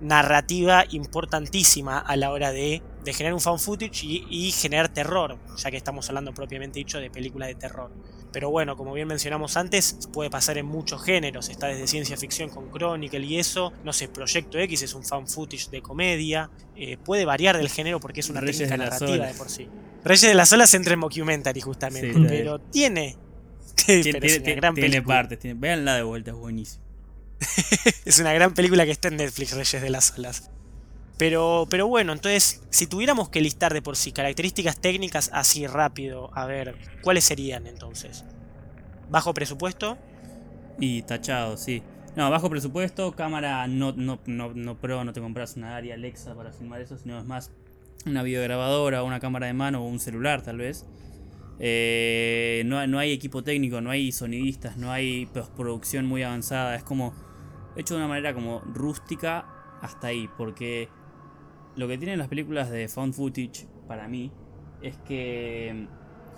narrativa 0.00 0.84
importantísima 0.90 1.98
a 1.98 2.16
la 2.16 2.30
hora 2.30 2.52
de, 2.52 2.82
de 3.04 3.12
generar 3.14 3.34
un 3.34 3.40
fan 3.40 3.58
footage 3.58 4.04
y, 4.04 4.26
y, 4.28 4.50
generar 4.52 4.88
terror, 4.92 5.38
ya 5.56 5.70
que 5.70 5.76
estamos 5.76 6.08
hablando 6.08 6.32
propiamente 6.34 6.78
dicho 6.78 6.98
de 6.98 7.10
películas 7.10 7.48
de 7.48 7.54
terror. 7.54 7.90
Pero 8.32 8.50
bueno, 8.50 8.76
como 8.76 8.92
bien 8.92 9.08
mencionamos 9.08 9.56
antes, 9.56 10.08
puede 10.12 10.30
pasar 10.30 10.56
en 10.58 10.66
muchos 10.66 11.02
géneros, 11.02 11.48
está 11.48 11.66
desde 11.66 11.86
ciencia 11.86 12.16
ficción 12.16 12.48
con 12.50 12.70
Chronicle 12.70 13.24
y 13.26 13.38
eso, 13.38 13.72
no 13.84 13.92
sé, 13.92 14.08
Proyecto 14.08 14.58
X 14.58 14.82
es 14.82 14.94
un 14.94 15.04
fan 15.04 15.26
footage 15.26 15.70
de 15.70 15.82
comedia, 15.82 16.50
eh, 16.76 16.96
puede 16.98 17.24
variar 17.24 17.56
del 17.56 17.68
género 17.68 17.98
porque 18.00 18.20
es 18.20 18.28
una 18.30 18.40
Reyes 18.40 18.58
técnica 18.58 18.74
de 18.76 18.84
narrativa 18.84 19.12
Olas. 19.14 19.32
de 19.32 19.38
por 19.38 19.50
sí. 19.50 19.68
Reyes 20.04 20.22
de 20.22 20.34
las 20.34 20.52
Olas 20.52 20.72
entra 20.74 20.92
en 20.94 20.98
mockumentary 21.00 21.60
justamente, 21.60 22.12
Sí, 22.12 22.24
pero 22.28 22.60
tiene, 22.60 23.16
Tiene, 23.86 24.02
pero 24.12 24.26
es 24.26 24.32
tiene- 24.34 24.52
una 24.52 24.54
gran 24.60 24.74
tiene 24.74 24.90
película. 24.90 25.14
partes, 25.16 25.38
tiene, 25.38 25.58
véanla 25.58 25.96
de 25.96 26.02
vuelta, 26.02 26.30
es 26.30 26.36
buenísimo. 26.36 26.84
es 28.04 28.18
una 28.18 28.32
gran 28.32 28.52
película 28.54 28.84
que 28.84 28.90
está 28.92 29.08
en 29.08 29.16
Netflix, 29.16 29.52
Reyes 29.52 29.82
de 29.82 29.90
las 29.90 30.16
Olas. 30.18 30.50
Pero, 31.20 31.66
pero 31.68 31.86
bueno, 31.86 32.14
entonces, 32.14 32.62
si 32.70 32.86
tuviéramos 32.86 33.28
que 33.28 33.42
listar 33.42 33.74
de 33.74 33.82
por 33.82 33.96
sí 33.96 34.10
características 34.10 34.80
técnicas 34.80 35.28
así 35.34 35.66
rápido, 35.66 36.30
a 36.32 36.46
ver, 36.46 36.76
¿cuáles 37.02 37.24
serían 37.24 37.66
entonces? 37.66 38.24
¿Bajo 39.10 39.34
presupuesto? 39.34 39.98
Y 40.78 41.02
tachado, 41.02 41.58
sí. 41.58 41.82
No, 42.16 42.30
bajo 42.30 42.48
presupuesto, 42.48 43.12
cámara 43.12 43.66
no, 43.66 43.92
no, 43.92 44.18
no, 44.24 44.54
no 44.54 44.80
pro, 44.80 45.04
no 45.04 45.12
te 45.12 45.20
compras 45.20 45.58
una 45.58 45.76
área 45.76 45.94
Alexa 45.94 46.34
para 46.34 46.52
filmar 46.52 46.80
eso, 46.80 46.96
sino 46.96 47.18
es 47.18 47.26
más 47.26 47.50
una 48.06 48.22
videograbadora, 48.22 49.02
una 49.02 49.20
cámara 49.20 49.46
de 49.46 49.52
mano 49.52 49.82
o 49.82 49.88
un 49.88 50.00
celular 50.00 50.40
tal 50.40 50.56
vez. 50.56 50.86
Eh, 51.58 52.62
no, 52.64 52.86
no 52.86 52.98
hay 52.98 53.12
equipo 53.12 53.44
técnico, 53.44 53.82
no 53.82 53.90
hay 53.90 54.10
sonidistas, 54.10 54.78
no 54.78 54.90
hay 54.90 55.26
postproducción 55.26 56.06
muy 56.06 56.22
avanzada, 56.22 56.76
es 56.76 56.82
como 56.82 57.12
hecho 57.76 57.92
de 57.92 58.00
una 58.00 58.08
manera 58.08 58.32
como 58.32 58.60
rústica 58.60 59.44
hasta 59.82 60.06
ahí, 60.06 60.26
porque 60.38 60.88
lo 61.76 61.88
que 61.88 61.98
tienen 61.98 62.18
las 62.18 62.28
películas 62.28 62.70
de 62.70 62.88
found 62.88 63.14
footage, 63.14 63.66
para 63.86 64.08
mí, 64.08 64.32
es 64.82 64.96
que 64.98 65.86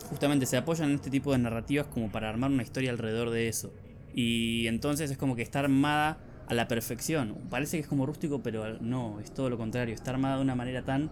justamente 0.09 0.47
se 0.47 0.57
apoyan 0.57 0.91
en 0.91 0.97
este 0.97 1.11
tipo 1.11 1.33
de 1.33 1.39
narrativas 1.39 1.87
como 1.87 2.11
para 2.11 2.29
armar 2.29 2.51
una 2.51 2.63
historia 2.63 2.91
alrededor 2.91 3.31
de 3.31 3.49
eso. 3.49 3.73
Y 4.15 4.67
entonces 4.67 5.11
es 5.11 5.17
como 5.17 5.37
que 5.37 5.43
está 5.43 5.61
armada 5.61 6.19
a 6.47 6.55
la 6.55 6.69
perfección. 6.69 7.39
Parece 7.51 7.77
que 7.77 7.83
es 7.83 7.89
como 7.89 8.07
rústico, 8.07 8.43
pero 8.43 8.79
no, 8.81 9.21
es 9.21 9.33
todo 9.33 9.49
lo 9.49 9.57
contrario. 9.57 9.95
Está 9.95 10.11
armada 10.11 10.37
de 10.37 10.43
una 10.43 10.55
manera 10.55 10.85
tan 10.85 11.11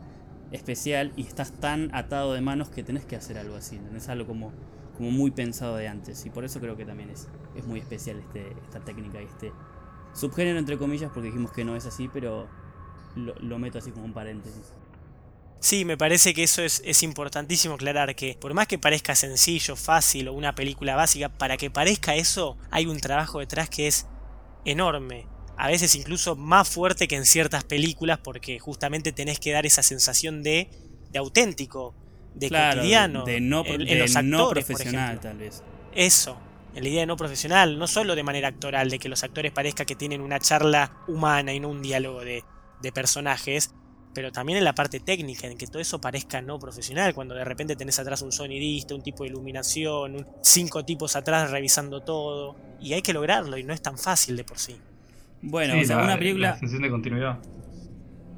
especial 0.52 1.12
y 1.16 1.22
estás 1.22 1.52
tan 1.52 1.94
atado 1.94 2.35
de 2.35 2.40
manos 2.40 2.68
que 2.68 2.83
tenés 2.83 3.04
que 3.04 3.16
hacer 3.16 3.38
algo 3.38 3.56
así. 3.56 3.80
Es 3.96 4.09
algo 4.09 4.26
como, 4.26 4.52
como 4.96 5.11
muy 5.11 5.30
pensado 5.30 5.76
de 5.76 5.88
antes. 5.88 6.26
Y 6.26 6.30
por 6.30 6.44
eso 6.44 6.61
creo 6.61 6.76
que 6.76 6.85
también 6.85 7.11
es, 7.11 7.28
es 7.54 7.66
muy 7.66 7.80
especial 7.80 8.18
este, 8.18 8.52
esta 8.64 8.80
técnica 8.80 9.22
y 9.22 9.26
este 9.26 9.52
subgénero, 10.12 10.59
entre 10.59 10.76
comillas, 10.76 11.11
porque 11.12 11.28
dijimos 11.28 11.52
que 11.52 11.64
no 11.64 11.76
es 11.76 11.87
así, 11.87 12.11
pero 12.12 12.48
lo, 13.14 13.58
meto 13.58 13.78
así 13.78 13.90
como 13.90 14.04
un 14.04 14.12
paréntesis. 14.12 14.72
Sí, 15.60 15.84
me 15.84 15.98
parece 15.98 16.32
que 16.32 16.42
eso 16.42 16.62
es, 16.62 16.82
es, 16.86 17.02
importantísimo 17.02 17.74
aclarar 17.74 18.14
que 18.14 18.34
por 18.40 18.54
más 18.54 18.66
que 18.66 18.78
parezca 18.78 19.14
sencillo, 19.14 19.76
fácil 19.76 20.28
o 20.28 20.32
una 20.32 20.54
película 20.54 20.96
básica, 20.96 21.28
para 21.28 21.58
que 21.58 21.70
parezca 21.70 22.14
eso 22.14 22.56
hay 22.70 22.86
un 22.86 22.98
trabajo 22.98 23.40
detrás 23.40 23.68
que 23.68 23.86
es 23.86 24.06
enorme. 24.64 25.26
A 25.56 25.68
veces 25.68 25.94
incluso 25.94 26.36
más 26.36 26.68
fuerte 26.68 27.06
que 27.06 27.16
en 27.16 27.26
ciertas 27.26 27.64
películas 27.64 28.18
porque 28.18 28.58
justamente 28.58 29.12
tenés 29.12 29.38
que 29.38 29.52
dar 29.52 29.66
esa 29.66 29.82
sensación 29.82 30.42
de, 30.42 30.70
de 31.10 31.18
auténtico, 31.18 31.94
de 32.34 32.48
cotidiano. 32.48 33.24
De, 33.24 33.40
no, 33.40 33.64
no 34.22 34.48
profesional 34.48 35.20
tal 35.20 35.36
vez. 35.36 35.62
Eso, 35.94 36.38
en 36.74 36.84
la 36.84 36.88
idea 36.88 37.00
de 37.00 37.06
no 37.06 37.16
profesional, 37.16 37.78
no 37.78 37.86
solo 37.86 38.14
de 38.14 38.22
manera 38.22 38.48
actoral, 38.48 38.88
de 38.88 38.98
que 38.98 39.08
los 39.08 39.22
actores 39.24 39.52
parezca 39.52 39.84
que 39.84 39.96
tienen 39.96 40.20
una 40.20 40.38
charla 40.38 41.02
humana 41.08 41.52
y 41.52 41.60
no 41.60 41.68
un 41.68 41.82
diálogo 41.82 42.20
de 42.20 42.44
de 42.82 42.92
personajes, 42.92 43.74
pero 44.14 44.32
también 44.32 44.58
en 44.58 44.64
la 44.64 44.74
parte 44.74 45.00
técnica, 45.00 45.46
en 45.46 45.56
que 45.56 45.66
todo 45.66 45.80
eso 45.80 46.00
parezca 46.00 46.42
no 46.42 46.58
profesional, 46.58 47.14
cuando 47.14 47.34
de 47.34 47.44
repente 47.44 47.76
tenés 47.76 47.98
atrás 47.98 48.22
un 48.22 48.32
sonidista, 48.32 48.94
un 48.94 49.02
tipo 49.02 49.22
de 49.22 49.30
iluminación, 49.30 50.26
cinco 50.42 50.84
tipos 50.84 51.14
atrás 51.16 51.50
revisando 51.50 52.00
todo, 52.00 52.56
y 52.80 52.92
hay 52.92 53.02
que 53.02 53.12
lograrlo, 53.12 53.56
y 53.56 53.62
no 53.62 53.72
es 53.72 53.82
tan 53.82 53.98
fácil 53.98 54.36
de 54.36 54.44
por 54.44 54.58
sí. 54.58 54.76
Bueno, 55.42 55.80
o 55.80 55.84
sea, 55.84 56.02
una 56.02 56.18
película... 56.18 56.58
La 56.60 56.78
de 56.78 56.90
continuidad. 56.90 57.38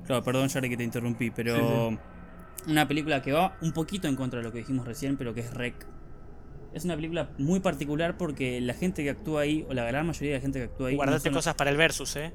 Claro, 0.07 0.23
perdón, 0.23 0.49
Jari, 0.49 0.69
que 0.69 0.77
te 0.77 0.85
interrumpí, 0.85 1.31
pero... 1.31 1.97
Una 2.67 2.87
película 2.87 3.23
que 3.23 3.33
va 3.33 3.57
un 3.61 3.73
poquito 3.73 4.07
en 4.07 4.15
contra 4.15 4.39
de 4.39 4.45
lo 4.45 4.53
que 4.53 4.59
dijimos 4.59 4.87
recién, 4.87 5.17
pero 5.17 5.35
que 5.35 5.41
es 5.41 5.53
Rec. 5.53 5.87
Es 6.73 6.85
una 6.85 6.95
película 6.95 7.31
muy 7.39 7.61
particular 7.61 8.17
porque 8.17 8.61
la 8.61 8.75
gente 8.75 9.03
que 9.03 9.11
actúa 9.11 9.43
ahí, 9.43 9.67
o 9.69 9.75
la 9.75 9.85
gran 9.85 10.07
mayoría 10.07 10.33
de 10.33 10.39
la 10.39 10.43
gente 10.43 10.59
que 10.59 10.65
actúa 10.67 10.89
ahí... 10.89 10.97
Guardate 10.97 11.31
cosas 11.31 11.55
para 11.55 11.71
el 11.71 11.77
versus, 11.77 12.15
eh. 12.17 12.33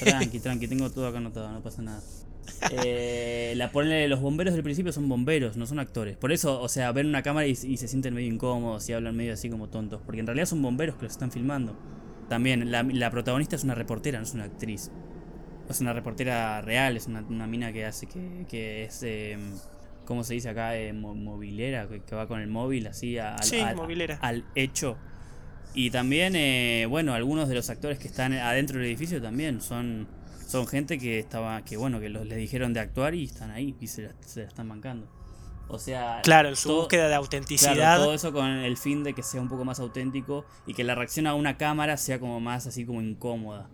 Tranqui, 0.00 0.38
tranqui, 0.40 0.68
tengo 0.68 0.90
todo 0.90 1.06
acá 1.06 1.18
anotado, 1.18 1.50
no 1.52 1.62
pasa 1.62 1.82
nada. 1.82 2.02
Eh, 2.70 3.54
la 3.56 3.70
ponle, 3.70 4.08
los 4.08 4.20
bomberos 4.20 4.54
del 4.54 4.62
principio 4.62 4.92
son 4.92 5.08
bomberos, 5.08 5.56
no 5.56 5.66
son 5.66 5.78
actores. 5.78 6.16
Por 6.16 6.32
eso, 6.32 6.60
o 6.60 6.68
sea, 6.68 6.92
ven 6.92 7.06
una 7.06 7.22
cámara 7.22 7.46
y, 7.46 7.54
se 7.54 7.88
sienten 7.88 8.14
medio 8.14 8.32
incómodos 8.32 8.88
y 8.88 8.92
hablan 8.92 9.16
medio 9.16 9.32
así 9.34 9.50
como 9.50 9.68
tontos. 9.68 10.00
Porque 10.04 10.20
en 10.20 10.26
realidad 10.26 10.46
son 10.46 10.62
bomberos 10.62 10.96
que 10.96 11.04
los 11.04 11.12
están 11.12 11.30
filmando. 11.30 11.76
También, 12.28 12.70
la, 12.70 13.10
protagonista 13.10 13.56
es 13.56 13.64
una 13.64 13.74
reportera, 13.74 14.18
no 14.18 14.24
es 14.24 14.34
una 14.34 14.44
actriz. 14.44 14.90
Es 15.68 15.80
una 15.80 15.92
reportera 15.92 16.60
real, 16.60 16.96
es 16.96 17.06
una, 17.06 17.46
mina 17.46 17.72
que 17.72 17.84
hace 17.84 18.06
que, 18.06 18.46
que 18.48 18.84
es. 18.84 19.02
Eh, 19.02 19.36
¿Cómo 20.04 20.22
se 20.22 20.34
dice 20.34 20.48
acá? 20.48 20.76
Eh, 20.76 20.92
movilera, 20.92 21.88
que, 21.88 22.14
va 22.14 22.28
con 22.28 22.40
el 22.40 22.48
móvil 22.48 22.86
así 22.86 23.18
al, 23.18 23.36
al 24.20 24.44
hecho. 24.54 24.96
Y 25.78 25.90
también, 25.90 26.34
eh, 26.36 26.86
bueno, 26.88 27.12
algunos 27.12 27.50
de 27.50 27.54
los 27.54 27.68
actores 27.68 27.98
que 27.98 28.08
están 28.08 28.32
adentro 28.32 28.78
del 28.78 28.86
edificio 28.86 29.20
también 29.20 29.60
son, 29.60 30.08
son 30.48 30.66
gente 30.66 30.98
que 30.98 31.18
estaba, 31.18 31.62
que 31.66 31.76
bueno, 31.76 32.00
que 32.00 32.08
los, 32.08 32.26
les 32.26 32.38
dijeron 32.38 32.72
de 32.72 32.80
actuar 32.80 33.14
y 33.14 33.24
están 33.24 33.50
ahí 33.50 33.76
y 33.78 33.86
se 33.86 34.04
la, 34.04 34.14
están 34.42 34.70
bancando. 34.70 35.06
O 35.68 35.78
sea, 35.78 36.22
claro, 36.22 36.48
en 36.48 36.56
su 36.56 36.74
búsqueda 36.74 37.08
de 37.08 37.14
autenticidad. 37.14 37.98
todo 37.98 38.14
eso 38.14 38.32
con 38.32 38.46
el 38.46 38.78
fin 38.78 39.04
de 39.04 39.12
que 39.12 39.22
sea 39.22 39.42
un 39.42 39.50
poco 39.50 39.66
más 39.66 39.78
auténtico 39.78 40.46
y 40.66 40.72
que 40.72 40.82
la 40.82 40.94
reacción 40.94 41.26
a 41.26 41.34
una 41.34 41.58
cámara 41.58 41.98
sea 41.98 42.18
como 42.18 42.40
más 42.40 42.66
así 42.66 42.86
como 42.86 43.02
incómoda. 43.02 43.68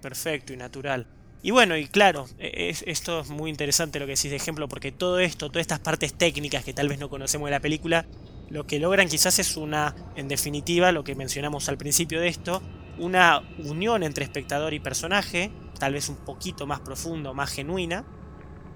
Perfecto 0.00 0.54
y 0.54 0.56
natural. 0.56 1.06
Y 1.42 1.50
bueno, 1.50 1.76
y 1.76 1.86
claro, 1.86 2.24
e, 2.38 2.70
es, 2.70 2.82
esto 2.86 3.20
es 3.20 3.28
muy 3.28 3.50
interesante 3.50 3.98
lo 3.98 4.06
que 4.06 4.12
decís 4.12 4.30
de 4.30 4.36
ejemplo, 4.36 4.68
porque 4.68 4.90
todo 4.90 5.18
esto, 5.18 5.50
todas 5.50 5.60
estas 5.60 5.80
partes 5.80 6.14
técnicas 6.14 6.64
que 6.64 6.72
tal 6.72 6.88
vez 6.88 6.98
no 6.98 7.10
conocemos 7.10 7.48
de 7.48 7.50
la 7.50 7.60
película, 7.60 8.06
lo 8.48 8.66
que 8.66 8.78
logran 8.78 9.08
quizás 9.08 9.38
es 9.38 9.56
una, 9.56 9.94
en 10.14 10.28
definitiva, 10.28 10.92
lo 10.92 11.04
que 11.04 11.14
mencionamos 11.14 11.68
al 11.68 11.76
principio 11.76 12.20
de 12.20 12.28
esto, 12.28 12.62
una 12.98 13.42
unión 13.58 14.02
entre 14.02 14.24
espectador 14.24 14.72
y 14.74 14.80
personaje, 14.80 15.50
tal 15.78 15.92
vez 15.92 16.08
un 16.08 16.16
poquito 16.16 16.66
más 16.66 16.80
profundo, 16.80 17.34
más 17.34 17.50
genuina, 17.50 18.04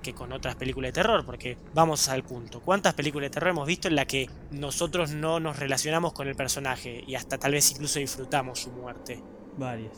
que 0.02 0.14
con 0.14 0.32
otras 0.32 0.56
películas 0.56 0.88
de 0.88 0.92
terror, 0.92 1.24
porque 1.24 1.58
vamos 1.74 2.08
al 2.08 2.24
punto. 2.24 2.60
¿Cuántas 2.60 2.94
películas 2.94 3.26
de 3.26 3.34
terror 3.34 3.50
hemos 3.50 3.66
visto 3.66 3.88
en 3.88 3.96
la 3.96 4.06
que 4.06 4.28
nosotros 4.50 5.12
no 5.12 5.40
nos 5.40 5.58
relacionamos 5.58 6.12
con 6.12 6.26
el 6.26 6.34
personaje 6.34 7.04
y 7.06 7.14
hasta 7.14 7.38
tal 7.38 7.52
vez 7.52 7.70
incluso 7.70 7.98
disfrutamos 7.98 8.60
su 8.60 8.70
muerte? 8.70 9.22
Varias. 9.56 9.92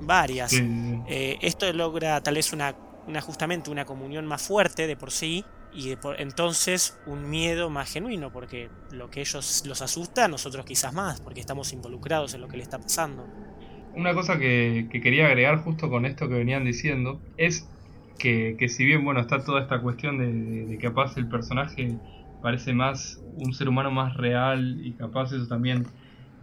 Varias. 0.00 0.52
Eh, 0.52 1.38
esto 1.40 1.70
logra 1.72 2.22
tal 2.22 2.34
vez 2.34 2.52
una, 2.52 2.74
una, 3.06 3.20
justamente 3.20 3.70
una 3.70 3.84
comunión 3.84 4.26
más 4.26 4.42
fuerte 4.42 4.86
de 4.86 4.96
por 4.96 5.10
sí 5.10 5.44
y 5.74 5.96
entonces 6.18 7.00
un 7.06 7.28
miedo 7.28 7.68
más 7.68 7.92
genuino, 7.92 8.30
porque 8.30 8.68
lo 8.92 9.10
que 9.10 9.20
ellos 9.20 9.64
los 9.66 9.82
asusta, 9.82 10.28
nosotros 10.28 10.64
quizás 10.64 10.94
más, 10.94 11.20
porque 11.20 11.40
estamos 11.40 11.72
involucrados 11.72 12.34
en 12.34 12.40
lo 12.40 12.48
que 12.48 12.56
le 12.56 12.62
está 12.62 12.78
pasando. 12.78 13.26
Una 13.94 14.14
cosa 14.14 14.38
que, 14.38 14.88
quería 14.90 15.26
agregar 15.26 15.58
justo 15.58 15.90
con 15.90 16.06
esto 16.06 16.28
que 16.28 16.34
venían 16.34 16.64
diciendo 16.64 17.20
es 17.36 17.68
que, 18.18 18.56
si 18.68 18.84
bien 18.84 19.04
bueno 19.04 19.20
está 19.20 19.44
toda 19.44 19.62
esta 19.62 19.80
cuestión 19.80 20.18
de, 20.18 20.76
que 20.76 20.78
capaz 20.78 21.16
el 21.16 21.28
personaje 21.28 21.96
parece 22.40 22.72
más 22.72 23.20
un 23.36 23.52
ser 23.52 23.68
humano 23.68 23.90
más 23.90 24.16
real 24.16 24.80
y 24.84 24.92
capaz 24.92 25.32
eso 25.32 25.48
también 25.48 25.86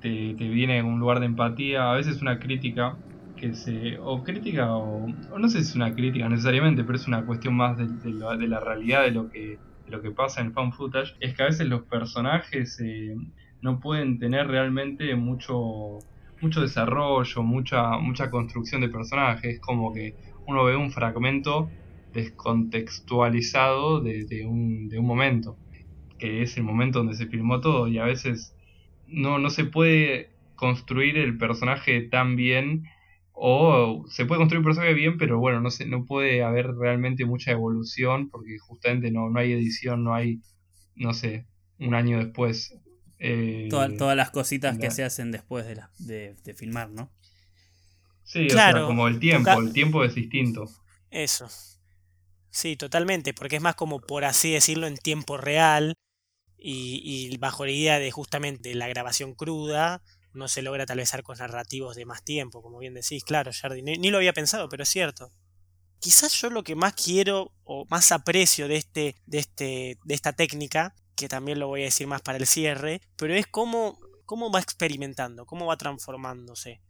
te, 0.02 0.34
te 0.34 0.48
viene 0.50 0.78
en 0.78 0.86
un 0.86 1.00
lugar 1.00 1.20
de 1.20 1.28
empatía, 1.28 1.92
a 1.92 1.96
veces 1.96 2.22
una 2.22 2.40
crítica 2.40 2.98
que 3.42 3.56
se. 3.56 3.98
o 4.00 4.24
crítica, 4.24 4.72
o, 4.76 5.08
no 5.08 5.50
sé 5.50 5.64
si 5.64 5.70
es 5.70 5.76
una 5.76 5.94
crítica 5.96 6.30
necesariamente, 6.30 6.84
pero 6.84 6.96
es 6.96 7.08
una 7.08 7.26
cuestión 7.26 7.56
más 7.56 7.76
de, 7.78 8.12
la, 8.14 8.60
realidad 8.60 9.04
de 9.04 9.12
lo 9.12 9.30
que 9.30 9.58
lo 9.88 10.02
que 10.02 10.12
pasa 10.12 10.40
en 10.40 10.54
fan 10.54 10.72
footage, 10.72 11.16
es 11.20 11.36
que 11.36 11.44
a 11.44 11.48
veces 11.48 11.68
los 11.68 11.82
personajes 11.82 12.80
eh, 12.80 13.14
no 13.62 13.80
pueden 13.82 14.20
tener 14.20 14.48
realmente 14.48 15.16
mucho 15.16 16.00
mucho 16.40 16.62
desarrollo, 16.62 17.44
mucha 17.44 17.98
mucha 17.98 18.30
construcción 18.30 18.82
de 18.82 18.90
personajes, 18.90 19.60
como 19.60 19.92
que 19.92 20.16
uno 20.48 20.64
ve 20.64 20.76
un 20.78 20.92
fragmento 20.92 21.70
descontextualizado 22.14 24.02
de, 24.02 24.26
de, 24.26 24.46
un, 24.46 24.88
de 24.88 25.00
un 25.00 25.06
momento, 25.06 25.58
que 26.20 26.44
es 26.44 26.58
el 26.58 26.64
momento 26.64 27.00
donde 27.00 27.16
se 27.16 27.28
filmó 27.28 27.60
todo 27.60 27.88
y 27.88 27.98
a 27.98 28.06
veces 28.06 28.56
no, 29.08 29.40
no 29.40 29.50
se 29.50 29.66
puede 29.66 30.30
construir 30.56 31.18
el 31.18 31.38
personaje 31.38 32.02
tan 32.02 32.36
bien 32.36 32.84
o 33.34 34.06
se 34.10 34.26
puede 34.26 34.40
construir 34.40 34.60
un 34.60 34.66
personaje 34.66 34.94
bien, 34.94 35.18
pero 35.18 35.40
bueno, 35.40 35.62
no, 35.62 35.72
sé, 35.72 35.86
no 35.86 36.06
puede 36.06 36.44
haber 36.44 36.68
realmente 36.76 37.26
mucha 37.26 37.52
evolución 37.52 38.30
porque 38.30 38.58
justamente 38.60 39.12
no, 39.12 39.30
no 39.30 39.40
hay 39.40 39.54
edición, 39.54 40.04
no 40.04 40.14
hay, 40.14 40.42
no 40.96 41.14
sé, 41.14 41.48
un 41.80 41.96
año 41.96 42.20
después. 42.20 42.76
Eh, 43.20 43.68
todas 43.70 44.18
las 44.18 44.32
cositas 44.32 44.78
que 44.78 44.92
se 44.92 45.04
hacen 45.04 45.32
después 45.32 45.66
de, 45.66 45.76
la, 45.76 45.92
de, 46.00 46.54
filmar, 46.56 46.90
¿no? 46.90 47.12
Sí, 48.24 48.48
claro, 48.48 48.88
como 48.88 49.08
el 49.08 49.20
tiempo, 49.20 49.52
el 49.60 49.74
tiempo 49.74 50.04
es 50.04 50.16
distinto. 50.16 50.70
Eso. 51.10 51.48
Sí, 52.50 52.76
totalmente, 52.76 53.34
porque 53.34 53.58
es 53.58 53.62
más 53.62 53.76
como, 53.76 54.02
por 54.02 54.26
así 54.26 54.52
decirlo, 54.52 54.88
en 54.88 54.98
tiempo 54.98 55.38
real 55.38 55.96
y, 56.58 57.02
y 57.04 57.38
bajo 57.38 57.66
la 57.66 57.72
idea 57.72 58.00
de 58.00 58.12
justamente 58.12 58.74
la 58.76 58.88
grabación 58.88 59.34
cruda, 59.36 60.02
no 60.34 60.48
se 60.48 60.62
logra 60.62 60.86
tal 60.86 60.98
vez 60.98 61.14
arcos 61.14 61.40
narrativos 61.40 61.96
de 61.96 62.06
más 62.06 62.24
tiempo, 62.24 62.62
como 62.62 62.80
bien 62.80 62.94
decís, 62.94 63.24
claro, 63.24 63.52
Jardín, 63.54 63.86
ni, 63.86 64.10
lo 64.10 64.18
había 64.18 64.34
pensado, 64.34 64.70
pero 64.70 64.84
es 64.84 64.90
cierto. 64.90 65.32
Quizás 66.00 66.34
yo 66.34 66.50
lo 66.50 66.64
que 66.64 66.76
más 66.76 66.94
quiero 66.94 67.54
o 67.64 67.86
más 67.90 68.12
aprecio 68.12 68.68
de, 68.68 68.78
este, 68.78 69.16
de, 69.26 69.40
este, 69.40 70.00
de 70.04 70.14
esta 70.14 70.34
técnica, 70.34 70.96
que 71.16 71.28
también 71.28 71.60
lo 71.60 71.68
voy 71.68 71.82
a 71.82 71.86
decir 71.86 72.08
más 72.08 72.22
para 72.22 72.38
el 72.38 72.48
cierre, 72.48 73.02
pero 73.16 73.36
es 73.36 73.46
cómo, 73.48 74.00
cómo 74.26 74.52
va 74.52 74.60
experimentando, 74.60 75.46
cómo 75.46 75.66
va 75.66 75.78
transformándose. 75.78 76.82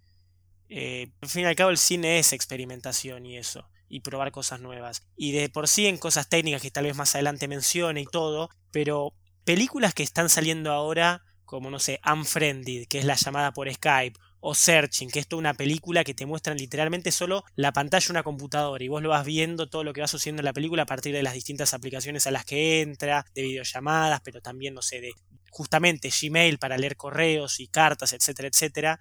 Eh, 0.69 1.11
al 1.21 1.27
fin 1.27 1.41
y 1.41 1.45
al 1.45 1.55
cabo 1.55 1.69
el 1.69 1.77
cine 1.77 2.19
es 2.19 2.31
experimentación 2.31 3.25
y 3.25 3.37
eso, 3.37 3.67
y 3.89 3.99
probar 3.99 4.31
cosas 4.31 4.61
nuevas. 4.61 5.05
Y 5.17 5.33
de 5.33 5.49
por 5.49 5.67
sí 5.67 5.87
en 5.87 5.97
cosas 5.97 6.29
técnicas 6.29 6.61
que 6.61 6.71
tal 6.71 6.85
vez 6.85 6.95
más 6.95 7.13
adelante 7.13 7.49
mencione 7.49 8.01
y 8.01 8.05
todo, 8.05 8.49
pero 8.71 9.13
películas 9.43 9.93
que 9.93 10.03
están 10.03 10.29
saliendo 10.29 10.71
ahora, 10.71 11.23
como 11.51 11.69
no 11.69 11.79
sé, 11.79 11.99
Unfriended, 12.09 12.87
que 12.87 12.99
es 12.99 13.03
la 13.03 13.15
llamada 13.15 13.51
por 13.51 13.71
Skype, 13.71 14.17
o 14.39 14.55
Searching, 14.55 15.11
que 15.11 15.19
es 15.19 15.27
toda 15.27 15.41
una 15.41 15.53
película 15.53 16.05
que 16.05 16.13
te 16.13 16.25
muestran 16.25 16.57
literalmente 16.57 17.11
solo 17.11 17.43
la 17.55 17.73
pantalla 17.73 18.07
de 18.07 18.11
una 18.11 18.23
computadora 18.23 18.81
y 18.81 18.87
vos 18.87 19.03
lo 19.03 19.09
vas 19.09 19.25
viendo 19.25 19.67
todo 19.67 19.83
lo 19.83 19.91
que 19.91 19.99
va 19.99 20.07
sucediendo 20.07 20.39
en 20.39 20.45
la 20.45 20.53
película 20.53 20.83
a 20.83 20.85
partir 20.85 21.13
de 21.13 21.21
las 21.23 21.33
distintas 21.33 21.73
aplicaciones 21.73 22.25
a 22.25 22.31
las 22.31 22.45
que 22.45 22.81
entra, 22.81 23.25
de 23.35 23.41
videollamadas, 23.41 24.21
pero 24.21 24.41
también, 24.41 24.73
no 24.73 24.81
sé, 24.81 25.01
de 25.01 25.11
justamente 25.51 26.09
Gmail 26.09 26.57
para 26.57 26.77
leer 26.77 26.95
correos 26.95 27.59
y 27.59 27.67
cartas, 27.67 28.13
etcétera, 28.13 28.47
etcétera. 28.47 28.99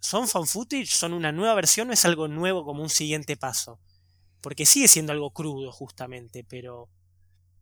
¿Son 0.00 0.26
fan 0.26 0.48
footage? 0.48 0.88
¿Son 0.88 1.12
una 1.12 1.30
nueva 1.30 1.54
versión 1.54 1.88
o 1.88 1.92
es 1.92 2.04
algo 2.04 2.26
nuevo 2.26 2.64
como 2.64 2.82
un 2.82 2.90
siguiente 2.90 3.36
paso? 3.36 3.78
Porque 4.40 4.66
sigue 4.66 4.88
siendo 4.88 5.12
algo 5.12 5.30
crudo 5.30 5.70
justamente, 5.70 6.42
pero 6.42 6.88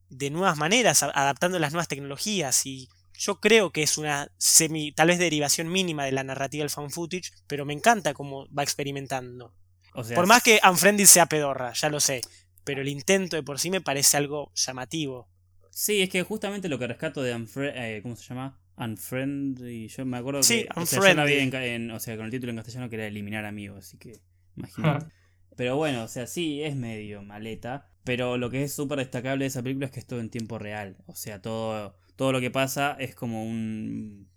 de 0.08 0.30
nuevas 0.30 0.56
maneras, 0.56 1.02
adaptando 1.02 1.58
las 1.58 1.72
nuevas 1.72 1.88
tecnologías 1.88 2.64
y 2.64 2.88
yo 3.20 3.38
creo 3.38 3.70
que 3.70 3.82
es 3.82 3.98
una 3.98 4.32
semi, 4.38 4.92
tal 4.92 5.08
vez 5.08 5.18
derivación 5.18 5.70
mínima 5.70 6.06
de 6.06 6.12
la 6.12 6.24
narrativa 6.24 6.62
del 6.62 6.70
fan 6.70 6.90
footage, 6.90 7.32
pero 7.46 7.66
me 7.66 7.74
encanta 7.74 8.14
cómo 8.14 8.48
va 8.52 8.62
experimentando. 8.62 9.54
Por 9.92 10.26
más 10.26 10.42
que 10.42 10.58
Unfriended 10.66 11.04
sea 11.04 11.26
pedorra, 11.26 11.74
ya 11.74 11.90
lo 11.90 12.00
sé, 12.00 12.22
pero 12.64 12.80
el 12.80 12.88
intento 12.88 13.36
de 13.36 13.42
por 13.42 13.58
sí 13.58 13.70
me 13.70 13.82
parece 13.82 14.16
algo 14.16 14.50
llamativo. 14.54 15.28
Sí, 15.70 16.00
es 16.00 16.08
que 16.08 16.22
justamente 16.22 16.70
lo 16.70 16.78
que 16.78 16.86
rescato 16.86 17.22
de 17.22 17.34
Unfriended, 17.34 17.76
eh, 17.76 18.02
¿cómo 18.02 18.16
se 18.16 18.24
llama? 18.24 18.58
Unfriendly, 18.78 19.88
yo 19.88 20.06
me 20.06 20.16
acuerdo 20.16 20.42
sí, 20.42 20.62
que 20.62 20.80
o 20.80 20.86
sea, 20.86 21.00
o 21.00 22.00
sea, 22.00 22.16
con 22.16 22.24
el 22.24 22.30
título 22.30 22.50
en 22.50 22.56
castellano 22.56 22.88
que 22.88 22.96
era 22.96 23.06
eliminar 23.06 23.44
amigos, 23.44 23.86
así 23.86 23.98
que 23.98 24.18
imagínate. 24.56 25.06
pero 25.56 25.76
bueno, 25.76 26.04
o 26.04 26.08
sea, 26.08 26.26
sí, 26.26 26.62
es 26.62 26.74
medio 26.74 27.22
maleta, 27.22 27.90
pero 28.02 28.38
lo 28.38 28.48
que 28.48 28.62
es 28.62 28.72
súper 28.72 28.98
destacable 28.98 29.44
de 29.44 29.48
esa 29.48 29.62
película 29.62 29.86
es 29.86 29.92
que 29.92 30.00
es 30.00 30.06
todo 30.06 30.20
en 30.20 30.30
tiempo 30.30 30.58
real, 30.58 30.96
o 31.06 31.14
sea, 31.14 31.42
todo 31.42 31.94
todo 32.20 32.32
lo 32.32 32.40
que 32.40 32.50
pasa 32.50 32.98
es 33.00 33.14
como 33.14 33.46
un, 33.46 34.28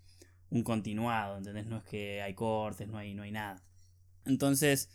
un 0.50 0.64
continuado, 0.64 1.38
¿entendés? 1.38 1.66
No 1.66 1.76
es 1.76 1.84
que 1.84 2.22
hay 2.22 2.34
cortes, 2.34 2.88
no 2.88 2.98
hay, 2.98 3.14
no 3.14 3.24
hay 3.24 3.32
nada. 3.32 3.62
Entonces, 4.24 4.88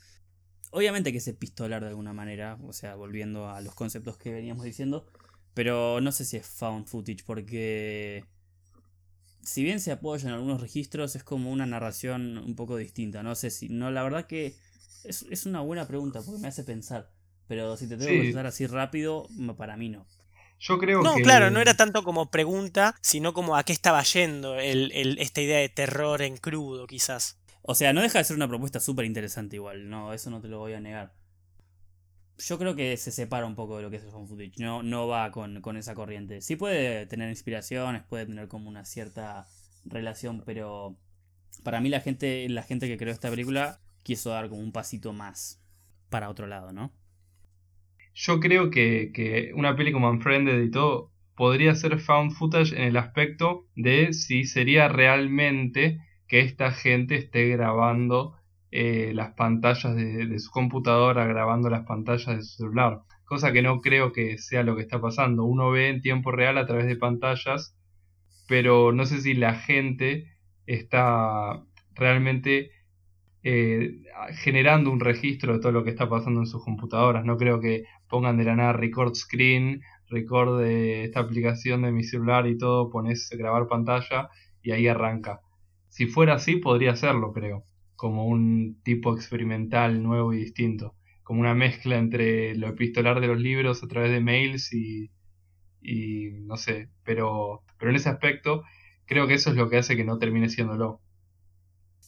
obviamente 0.71 1.13
que 1.13 1.19
es 1.19 1.29
epistolar 1.29 1.83
de 1.83 1.89
alguna 1.89 2.15
manera, 2.15 2.59
o 2.63 2.73
sea, 2.73 2.95
volviendo 2.95 3.51
a 3.51 3.61
los 3.61 3.75
conceptos 3.75 4.17
que 4.17 4.33
veníamos 4.33 4.65
diciendo, 4.65 5.05
pero 5.53 6.01
no 6.01 6.13
sé 6.13 6.25
si 6.25 6.39
es 6.39 6.47
found 6.47 6.87
footage 6.87 7.25
porque 7.27 8.25
si 9.43 9.63
bien 9.63 9.81
se 9.81 9.93
apoya 9.93 10.27
en 10.27 10.35
algunos 10.37 10.63
registros 10.63 11.15
es 11.15 11.25
como 11.25 11.53
una 11.53 11.67
narración 11.67 12.39
un 12.39 12.57
poco 12.57 12.79
distinta, 12.79 13.23
no 13.23 13.35
sé 13.35 13.51
si, 13.51 13.69
no, 13.69 13.91
la 13.91 14.03
verdad 14.03 14.25
que 14.25 14.57
es, 15.05 15.45
una 15.45 15.61
buena 15.61 15.87
pregunta 15.87 16.23
porque 16.23 16.41
me 16.41 16.49
hace 16.49 16.65
pensar, 16.65 17.13
pero 17.49 17.77
si 17.77 17.87
te 17.87 17.99
tengo 17.99 18.13
que 18.13 18.23
pensar 18.23 18.47
así 18.47 18.67
rápido, 18.67 19.29
para 19.59 19.77
mí 19.77 19.91
no. 19.91 20.07
Yo 20.61 20.79
creo 20.79 21.03
no, 21.03 21.15
claro, 21.17 21.51
no 21.51 21.61
era 21.61 21.75
tanto 21.75 22.03
como 22.03 22.31
pregunta, 22.31 22.97
sino 23.01 23.33
como 23.33 23.57
a 23.57 23.63
qué 23.63 23.73
estaba 23.73 24.03
yendo 24.03 24.59
el, 24.59 25.17
esta 25.19 25.41
idea 25.41 25.59
de 25.59 25.69
terror 25.69 26.21
en 26.23 26.37
crudo, 26.37 26.87
quizás. 26.87 27.39
O 27.63 27.75
sea, 27.75 27.93
no 27.93 28.03
deja 28.03 28.19
de 28.19 28.25
ser 28.25 28.37
una 28.37 28.49
propuesta 28.49 28.81
súper 28.81 29.05
interesante 29.05 29.57
igual, 29.57 29.89
no, 29.89 30.13
eso 30.13 30.31
no 30.31 30.41
te 30.41 30.49
lo 30.49 30.59
voy 30.59 30.73
a 30.73 30.81
negar. 30.81 31.13
Yo 32.39 32.59
creo 32.59 32.75
que 32.75 32.97
se 32.97 33.11
separa 33.11 33.47
un 33.47 33.57
poco 33.57 33.77
de 33.77 33.83
lo 33.83 33.91
que 33.91 33.97
es 33.97 34.05
el 34.05 34.11
home 34.11 34.27
footage, 34.27 34.59
no, 34.59 34.83
no 34.83 35.07
va 35.07 35.31
con, 35.31 35.61
con 35.61 35.77
esa 35.77 35.95
corriente. 35.95 36.41
Sí 36.41 36.57
puede 36.57 37.07
tener 37.07 37.29
inspiraciones, 37.29 38.03
puede 38.05 38.27
tener 38.27 38.49
como 38.49 38.69
una 38.69 38.85
cierta 38.85 39.47
relación, 39.85 40.43
pero 40.45 40.97
para 41.63 41.81
mí 41.81 41.89
la 41.89 42.01
gente, 42.01 42.49
la 42.49 42.63
gente 42.63 42.87
que 42.89 42.97
creó 42.97 43.13
esta 43.13 43.31
película 43.31 43.81
quiso 44.03 44.31
dar 44.31 44.49
como 44.49 44.61
un 44.61 44.73
pasito 44.73 45.13
más 45.13 45.61
para 46.09 46.31
otro 46.31 46.47
lado, 46.47 46.73
¿no? 46.73 46.93
Yo 48.21 48.41
creo 48.41 48.71
que, 48.71 49.53
una 49.55 49.77
peli 49.77 49.93
como 49.93 50.11
Unfriended 50.11 50.61
y 50.61 50.73
todo 50.73 51.13
podría 51.37 51.77
ser 51.77 52.01
found 52.01 52.33
footage 52.33 52.75
en 52.75 52.83
el 52.83 52.97
aspecto 52.97 53.67
de 53.77 54.13
si 54.13 54.43
sería 54.43 54.89
realmente 54.89 56.01
que 56.27 56.41
esta 56.41 56.73
gente 56.73 57.15
esté 57.15 57.47
grabando 57.47 58.35
eh, 58.73 59.13
las 59.15 59.35
pantallas 59.35 59.95
de, 59.95 60.37
su 60.41 60.51
computadora, 60.51 61.27
grabando 61.27 61.71
las 61.71 61.87
pantallas 61.87 62.27
de 62.27 62.43
su 62.43 62.57
celular. 62.57 63.03
Cosa 63.25 63.53
que 63.53 63.63
no 63.63 63.81
creo 63.81 64.13
que 64.13 64.37
sea 64.37 64.65
lo 64.65 64.75
que 64.75 64.83
está 64.83 65.01
pasando. 65.01 65.45
Uno 65.45 65.71
ve 65.71 65.89
en 65.89 66.03
tiempo 66.03 66.33
real 66.33 66.59
a 66.59 66.67
través 66.67 66.87
de 66.87 66.97
pantallas, 66.97 67.77
pero 68.49 68.91
no 68.91 69.07
sé 69.07 69.21
si 69.21 69.35
la 69.35 69.55
gente 69.55 70.27
está 70.67 71.63
realmente 71.95 72.73
eh, 73.45 74.03
generando 74.43 74.91
un 74.91 74.99
registro 74.99 75.53
de 75.53 75.61
todo 75.61 75.71
lo 75.71 75.85
que 75.85 75.91
está 75.91 76.09
pasando 76.09 76.41
en 76.41 76.47
sus 76.47 76.65
computadoras. 76.65 77.25
No 77.25 77.37
creo 77.37 77.61
que 77.61 77.85
pongan 78.09 78.37
de 78.39 78.45
la 78.45 78.57
nada 78.57 78.73
record 78.73 79.15
screen, 79.15 79.83
record 80.09 80.61
de 80.61 81.05
esta 81.05 81.21
aplicación 81.21 81.83
de 81.83 81.93
mi 81.93 82.05
celular 82.05 82.47
y 82.47 82.59
todo, 82.59 82.91
pones 82.91 83.29
grabar 83.31 83.69
pantalla 83.69 84.31
y 84.63 84.73
ahí 84.73 84.89
arranca. 84.89 85.41
Si 85.89 86.07
fuera 86.07 86.35
así, 86.35 86.57
podría 86.57 86.93
hacerlo, 86.93 87.33
creo, 87.33 87.65
como 87.97 88.27
un 88.27 88.81
tipo 88.83 89.15
experimental 89.15 90.03
nuevo 90.03 90.33
y 90.33 90.39
distinto, 90.39 90.95
como 91.23 91.41
una 91.41 91.55
mezcla 91.55 91.99
entre 91.99 92.55
lo 92.57 92.69
epistolar 92.69 93.21
de 93.21 93.29
los 93.29 93.39
libros 93.41 93.83
a 93.83 93.89
través 93.89 94.13
de 94.13 94.21
mails 94.21 94.73
y, 94.73 95.11
y 95.81 96.31
no 96.43 96.57
sé, 96.57 96.89
pero, 97.05 97.63
pero 97.79 97.91
en 97.91 97.97
ese 97.97 98.09
aspecto 98.09 98.65
creo 99.07 99.27
que 99.27 99.35
eso 99.35 99.51
es 99.51 99.57
lo 99.57 99.69
que 99.69 99.79
hace 99.79 99.97
que 99.97 100.05
no 100.05 100.19
termine 100.19 100.49
siéndolo. 100.49 101.01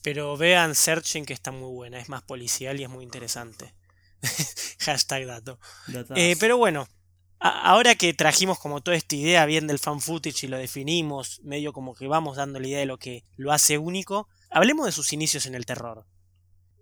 Pero 0.03 0.37
vean 0.37 0.75
Searching 0.75 1.27
que 1.27 1.35
está 1.35 1.51
muy 1.51 1.71
buena, 1.73 1.99
es 1.99 2.09
más 2.09 2.23
policial 2.23 2.81
y 2.81 2.85
es 2.85 2.91
muy 2.91 3.05
interesante. 3.05 3.75
Hashtag 4.81 5.27
dato. 5.27 5.59
Eh, 6.17 6.37
pero 6.39 6.57
bueno, 6.57 6.87
ahora 7.39 7.95
que 7.95 8.13
trajimos 8.15 8.59
como 8.59 8.81
toda 8.83 8.97
esta 8.97 9.17
idea 9.17 9.47
bien 9.47 9.67
del 9.67 9.79
fan 9.79 10.01
footage 10.01 10.47
y 10.47 10.49
lo 10.49 10.59
definimos, 10.59 11.41
medio 11.43 11.73
como 11.73 11.95
que 11.95 12.07
vamos 12.07 12.37
dando 12.37 12.61
la 12.61 12.69
idea 12.69 12.81
de 12.81 12.87
lo 12.87 12.99
que 12.99 13.25
lo 13.37 13.53
hace 13.53 13.79
único, 13.79 14.29
hablemos 14.51 14.87
de 14.87 14.93
sus 14.93 15.13
inicios 15.13 15.47
en 15.47 15.55
el 15.55 15.67
terror. 15.67 16.05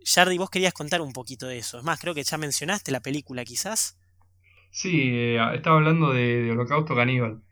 Jardy, 0.05 0.39
vos 0.39 0.51
querías 0.51 0.73
contar 0.73 1.01
un 1.01 1.13
poquito 1.13 1.47
de 1.47 1.59
eso. 1.59 1.79
Es 1.79 1.85
más, 1.85 2.01
creo 2.01 2.15
que 2.15 2.23
ya 2.23 2.39
mencionaste 2.39 2.93
la 2.93 3.01
película 3.01 3.45
quizás. 3.45 3.99
Sí, 4.71 5.11
eh, 5.13 5.39
estaba 5.55 5.77
hablando 5.77 6.13
de 6.13 6.51
Holocausto 6.51 6.95
Caníbal. 6.95 7.43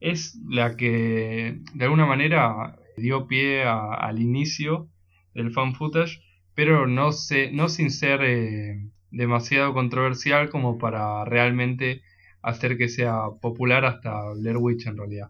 Es 0.00 0.38
la 0.48 0.76
que 0.76 1.60
de 1.74 1.84
alguna 1.84 2.06
manera 2.06 2.78
dio 2.96 3.26
pie 3.26 3.64
al 3.64 4.20
inicio 4.20 4.88
del 5.34 5.52
fan 5.52 5.74
footage, 5.74 6.20
pero 6.54 6.86
no, 6.86 7.12
sé, 7.12 7.50
no 7.52 7.68
sin 7.68 7.90
ser 7.90 8.22
eh, 8.22 8.88
demasiado 9.10 9.72
controversial 9.72 10.50
como 10.50 10.78
para 10.78 11.24
realmente 11.24 12.02
hacer 12.42 12.76
que 12.76 12.88
sea 12.88 13.22
popular 13.40 13.84
hasta 13.84 14.32
Blair 14.32 14.56
Witch 14.56 14.86
en 14.86 14.96
realidad. 14.96 15.28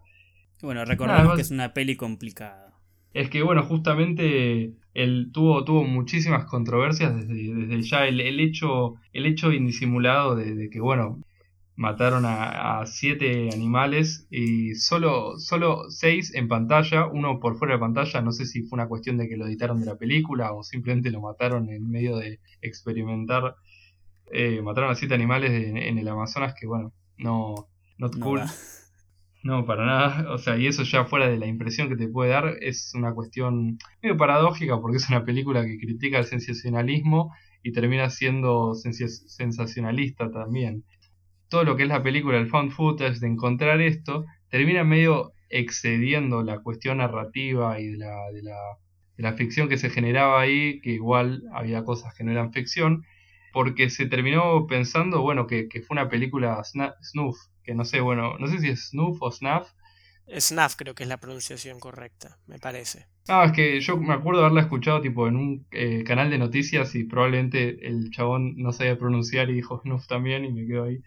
Bueno, 0.61 0.85
recordemos 0.85 1.35
que 1.35 1.41
es 1.41 1.51
una 1.51 1.73
peli 1.73 1.95
complicada. 1.95 2.73
Es 3.13 3.29
que 3.29 3.41
bueno, 3.41 3.63
justamente 3.63 4.73
él 4.93 5.31
tuvo, 5.33 5.65
tuvo 5.65 5.83
muchísimas 5.83 6.45
controversias 6.45 7.15
desde, 7.15 7.53
desde 7.53 7.81
ya 7.81 8.07
el, 8.07 8.21
el, 8.21 8.39
hecho, 8.39 8.95
el 9.11 9.25
hecho 9.25 9.51
indisimulado 9.51 10.35
de 10.35 10.69
que 10.69 10.79
bueno, 10.79 11.19
mataron 11.81 12.25
a, 12.27 12.83
siete 12.85 13.49
animales 13.51 14.27
y 14.29 14.75
solo, 14.75 15.39
solo 15.39 15.89
seis 15.89 16.33
en 16.35 16.47
pantalla, 16.47 17.07
uno 17.07 17.39
por 17.39 17.57
fuera 17.57 17.73
de 17.73 17.79
pantalla, 17.79 18.21
no 18.21 18.31
sé 18.31 18.45
si 18.45 18.61
fue 18.61 18.77
una 18.77 18.87
cuestión 18.87 19.17
de 19.17 19.27
que 19.27 19.35
lo 19.35 19.47
editaron 19.47 19.79
de 19.79 19.87
la 19.87 19.97
película 19.97 20.53
o 20.53 20.63
simplemente 20.63 21.09
lo 21.09 21.21
mataron 21.21 21.69
en 21.69 21.89
medio 21.89 22.17
de 22.17 22.39
experimentar. 22.61 23.55
Eh, 24.33 24.61
mataron 24.61 24.91
a 24.91 24.95
siete 24.95 25.13
animales 25.13 25.51
en, 25.51 25.97
el 25.97 26.07
Amazonas 26.07 26.53
que 26.59 26.67
bueno, 26.67 26.93
no, 27.17 27.67
not 27.97 28.17
cool. 28.19 28.41
No, 29.43 29.65
para 29.65 29.87
nada. 29.87 30.31
O 30.33 30.37
sea, 30.37 30.55
y 30.55 30.67
eso 30.67 30.83
ya 30.83 31.05
fuera 31.05 31.27
de 31.27 31.39
la 31.39 31.47
impresión 31.47 31.89
que 31.89 31.95
te 31.95 32.07
puede 32.07 32.29
dar, 32.29 32.57
es 32.61 32.91
una 32.93 33.11
cuestión 33.15 33.79
medio 33.99 34.15
paradójica 34.15 34.79
porque 34.79 34.97
es 34.97 35.09
una 35.09 35.25
película 35.25 35.65
que 35.65 35.79
critica 35.79 36.19
el 36.19 36.25
sensacionalismo 36.25 37.33
y 37.63 37.71
termina 37.71 38.11
siendo 38.11 38.75
sensacionalista 38.75 40.29
también 40.29 40.83
todo 41.51 41.65
lo 41.65 41.75
que 41.75 41.83
es 41.83 41.89
la 41.89 42.01
película, 42.01 42.37
el 42.37 42.47
found 42.47 42.71
footage, 42.71 43.19
de 43.19 43.27
encontrar 43.27 43.81
esto, 43.81 44.25
termina 44.49 44.85
medio 44.85 45.33
excediendo 45.49 46.43
la 46.43 46.59
cuestión 46.59 46.99
narrativa 46.99 47.77
y 47.79 47.87
de 47.87 47.97
la, 47.97 48.31
de 48.31 48.41
la, 48.41 48.57
de 49.17 49.23
la 49.23 49.33
ficción 49.33 49.67
que 49.67 49.77
se 49.77 49.89
generaba 49.89 50.39
ahí, 50.39 50.79
que 50.79 50.91
igual 50.91 51.43
había 51.53 51.83
cosas 51.83 52.15
que 52.15 52.23
no 52.23 52.31
eran 52.31 52.53
ficción, 52.53 53.03
porque 53.51 53.89
se 53.89 54.05
terminó 54.05 54.65
pensando, 54.67 55.21
bueno, 55.21 55.47
que, 55.47 55.67
fue 55.85 55.95
una 55.95 56.09
película 56.09 56.61
snuff, 56.63 57.37
que 57.63 57.75
no 57.75 57.85
sé, 57.85 57.99
bueno, 57.99 58.37
no 58.39 58.47
sé 58.47 58.59
si 58.59 58.69
es 58.69 58.89
snuff 58.89 59.21
o 59.21 59.31
snuff. 59.31 59.69
Snuff 60.39 60.75
creo 60.77 60.95
que 60.95 61.03
es 61.03 61.09
la 61.09 61.17
pronunciación 61.17 61.79
correcta, 61.79 62.37
me 62.47 62.59
parece. 62.59 63.07
Ah, 63.27 63.45
es 63.45 63.51
que 63.51 63.79
yo 63.81 63.97
me 63.97 64.13
acuerdo 64.13 64.41
haberla 64.41 64.61
escuchado 64.61 65.01
tipo 65.01 65.27
en 65.27 65.35
un 65.35 65.65
eh, 65.71 66.03
canal 66.03 66.29
de 66.29 66.37
noticias 66.37 66.95
y 66.95 67.03
probablemente 67.03 67.85
el 67.87 68.11
chabón 68.11 68.55
no 68.57 68.71
sabía 68.71 68.97
pronunciar 68.97 69.49
y 69.49 69.53
dijo 69.53 69.81
snuff 69.81 70.07
también 70.07 70.45
y 70.45 70.51
me 70.51 70.65
quedo 70.65 70.85
ahí. 70.85 71.01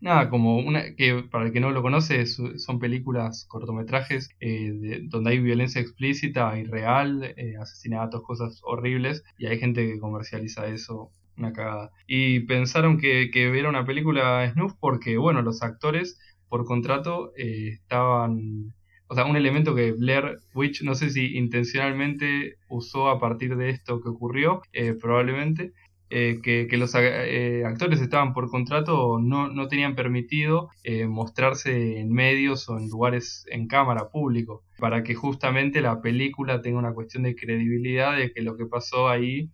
nada, 0.00 0.30
como 0.30 0.58
una 0.58 0.94
que 0.94 1.24
para 1.30 1.46
el 1.46 1.52
que 1.52 1.60
no 1.60 1.70
lo 1.70 1.82
conoce 1.82 2.26
son 2.26 2.78
películas, 2.78 3.46
cortometrajes 3.48 4.30
eh, 4.40 5.00
donde 5.04 5.30
hay 5.30 5.38
violencia 5.40 5.80
explícita 5.80 6.58
y 6.58 6.64
real, 6.64 7.34
eh, 7.36 7.56
asesinatos, 7.60 8.22
cosas 8.22 8.60
horribles 8.62 9.24
y 9.38 9.46
hay 9.46 9.58
gente 9.58 9.86
que 9.86 9.98
comercializa 9.98 10.66
eso, 10.68 11.10
una 11.38 11.52
cagada. 11.52 11.90
Y 12.06 12.40
pensaron 12.40 12.98
que, 12.98 13.30
que 13.32 13.58
era 13.58 13.68
una 13.68 13.84
película 13.84 14.50
snuff 14.52 14.74
porque, 14.80 15.16
bueno, 15.16 15.42
los 15.42 15.62
actores 15.62 16.18
por 16.48 16.64
contrato 16.64 17.32
eh, 17.36 17.68
estaban 17.68 18.74
o 19.10 19.14
sea, 19.14 19.24
un 19.24 19.36
elemento 19.36 19.74
que 19.74 19.92
Blair 19.92 20.36
Witch, 20.54 20.82
no 20.82 20.94
sé 20.94 21.08
si 21.08 21.38
intencionalmente 21.38 22.56
usó 22.68 23.08
a 23.08 23.18
partir 23.18 23.56
de 23.56 23.70
esto 23.70 24.02
que 24.02 24.10
ocurrió, 24.10 24.60
probablemente, 25.00 25.72
eh, 26.10 26.40
que, 26.42 26.66
los 26.78 26.94
eh, 26.94 27.64
actores 27.66 28.00
estaban 28.00 28.32
por 28.32 28.48
contrato 28.48 29.18
no, 29.20 29.48
no 29.48 29.68
tenían 29.68 29.94
permitido 29.94 30.70
eh, 30.82 31.06
mostrarse 31.06 31.98
en 31.98 32.10
medios 32.10 32.66
o 32.70 32.78
en 32.78 32.88
lugares 32.88 33.44
en 33.50 33.66
cámara 33.66 34.08
público, 34.08 34.64
para 34.78 35.02
que 35.02 35.14
justamente 35.14 35.82
la 35.82 36.00
película 36.00 36.62
tenga 36.62 36.78
una 36.78 36.94
cuestión 36.94 37.24
de 37.24 37.34
credibilidad 37.34 38.16
de 38.16 38.32
que 38.32 38.40
lo 38.40 38.56
que 38.56 38.64
pasó 38.64 39.08
ahí 39.10 39.50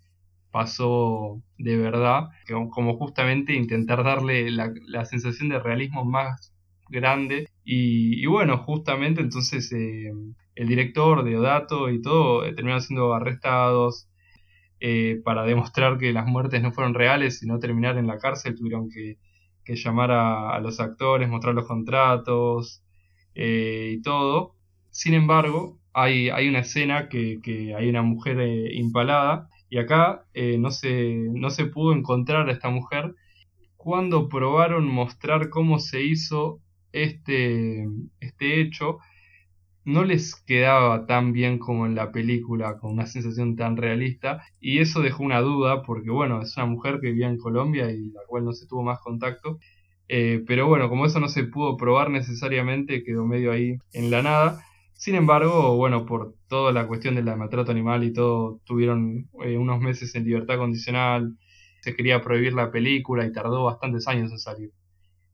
pasó 0.55 1.43
de 1.59 1.77
verdad, 1.77 2.29
como 2.71 2.97
justamente 2.97 3.55
intentar 3.55 4.05
darle 4.05 4.53
la, 4.53 4.73
la 4.87 5.05
sensación 5.05 5.49
de 5.49 5.59
realismo 5.59 6.05
más 6.05 6.55
grande. 6.89 7.49
Y, 7.65 8.25
bueno, 8.27 8.59
justamente 8.59 9.21
entonces 9.21 9.73
el 9.73 10.69
director 10.69 11.25
de 11.25 11.37
Odato 11.37 11.91
y 11.91 12.01
todo 12.01 12.43
terminaron 12.55 12.83
siendo 12.83 13.15
arrestados, 13.15 14.09
eh, 14.81 15.21
para 15.25 15.45
demostrar 15.45 15.99
que 15.99 16.13
las 16.13 16.27
muertes 16.27 16.63
no 16.63 16.71
fueron 16.71 16.95
reales 16.95 17.43
y 17.43 17.47
no 17.47 17.59
terminar 17.59 17.97
en 17.97 18.07
la 18.07 18.19
cárcel, 18.19 18.55
tuvieron 18.55 18.91
que, 18.91 19.19
llamar 19.67 20.11
a, 20.13 20.61
los 20.61 20.79
actores, 20.79 21.29
mostrar 21.29 21.55
los 21.55 21.67
contratos 21.67 22.85
eh, 23.35 23.95
y 23.97 24.03
todo. 24.03 24.55
Sin 24.91 25.15
embargo, 25.15 25.81
hay, 25.93 26.29
hay 26.31 26.49
una 26.49 26.61
escena 26.61 27.09
que, 27.09 27.41
hay 27.77 27.89
una 27.89 28.03
mujer 28.03 28.39
eh, 28.41 28.75
impalada 28.75 29.49
y 29.71 29.79
acá 29.79 30.25
no, 30.59 30.71
se, 30.71 31.15
no 31.33 31.51
se 31.51 31.67
pudo 31.67 31.93
encontrar 31.93 32.49
a 32.49 32.53
esta 32.53 32.71
mujer. 32.71 33.15
Cuando 33.77 34.29
probaron 34.29 34.87
mostrar 34.87 35.51
cómo 35.51 35.79
se 35.79 36.03
hizo 36.03 36.61
este, 36.93 37.87
este 38.21 38.61
hecho 38.61 38.99
no 39.85 40.05
les 40.05 40.35
quedaba 40.35 41.07
tan 41.07 41.33
bien 41.33 41.59
como 41.59 41.87
en 41.87 41.95
la 41.95 42.11
película, 42.11 42.79
con 42.79 42.93
una 42.93 43.07
sensación 43.07 43.57
tan 43.57 43.77
realista, 43.77 44.43
y 44.61 44.79
eso 44.79 45.03
dejó 45.03 45.23
una 45.23 45.41
duda, 45.41 45.83
porque 45.83 46.11
bueno, 46.11 46.41
es 46.43 46.57
una 46.57 46.67
mujer 46.67 47.01
que 47.01 47.09
vivía 47.09 47.29
en 47.29 47.39
Colombia 47.39 47.91
y 47.91 48.11
la 48.11 48.21
cual 48.27 48.45
no 48.45 48.53
se 48.53 48.67
tuvo 48.67 48.83
más 48.83 49.01
contacto, 49.01 49.59
eh, 50.09 50.43
pero 50.47 50.67
bueno, 50.67 50.89
como 50.89 51.07
eso 51.07 51.21
no 51.21 51.29
se 51.29 51.45
pudo 51.45 51.77
probar 51.77 52.11
necesariamente, 52.11 53.05
quedó 53.05 53.27
medio 53.27 53.53
ahí 53.53 53.77
en 53.93 54.11
la 54.11 54.23
nada. 54.23 54.65
Sin 55.05 55.17
embargo, 55.17 55.77
bueno, 55.77 56.07
por 56.07 56.35
toda 56.49 56.73
la 56.73 56.87
cuestión 56.87 57.15
del 57.15 57.27
maltrato 57.27 57.71
animal 57.71 58.05
y 58.05 58.15
todo, 58.15 58.63
tuvieron 58.65 59.29
eh, 59.45 59.59
unos 59.59 59.79
meses 59.79 60.15
en 60.15 60.25
libertad 60.25 60.57
condicional, 60.57 61.37
se 61.83 61.95
quería 61.95 62.23
prohibir 62.23 62.55
la 62.55 62.71
película 62.71 63.27
y 63.27 63.31
tardó 63.31 63.65
bastantes 63.65 64.09
años 64.09 64.33
en 64.33 64.39
salir. 64.39 64.71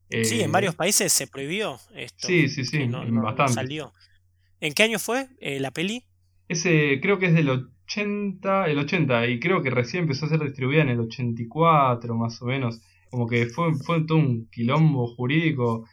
sí, 0.09 0.41
en 0.41 0.49
eh, 0.49 0.51
varios 0.51 0.75
países 0.75 1.13
se 1.13 1.25
prohibió 1.25 1.79
esto. 1.95 2.27
Sí, 2.27 2.49
sí, 2.49 2.65
sí, 2.65 2.85
no, 2.85 3.05
bastante. 3.21 3.53
salió. 3.53 3.93
¿En 4.59 4.73
qué 4.73 4.83
año 4.83 4.99
fue 4.99 5.29
eh, 5.39 5.61
la 5.61 5.71
peli? 5.71 6.03
Ese 6.49 6.99
creo 7.01 7.17
que 7.17 7.27
es 7.27 7.33
del 7.33 7.47
80, 7.47 8.65
el 8.65 8.77
80, 8.77 9.27
y 9.27 9.39
creo 9.39 9.63
que 9.63 9.69
recién 9.69 10.03
empezó 10.03 10.25
a 10.25 10.29
ser 10.29 10.43
distribuida 10.43 10.81
en 10.81 10.89
el 10.89 10.99
84 10.99 12.13
más 12.13 12.41
o 12.41 12.45
menos. 12.45 12.81
Como 13.09 13.25
que 13.25 13.45
fue, 13.45 13.73
fue 13.75 14.03
todo 14.05 14.17
un 14.17 14.49
quilombo 14.51 15.07
jurídico. 15.15 15.87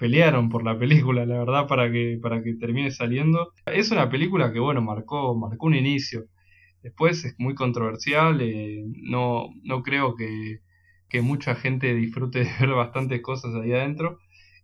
Pelearon 0.00 0.48
por 0.48 0.64
la 0.64 0.78
película, 0.78 1.26
la 1.26 1.38
verdad, 1.38 1.66
para 1.68 1.92
que, 1.92 2.18
para 2.22 2.42
que 2.42 2.54
termine 2.54 2.90
saliendo. 2.90 3.52
Es 3.66 3.90
una 3.90 4.08
película 4.08 4.50
que, 4.50 4.58
bueno, 4.58 4.80
marcó, 4.80 5.36
marcó 5.36 5.66
un 5.66 5.74
inicio. 5.74 6.24
Después 6.82 7.24
es 7.26 7.34
muy 7.38 7.54
controversial, 7.54 8.40
eh, 8.40 8.82
no, 9.02 9.50
no 9.62 9.82
creo 9.82 10.16
que, 10.16 10.60
que, 11.10 11.20
mucha 11.20 11.54
gente 11.54 11.94
disfrute 11.94 12.44
de 12.44 12.50
ver 12.60 12.70
bastantes 12.70 13.20
cosas 13.20 13.54
ahí 13.54 13.72
adentro, 13.72 14.18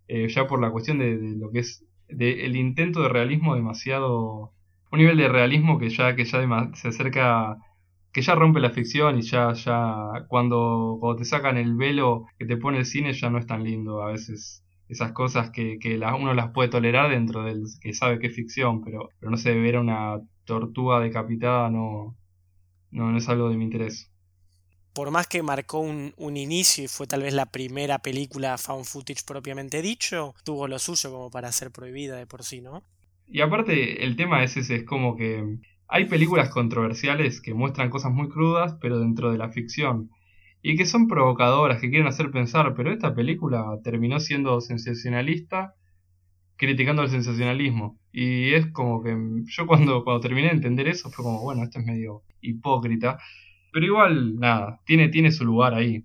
eh, 0.08 0.26
ya 0.28 0.46
por 0.46 0.58
la 0.60 0.70
cuestión 0.70 0.98
de, 0.98 1.18
lo 1.36 1.50
que 1.50 1.60
es 1.60 1.84
el 2.08 2.56
intento 2.56 3.02
de 3.02 3.08
realismo 3.10 3.56
demasiado 3.56 4.52
un 4.92 4.98
nivel 5.00 5.18
de 5.18 5.28
realismo 5.28 5.78
que 5.78 5.90
ya 5.90 6.14
que 6.16 6.24
ya 6.24 6.40
se 6.74 6.88
acerca 6.88 7.56
que 8.12 8.22
ya 8.22 8.34
rompe 8.36 8.60
la 8.60 8.70
ficción 8.70 9.18
y 9.18 9.22
ya 9.22 9.52
ya 9.54 10.24
cuando, 10.28 10.98
cuando 11.00 11.16
te 11.18 11.24
sacan 11.24 11.56
el 11.56 11.74
velo 11.74 12.26
que 12.38 12.46
te 12.46 12.56
pone 12.56 12.78
el 12.78 12.86
cine 12.86 13.12
ya 13.12 13.28
no 13.28 13.38
es 13.38 13.46
tan 13.46 13.64
lindo 13.64 14.02
a 14.02 14.12
veces 14.12 14.65
esas 14.88 15.12
cosas 15.12 15.50
que, 15.50 15.78
que 15.78 15.96
uno 15.96 16.34
las 16.34 16.52
puede 16.52 16.68
tolerar 16.68 17.10
dentro 17.10 17.44
del 17.44 17.64
que 17.80 17.92
sabe 17.92 18.18
que 18.18 18.28
es 18.28 18.34
ficción 18.34 18.82
pero 18.82 19.10
pero 19.18 19.30
no 19.30 19.36
sé 19.36 19.54
ver 19.54 19.76
a 19.76 19.80
una 19.80 20.20
tortuga 20.44 21.00
decapitada 21.00 21.70
no 21.70 22.16
no, 22.90 23.10
no 23.10 23.18
es 23.18 23.28
algo 23.28 23.50
de 23.50 23.56
mi 23.56 23.64
interés 23.64 24.10
por 24.96 25.10
más 25.10 25.26
que 25.26 25.42
marcó 25.42 25.80
un, 25.80 26.14
inicio 26.38 26.84
y 26.84 26.88
fue 26.88 27.06
tal 27.06 27.20
vez 27.20 27.34
la 27.34 27.44
primera 27.44 27.98
película 27.98 28.56
found 28.56 28.86
footage 28.86 29.24
propiamente 29.26 29.82
dicho, 29.82 30.34
tuvo 30.42 30.66
lo 30.68 30.78
suyo 30.78 31.10
como 31.10 31.30
para 31.30 31.52
ser 31.52 31.70
prohibida 31.70 32.16
de 32.16 32.26
por 32.26 32.42
sí, 32.44 32.62
¿no? 32.62 32.82
Y 33.26 33.42
aparte, 33.42 34.02
el 34.04 34.16
tema 34.16 34.42
es 34.42 34.56
ese, 34.56 34.76
es 34.76 34.84
como 34.84 35.14
que 35.14 35.58
hay 35.86 36.06
películas 36.06 36.48
controversiales 36.48 37.42
que 37.42 37.52
muestran 37.52 37.90
cosas 37.90 38.10
muy 38.10 38.30
crudas, 38.30 38.78
pero 38.80 38.98
dentro 38.98 39.30
de 39.30 39.36
la 39.36 39.50
ficción. 39.50 40.08
Y 40.68 40.76
que 40.76 40.84
son 40.84 41.06
provocadoras, 41.06 41.80
que 41.80 41.90
quieren 41.90 42.08
hacer 42.08 42.32
pensar, 42.32 42.74
pero 42.74 42.90
esta 42.90 43.14
película 43.14 43.78
terminó 43.84 44.18
siendo 44.18 44.60
sensacionalista, 44.60 45.76
criticando 46.56 47.04
el 47.04 47.10
sensacionalismo. 47.10 48.00
Y 48.10 48.52
es 48.52 48.66
como 48.72 49.00
que 49.00 49.16
yo 49.44 49.68
cuando, 49.68 50.02
cuando 50.02 50.20
terminé 50.20 50.48
de 50.48 50.54
entender 50.54 50.88
eso 50.88 51.08
fue 51.08 51.24
como, 51.24 51.40
bueno, 51.40 51.62
esto 51.62 51.78
es 51.78 51.84
medio 51.86 52.24
hipócrita. 52.40 53.16
Pero 53.72 53.86
igual, 53.86 54.40
nada, 54.40 54.80
tiene, 54.84 55.08
tiene 55.08 55.30
su 55.30 55.44
lugar 55.44 55.72
ahí. 55.72 56.04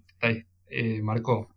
Eh, 0.69 1.01
marcó. 1.01 1.49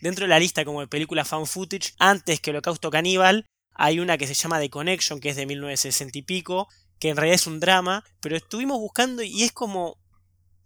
Dentro 0.00 0.24
de 0.24 0.30
la 0.30 0.38
lista 0.38 0.64
como 0.64 0.80
de 0.80 0.86
películas 0.86 1.28
found 1.28 1.46
footage, 1.46 1.92
antes 1.98 2.40
que 2.40 2.52
Holocausto 2.52 2.90
Caníbal, 2.90 3.44
hay 3.74 4.00
una 4.00 4.16
que 4.16 4.26
se 4.26 4.32
llama 4.32 4.60
The 4.60 4.70
Connection, 4.70 5.20
que 5.20 5.28
es 5.28 5.36
de 5.36 5.44
1960 5.44 6.16
y 6.16 6.22
pico, 6.22 6.68
que 6.98 7.10
en 7.10 7.16
realidad 7.16 7.34
es 7.34 7.46
un 7.46 7.60
drama, 7.60 8.02
pero 8.22 8.34
estuvimos 8.34 8.78
buscando 8.78 9.22
y 9.22 9.42
es 9.42 9.52
como... 9.52 9.98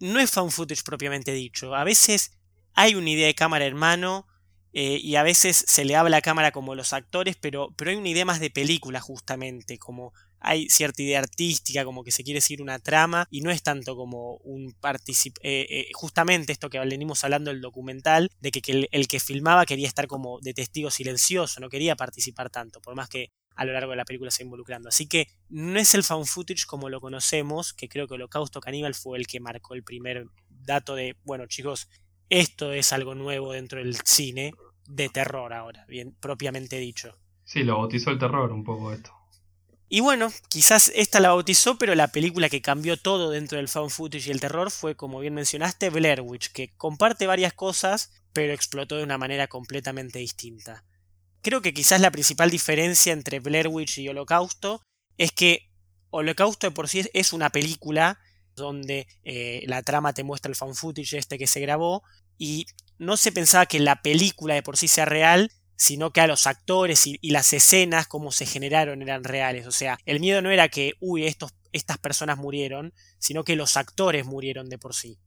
No 0.02 0.18
es 0.18 0.32
found 0.32 0.50
footage 0.50 0.82
propiamente 0.82 1.32
dicho. 1.32 1.76
A 1.76 1.84
veces 1.84 2.32
hay 2.74 2.96
una 2.96 3.08
idea 3.08 3.28
de 3.28 3.36
cámara 3.36 3.66
hermano 3.66 4.26
eh, 4.72 4.98
y 5.00 5.14
a 5.14 5.22
veces 5.22 5.64
se 5.68 5.84
le 5.84 5.94
habla 5.94 6.16
a 6.16 6.22
cámara 6.22 6.50
como 6.50 6.74
los 6.74 6.92
actores, 6.92 7.36
pero, 7.40 7.72
pero 7.76 7.92
hay 7.92 7.96
una 7.96 8.08
idea 8.08 8.24
más 8.24 8.40
de 8.40 8.50
película 8.50 9.00
justamente, 9.00 9.78
como 9.78 10.12
hay 10.40 10.68
cierta 10.68 11.02
idea 11.02 11.20
artística, 11.20 11.84
como 11.84 12.02
que 12.02 12.10
se 12.10 12.24
quiere 12.24 12.40
seguir 12.40 12.62
una 12.62 12.80
trama, 12.80 13.28
y 13.30 13.42
no 13.42 13.52
es 13.52 13.62
tanto 13.62 13.94
como 13.94 14.38
un 14.38 14.74
particip 14.80 15.36
eh, 15.40 15.66
eh, 15.70 15.88
justamente 15.92 16.52
esto 16.52 16.68
que 16.68 16.80
venimos 16.80 17.22
hablando 17.22 17.52
del 17.52 17.60
documental, 17.60 18.28
de 18.40 18.50
que, 18.50 18.88
el, 18.90 19.06
que 19.06 19.20
filmaba 19.20 19.66
quería 19.66 19.86
estar 19.86 20.08
como 20.08 20.40
de 20.40 20.52
testigo 20.52 20.90
silencioso, 20.90 21.60
no 21.60 21.68
quería 21.68 21.94
participar 21.94 22.50
tanto, 22.50 22.80
por 22.80 22.96
más 22.96 23.08
que 23.08 23.30
a 23.54 23.64
lo 23.64 23.72
largo 23.72 23.90
de 23.90 23.96
la 23.96 24.04
película 24.04 24.30
se 24.30 24.42
involucrando. 24.42 24.88
Así 24.88 25.06
que 25.06 25.28
no 25.48 25.78
es 25.78 25.94
el 25.94 26.04
found 26.04 26.26
footage 26.26 26.66
como 26.66 26.88
lo 26.88 27.00
conocemos, 27.00 27.72
que 27.72 27.88
creo 27.88 28.06
que 28.06 28.14
Holocausto 28.14 28.60
Caníbal 28.60 28.94
fue 28.94 29.18
el 29.18 29.26
que 29.26 29.40
marcó 29.40 29.74
el 29.74 29.82
primer 29.82 30.26
dato 30.48 30.94
de, 30.94 31.16
bueno 31.24 31.46
chicos, 31.46 31.88
esto 32.28 32.72
es 32.72 32.92
algo 32.92 33.14
nuevo 33.14 33.52
dentro 33.52 33.78
del 33.78 33.96
cine 34.04 34.52
de 34.86 35.08
terror 35.08 35.52
ahora, 35.52 35.84
bien 35.86 36.16
propiamente 36.18 36.78
dicho. 36.78 37.18
Sí, 37.44 37.62
lo 37.64 37.78
bautizó 37.78 38.10
el 38.10 38.18
terror 38.18 38.52
un 38.52 38.64
poco 38.64 38.92
esto. 38.92 39.12
Y 39.94 40.00
bueno, 40.00 40.32
quizás 40.48 40.90
esta 40.94 41.20
la 41.20 41.28
bautizó, 41.28 41.76
pero 41.76 41.94
la 41.94 42.08
película 42.08 42.48
que 42.48 42.62
cambió 42.62 42.96
todo 42.96 43.28
dentro 43.28 43.58
del 43.58 43.68
found 43.68 43.90
footage 43.90 44.28
y 44.28 44.30
el 44.30 44.40
terror 44.40 44.70
fue, 44.70 44.96
como 44.96 45.20
bien 45.20 45.34
mencionaste, 45.34 45.90
Blair 45.90 46.22
Witch, 46.22 46.50
que 46.50 46.72
comparte 46.78 47.26
varias 47.26 47.52
cosas, 47.52 48.10
pero 48.32 48.54
explotó 48.54 48.96
de 48.96 49.04
una 49.04 49.18
manera 49.18 49.48
completamente 49.48 50.18
distinta. 50.18 50.82
Creo 51.42 51.60
que 51.60 51.74
quizás 51.74 52.00
la 52.00 52.12
principal 52.12 52.50
diferencia 52.50 53.12
entre 53.12 53.40
Blair 53.40 53.68
Witch 53.68 53.98
y 53.98 54.08
Holocausto 54.08 54.80
es 55.18 55.32
que 55.32 55.68
Holocausto 56.10 56.68
de 56.68 56.70
por 56.70 56.88
sí 56.88 57.04
es 57.14 57.32
una 57.32 57.50
película 57.50 58.20
donde 58.54 59.08
eh, 59.24 59.64
la 59.66 59.82
trama 59.82 60.12
te 60.12 60.24
muestra 60.24 60.50
el 60.50 60.56
found 60.56 60.76
footage 60.76 61.18
este 61.18 61.38
que 61.38 61.46
se 61.46 61.60
grabó 61.60 62.02
y 62.38 62.66
no 62.98 63.16
se 63.16 63.32
pensaba 63.32 63.66
que 63.66 63.80
la 63.80 64.02
película 64.02 64.54
de 64.54 64.62
por 64.62 64.76
sí 64.76 64.88
sea 64.88 65.04
real, 65.04 65.50
sino 65.76 66.12
que 66.12 66.20
a 66.20 66.26
los 66.26 66.46
actores 66.46 67.06
y, 67.06 67.18
las 67.30 67.52
escenas 67.52 68.06
como 68.06 68.30
se 68.30 68.46
generaron 68.46 69.02
eran 69.02 69.24
reales. 69.24 69.66
O 69.66 69.72
sea, 69.72 69.98
el 70.06 70.20
miedo 70.20 70.42
no 70.42 70.50
era 70.50 70.68
que, 70.68 70.94
uy, 71.00 71.26
estos, 71.26 71.52
estas 71.72 71.98
personas 71.98 72.38
murieron, 72.38 72.92
sino 73.18 73.42
que 73.42 73.56
los 73.56 73.76
actores 73.76 74.24
murieron 74.24 74.68
de 74.68 74.78
por 74.78 74.94
sí. 74.94 75.18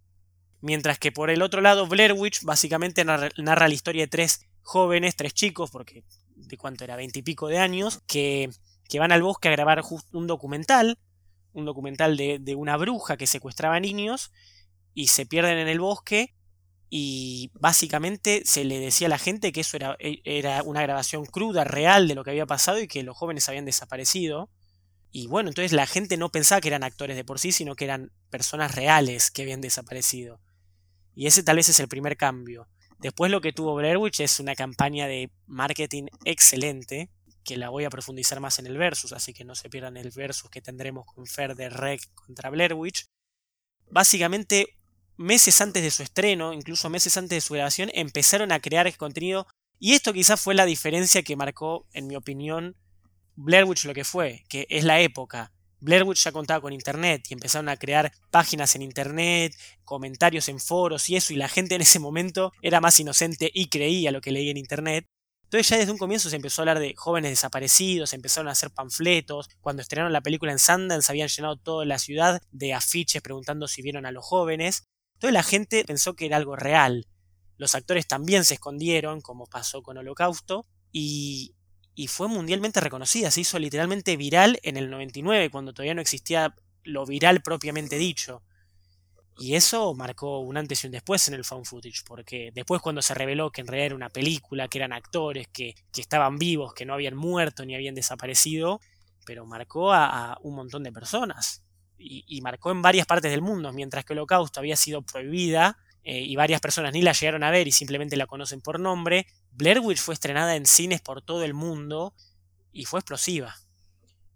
Mientras 0.61 0.97
que 0.97 1.11
por 1.11 1.29
el 1.29 1.41
otro 1.41 1.61
lado, 1.61 1.87
Blair 1.87 2.13
Witch 2.13 2.43
básicamente 2.43 3.03
narra, 3.03 3.67
la 3.67 3.73
historia 3.73 4.03
de 4.03 4.07
tres 4.07 4.45
jóvenes, 4.66 5.16
tres 5.16 5.34
chicos, 5.34 5.72
porque 5.72 6.03
de 6.36 6.57
cuánto 6.57 6.84
era, 6.84 6.97
veintipico 6.97 7.47
de 7.47 7.59
años, 7.59 8.01
que, 8.07 8.49
que, 8.89 8.99
van 8.99 9.13
al 9.13 9.24
bosque 9.24 9.47
a 9.47 9.51
grabar 9.51 9.82
un 10.11 10.28
documental, 10.28 10.97
un 11.53 11.63
documental 11.63 12.18
de, 12.18 12.39
de 12.39 12.55
una 12.55 12.76
bruja 12.76 13.16
que 13.16 13.28
secuestraba 13.28 13.80
niños, 13.80 14.32
y 14.93 15.07
se 15.07 15.26
pierden 15.26 15.59
en 15.59 15.68
el 15.68 15.80
bosque 15.80 16.34
y 16.89 17.51
básicamente 17.53 18.43
se 18.45 18.63
le 18.63 18.80
decía 18.80 19.07
a 19.07 19.09
la 19.09 19.18
gente 19.18 19.51
que 19.51 19.61
eso 19.61 19.78
era, 19.78 19.97
e, 19.99 20.22
era, 20.24 20.63
una 20.63 20.82
grabación 20.82 21.26
cruda, 21.26 21.63
real 21.63 22.07
de 22.07 22.16
lo 22.16 22.24
que 22.24 22.32
había 22.32 22.45
pasado 22.45 22.80
y 22.80 22.88
que 22.88 23.03
los 23.03 23.18
jóvenes 23.18 23.49
habían 23.49 23.66
desaparecido. 23.66 24.49
Y 25.11 25.28
bueno, 25.28 25.49
entonces 25.49 25.74
la 25.74 25.88
gente 25.88 26.18
no 26.18 26.30
pensaba 26.30 26.61
que 26.61 26.70
eran 26.70 26.84
actores 26.84 27.16
de 27.16 27.24
por 27.24 27.39
sí, 27.39 27.51
sino 27.51 27.76
que 27.76 27.86
eran 27.86 28.11
personas 28.30 28.76
reales 28.76 29.32
que 29.32 29.41
habían 29.41 29.61
desaparecido. 29.61 30.39
Y 31.16 31.28
ese 31.28 31.43
tal 31.43 31.57
vez 31.57 31.70
es 31.70 31.80
el 31.80 31.88
primer 31.88 32.18
cambio. 32.18 32.68
Después 32.99 33.31
lo 33.31 33.41
que 33.41 33.53
tuvo 33.53 33.75
Blair 33.75 33.97
Witch 33.97 34.21
es 34.21 34.39
una 34.39 34.55
campaña 34.55 35.07
de 35.07 35.31
marketing 35.47 36.05
excelente, 36.23 37.09
que 37.43 37.57
la 37.57 37.69
voy 37.69 37.85
a 37.85 37.89
profundizar 37.89 38.39
más 38.39 38.59
en 38.59 38.65
el 38.65 38.77
versus, 38.77 39.13
así 39.13 39.33
que 39.33 39.45
no 39.45 39.55
se 39.55 39.69
pierdan 39.69 39.97
el 39.97 40.11
versus 40.11 40.49
que 40.49 40.61
tendremos 40.61 41.05
con 41.05 41.27
Fer 41.27 41.55
de 41.55 41.69
Rec 41.69 42.01
contra 42.15 42.49
Blair 42.49 42.73
Witch. 42.73 43.05
Básicamente 43.89 44.77
meses 45.17 45.61
antes 45.61 45.83
de 45.83 45.91
su 45.91 46.03
estreno, 46.03 46.53
incluso 46.53 46.89
meses 46.89 47.15
antes 47.17 47.37
de 47.37 47.41
su 47.41 47.53
grabación, 47.53 47.89
empezaron 47.93 48.51
a 48.51 48.59
crear 48.59 48.95
contenido. 48.97 49.47
Y 49.79 49.93
esto 49.93 50.13
quizás 50.13 50.41
fue 50.41 50.55
la 50.55 50.65
diferencia 50.65 51.21
que 51.21 51.35
marcó, 51.35 51.87
en 51.93 52.07
mi 52.07 52.15
opinión, 52.15 52.75
Blair 53.35 53.65
Witch 53.65 53.85
lo 53.85 53.93
que 53.93 54.03
fue, 54.03 54.43
que 54.49 54.65
es 54.69 54.83
la 54.83 55.01
época. 55.01 55.51
Blair 55.86 56.03
ya 56.15 56.31
contaba 56.31 56.61
con 56.61 56.73
internet 56.73 57.27
y 57.29 57.33
empezaron 57.33 57.69
a 57.69 57.77
crear 57.77 58.11
páginas 58.31 58.75
en 58.75 58.81
internet, 58.81 59.55
comentarios 59.83 60.49
en 60.49 60.59
foros 60.59 61.07
y 61.09 61.15
eso, 61.15 61.31
y 61.31 61.38
la 61.38 61.47
gente 61.47 61.75
en 61.75 61.81
ese 61.81 61.99
momento 61.99 62.51
era 62.61 62.81
más 62.81 62.99
inocente 62.99 63.51
y 63.53 63.69
creía 63.69 64.11
lo 64.11 64.19
que 64.19 64.31
leía 64.31 64.51
en 64.51 64.57
internet. 64.57 65.05
Entonces 65.43 65.69
ya 65.69 65.77
desde 65.77 65.91
un 65.91 65.99
comienzo 65.99 66.29
se 66.29 66.36
empezó 66.36 66.61
a 66.61 66.63
hablar 66.63 66.79
de 66.79 66.95
jóvenes 66.97 67.29
desaparecidos, 67.29 68.13
empezaron 68.13 68.47
a 68.49 68.53
hacer 68.53 68.71
panfletos, 68.71 69.47
cuando 69.61 69.83
estrenaron 69.83 70.11
la 70.11 70.21
película 70.21 70.51
en 70.51 70.59
Sundance 70.59 71.11
habían 71.11 71.29
llenado 71.29 71.55
toda 71.55 71.86
la 71.86 71.99
ciudad 71.99 72.41
de 72.51 72.73
afiches 72.73 73.21
preguntando 73.21 73.67
si 73.67 73.83
vieron 73.83 74.07
a 74.07 74.11
los 74.11 74.25
jóvenes, 74.25 74.86
entonces 75.13 75.33
la 75.33 75.43
gente 75.43 75.86
pensó 75.86 76.15
que 76.15 76.25
era 76.25 76.38
algo 76.38 76.55
real. 76.55 77.07
Los 77.57 77.75
actores 77.75 78.07
también 78.07 78.43
se 78.43 78.55
escondieron, 78.55 79.21
como 79.21 79.45
pasó 79.45 79.83
con 79.83 79.97
Holocausto, 79.97 80.65
y, 80.91 81.54
y 81.95 82.07
fue 82.07 82.27
mundialmente 82.27 82.79
reconocida. 82.81 83.31
Se 83.31 83.41
hizo 83.41 83.57
literalmente 83.57 84.17
viral 84.17 84.59
en 84.63 84.77
el 84.77 84.89
99, 84.89 85.49
cuando 85.49 85.73
todavía 85.73 85.93
no 85.95 86.01
existía 86.01 86.55
lo 86.83 87.05
viral 87.05 87.41
propiamente 87.41 87.97
dicho. 87.97 88.43
Y 89.37 89.55
eso 89.55 89.93
marcó 89.95 90.39
un 90.39 90.57
antes 90.57 90.83
y 90.83 90.87
un 90.87 90.91
después 90.91 91.27
en 91.27 91.33
el 91.33 91.43
found 91.43 91.65
footage, 91.65 92.03
porque 92.05 92.51
después 92.53 92.81
cuando 92.81 93.01
se 93.01 93.13
reveló 93.13 93.51
que 93.51 93.61
en 93.61 93.67
realidad 93.67 93.87
era 93.87 93.95
una 93.95 94.09
película, 94.09 94.67
que 94.67 94.77
eran 94.77 94.93
actores, 94.93 95.47
que, 95.49 95.75
que 95.91 96.01
estaban 96.01 96.37
vivos, 96.37 96.73
que 96.73 96.85
no 96.85 96.93
habían 96.93 97.15
muerto 97.15 97.65
ni 97.65 97.75
habían 97.75 97.95
desaparecido, 97.95 98.79
pero 99.25 99.45
marcó 99.45 99.91
a 99.91 100.37
un 100.41 100.55
montón 100.55 100.83
de 100.83 100.91
personas 100.91 101.65
y, 101.97 102.41
marcó 102.41 102.71
en 102.71 102.81
varias 102.81 103.05
partes 103.05 103.31
del 103.31 103.41
mundo, 103.41 103.71
mientras 103.71 104.05
que 104.05 104.13
Holocausto 104.13 104.59
había 104.59 104.75
sido 104.75 105.01
prohibida 105.01 105.77
eh, 106.07 106.21
y 106.21 106.35
varias 106.35 106.61
personas 106.61 106.93
ni 106.93 107.01
la 107.01 107.13
llegaron 107.13 107.43
a 107.43 107.49
ver 107.49 107.67
y 107.67 107.71
simplemente 107.71 108.15
la 108.15 108.27
conocen 108.27 108.61
por 108.61 108.79
nombre, 108.79 109.25
Blair 109.51 109.79
Witch 109.79 109.97
fue 109.97 110.13
estrenada 110.13 110.55
en 110.55 110.67
cines 110.67 111.01
por 111.01 111.23
todo 111.23 111.43
el 111.43 111.55
mundo 111.55 112.13
y 112.71 112.85
fue 112.85 112.99
explosiva. 112.99 113.55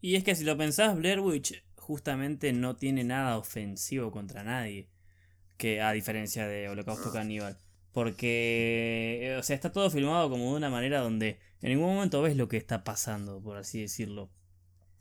Y 0.01 0.15
es 0.15 0.23
que 0.23 0.33
si 0.33 0.43
lo 0.43 0.57
pensás, 0.57 0.97
Blair 0.97 1.19
Witch 1.19 1.63
justamente 1.75 2.53
no 2.53 2.75
tiene 2.75 3.03
nada 3.03 3.37
ofensivo 3.37 4.11
contra 4.11 4.43
nadie, 4.43 4.89
que 5.57 5.79
a 5.79 5.91
diferencia 5.91 6.47
de 6.47 6.69
Holocausto 6.69 7.11
Caníbal. 7.11 7.57
Porque, 7.91 9.35
o 9.39 9.43
sea, 9.43 9.55
está 9.55 9.71
todo 9.71 9.91
filmado 9.91 10.27
como 10.29 10.51
de 10.51 10.57
una 10.57 10.69
manera 10.71 11.01
donde 11.01 11.39
en 11.61 11.69
ningún 11.69 11.93
momento 11.93 12.21
ves 12.23 12.35
lo 12.35 12.47
que 12.47 12.57
está 12.57 12.83
pasando, 12.83 13.43
por 13.43 13.57
así 13.57 13.81
decirlo. 13.81 14.31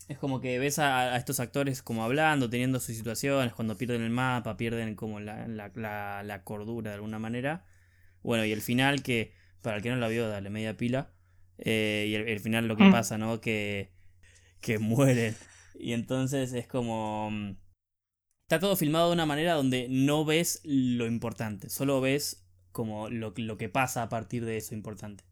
Es 0.09 0.18
como 0.18 0.40
que 0.40 0.59
ves 0.59 0.78
a, 0.78 1.16
estos 1.16 1.38
actores 1.38 1.82
como 1.82 2.02
hablando, 2.02 2.48
teniendo 2.48 2.80
sus 2.80 2.96
situaciones, 2.96 3.52
cuando 3.52 3.76
pierden 3.76 4.02
el 4.02 4.11
mapa, 4.11 4.56
pierden 4.56 4.94
como 4.94 5.20
la, 5.20 5.46
la, 5.46 6.22
la, 6.24 6.44
cordura 6.44 6.90
de 6.90 6.94
alguna 6.96 7.18
manera. 7.18 7.66
Bueno, 8.22 8.44
y 8.44 8.52
el 8.52 8.62
final 8.62 9.02
que, 9.02 9.34
para 9.62 9.76
el 9.76 9.82
que 9.82 9.90
no 9.90 9.96
la 9.96 10.09
vio, 10.09 10.28
dale 10.28 10.48
media 10.48 10.76
pila. 10.76 11.11
Eh, 11.59 12.06
y 12.09 12.14
el, 12.14 12.40
final 12.40 12.68
lo 12.68 12.76
que 12.76 12.84
mm. 12.84 12.90
pasa, 12.90 13.18
¿no? 13.18 13.40
Que, 13.40 13.92
que 14.61 14.78
mueren. 14.78 15.36
Y 15.78 15.92
entonces 15.92 16.54
es 16.54 16.66
como... 16.66 17.30
Mm, 17.30 17.56
está 18.48 18.59
todo 18.59 18.76
filmado 18.76 19.09
de 19.09 19.14
una 19.14 19.26
manera 19.26 19.52
donde 19.52 19.88
no 19.90 20.24
ves 20.24 20.62
lo 20.64 21.06
importante, 21.06 21.68
solo 21.68 22.00
ves 22.00 22.48
como 22.72 23.11
lo, 23.11 23.34
lo 23.36 23.59
que 23.59 23.68
pasa 23.68 24.02
a 24.02 24.09
partir 24.09 24.44
de 24.46 24.56
eso 24.56 24.74
importante. 24.74 25.24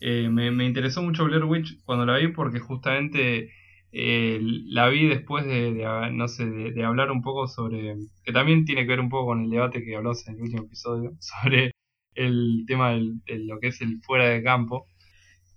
Eh, 0.00 0.28
me, 0.28 0.50
me, 0.50 0.64
interesó 0.64 1.02
mucho 1.02 1.24
Blair 1.26 1.44
Witch 1.44 1.80
cuando 1.84 2.06
la 2.06 2.16
vi 2.16 2.28
porque 2.28 2.58
justamente 2.58 3.52
eh, 3.92 4.38
la 4.40 4.88
vi 4.88 5.08
después 5.08 5.44
de, 5.46 5.84
no 6.12 6.28
sé, 6.28 6.46
de, 6.46 6.84
hablar 6.84 7.10
un 7.10 7.22
poco 7.22 7.48
sobre, 7.48 7.96
que 8.24 8.32
también 8.32 8.64
tiene 8.64 8.82
que 8.82 8.88
ver 8.88 9.00
un 9.00 9.08
poco 9.08 9.26
con 9.26 9.44
el 9.44 9.50
debate 9.50 9.84
que 9.84 9.96
hablamos 9.96 10.26
en 10.28 10.36
el 10.36 10.42
último 10.42 10.62
episodio, 10.62 11.16
sobre 11.20 11.72
el 12.14 12.64
tema 12.66 12.92
de 12.92 13.38
lo 13.40 13.58
que 13.58 13.68
es 13.68 13.80
el 13.80 14.00
fuera 14.02 14.26
de 14.26 14.42
campo, 14.42 14.86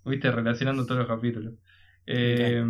viste, 0.06 0.32
relacionando 0.32 0.86
todos 0.86 1.00
los 1.00 1.08
capítulos. 1.08 1.54
Eh, 2.08 2.64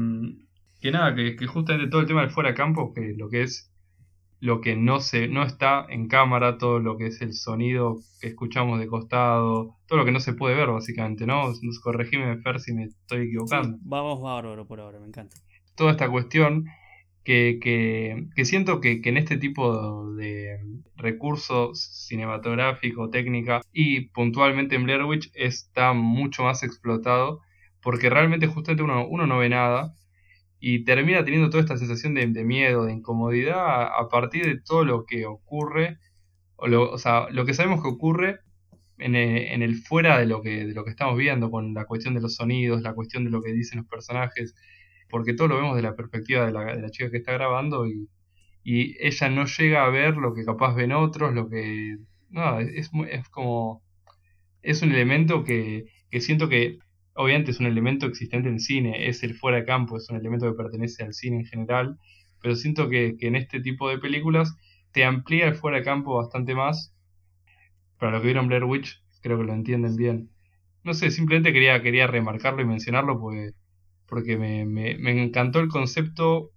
que 0.81 0.91
nada, 0.91 1.15
que, 1.15 1.37
justamente 1.47 1.89
todo 1.89 2.01
el 2.01 2.07
tema 2.07 2.21
del 2.21 2.31
fuera 2.31 2.49
de 2.49 2.55
campo, 2.55 2.93
que 2.93 3.13
lo 3.17 3.29
que 3.29 3.43
es 3.43 3.69
lo 4.41 4.59
que 4.59 4.75
no 4.75 4.99
se 4.99 5.29
no 5.29 5.43
está 5.43 5.85
en 5.87 6.09
cámara, 6.09 6.57
todo 6.57 6.79
lo 6.79 6.97
que 6.97 7.07
es 7.07 7.21
el 7.21 7.33
sonido 7.33 8.01
que 8.19 8.27
escuchamos 8.27 8.77
de 8.77 8.87
costado, 8.87 9.77
todo 9.87 9.99
lo 9.99 10.03
que 10.03 10.11
no 10.11 10.19
se 10.19 10.33
puede 10.33 10.55
ver 10.55 10.67
básicamente, 10.67 11.25
¿no? 11.25 11.53
Corregime 11.81 12.37
Fer 12.41 12.59
si 12.59 12.73
me 12.73 12.83
estoy 12.83 13.27
equivocando. 13.27 13.77
vamos 13.81 14.21
bárbaro 14.21 14.67
por 14.67 14.81
ahora, 14.81 14.99
me 14.99 15.07
encanta 15.07 15.37
toda 15.75 15.91
esta 15.91 16.09
cuestión 16.09 16.65
que, 17.23 17.59
que, 18.35 18.45
siento 18.45 18.81
que, 18.81 19.01
en 19.03 19.17
este 19.17 19.37
tipo 19.37 20.13
de 20.15 20.59
recursos 20.95 21.79
cinematográfico, 22.07 23.09
técnica 23.09 23.61
y 23.71 24.09
puntualmente 24.09 24.75
en 24.75 24.83
Blair 24.83 25.03
Witch 25.03 25.31
está 25.33 25.93
mucho 25.93 26.43
más 26.43 26.63
explotado 26.63 27.41
porque 27.81 28.09
realmente 28.09 28.47
justamente 28.47 28.83
uno, 28.83 29.07
uno 29.07 29.27
no 29.27 29.39
ve 29.39 29.49
nada 29.49 29.93
y 30.59 30.85
termina 30.85 31.25
teniendo 31.25 31.49
toda 31.49 31.61
esta 31.61 31.77
sensación 31.77 32.13
de, 32.13 32.27
miedo, 32.45 32.85
de 32.85 32.93
incomodidad 32.93 33.83
a, 33.83 34.07
partir 34.09 34.45
de 34.45 34.61
todo 34.61 34.85
lo 34.85 35.05
que 35.05 35.25
ocurre, 35.25 35.97
o, 36.55 36.67
lo, 36.67 36.89
o 36.89 36.97
sea, 36.97 37.27
lo 37.31 37.45
que 37.45 37.53
sabemos 37.53 37.81
que 37.81 37.89
ocurre 37.89 38.39
en 38.97 39.15
el, 39.15 39.37
en 39.49 39.61
el, 39.61 39.75
fuera 39.75 40.17
de 40.17 40.25
lo, 40.25 40.41
que, 40.41 40.65
de 40.65 40.73
lo 40.73 40.85
que 40.85 40.91
estamos 40.91 41.17
viendo, 41.17 41.51
con 41.51 41.73
la 41.73 41.83
cuestión 41.83 42.13
de 42.13 42.21
los 42.21 42.35
sonidos, 42.35 42.81
la 42.81 42.93
cuestión 42.93 43.25
de 43.25 43.29
lo 43.29 43.41
que 43.41 43.51
dicen 43.51 43.79
los 43.79 43.87
personajes, 43.87 44.55
porque 45.13 45.35
todo 45.35 45.47
lo 45.49 45.57
vemos 45.57 45.75
de 45.75 45.83
la 45.83 45.95
perspectiva 45.95 46.43
de 46.47 46.51
la, 46.51 46.89
chica 46.89 47.11
que 47.11 47.17
está 47.17 47.33
grabando 47.33 47.85
y, 47.85 48.09
ella 48.65 49.29
no 49.29 49.45
llega 49.45 49.85
a 49.85 49.89
ver 49.89 50.17
lo 50.17 50.33
que 50.33 50.43
capaz 50.43 50.73
ven 50.73 50.91
otros, 50.91 51.35
lo 51.35 51.49
que... 51.49 51.97
No, 52.31 52.59
es, 52.59 52.89
es 53.11 53.29
como... 53.29 53.83
Es 54.63 54.81
un 54.81 54.91
elemento 54.91 55.43
que, 55.43 55.85
siento 56.19 56.49
que 56.49 56.79
obviamente 57.13 57.51
es 57.51 57.59
un 57.59 57.67
elemento 57.67 58.07
existente 58.07 58.49
en 58.49 58.59
cine, 58.59 59.07
es 59.07 59.21
el 59.21 59.35
fuera 59.35 59.57
de 59.57 59.65
campo, 59.65 59.97
es 59.97 60.09
un 60.09 60.17
elemento 60.17 60.49
que 60.49 60.57
pertenece 60.57 61.03
al 61.03 61.13
cine 61.13 61.41
en 61.41 61.45
general, 61.45 61.99
pero 62.41 62.55
siento 62.55 62.89
que, 62.89 63.15
en 63.19 63.35
este 63.35 63.59
tipo 63.59 63.89
de 63.89 63.99
películas 63.99 64.55
te 64.93 65.05
amplía 65.05 65.45
el 65.45 65.53
fuera 65.53 65.77
de 65.77 65.83
campo 65.83 66.15
bastante 66.15 66.55
más. 66.55 66.91
Para 67.99 68.13
los 68.13 68.21
que 68.21 68.27
vieron 68.29 68.47
Blair 68.47 68.63
Witch, 68.63 68.99
creo 69.21 69.37
que 69.37 69.43
lo 69.43 69.53
entienden 69.53 69.95
bien. 69.95 70.31
No 70.83 70.95
sé, 70.95 71.11
simplemente 71.11 71.53
quería, 71.53 71.83
quería 71.83 72.07
remarcarlo 72.07 72.63
y 72.63 72.65
mencionarlo 72.65 73.19
porque 73.19 73.51
porque 74.13 74.37
me, 74.37 75.23
encantó 75.23 75.59
el 75.59 75.69
concepto 75.69 76.51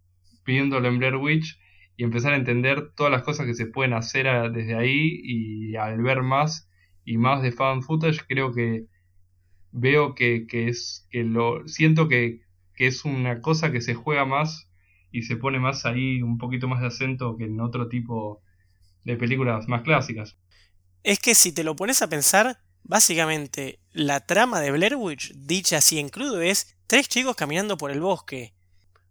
pidiéndolo 0.44 0.88
en 0.88 0.98
Blair 0.98 1.16
Witch 1.16 1.58
y 1.96 2.04
empezar 2.04 2.34
a 2.34 2.36
entender 2.36 2.92
todas 2.94 3.10
las 3.10 3.22
cosas 3.22 3.46
que 3.46 3.54
se 3.54 3.64
pueden 3.64 3.94
hacer 3.94 4.26
desde 4.52 4.74
ahí 4.74 5.22
y 5.24 5.74
al 5.76 6.02
ver 6.02 6.22
más 6.22 6.68
y 7.06 7.16
más 7.16 7.40
de 7.40 7.52
fan 7.52 7.82
footage 7.82 8.26
creo 8.28 8.52
que 8.52 8.84
veo 9.72 10.14
que, 10.14 10.46
es 10.50 11.08
que 11.10 11.24
lo 11.24 11.66
siento 11.66 12.08
que, 12.08 12.42
que, 12.74 12.88
es 12.88 13.06
una 13.06 13.40
cosa 13.40 13.72
que 13.72 13.80
se 13.80 13.94
juega 13.94 14.26
más 14.26 14.70
y 15.10 15.22
se 15.22 15.38
pone 15.38 15.58
más 15.58 15.86
ahí 15.86 16.20
un 16.20 16.36
poquito 16.36 16.68
más 16.68 16.82
de 16.82 16.88
acento 16.88 17.38
que 17.38 17.44
en 17.44 17.58
otro 17.58 17.88
tipo 17.88 18.42
de 19.04 19.16
películas 19.16 19.66
más 19.66 19.80
clásicas. 19.80 20.36
Es 21.02 21.20
que 21.20 21.34
si 21.34 21.52
te 21.52 21.64
lo 21.64 21.74
pones 21.74 22.02
a 22.02 22.10
pensar, 22.10 22.58
básicamente 22.86 23.80
la 23.92 24.20
trama 24.20 24.60
de 24.60 24.70
Blair 24.70 24.96
Witch, 24.96 25.32
dicha 25.34 25.78
así 25.78 25.98
en 25.98 26.08
crudo, 26.08 26.40
es 26.40 26.76
Tres 26.88 27.08
chicos 27.08 27.34
caminando 27.34 27.76
por 27.76 27.90
el 27.90 28.00
bosque. 28.00 28.54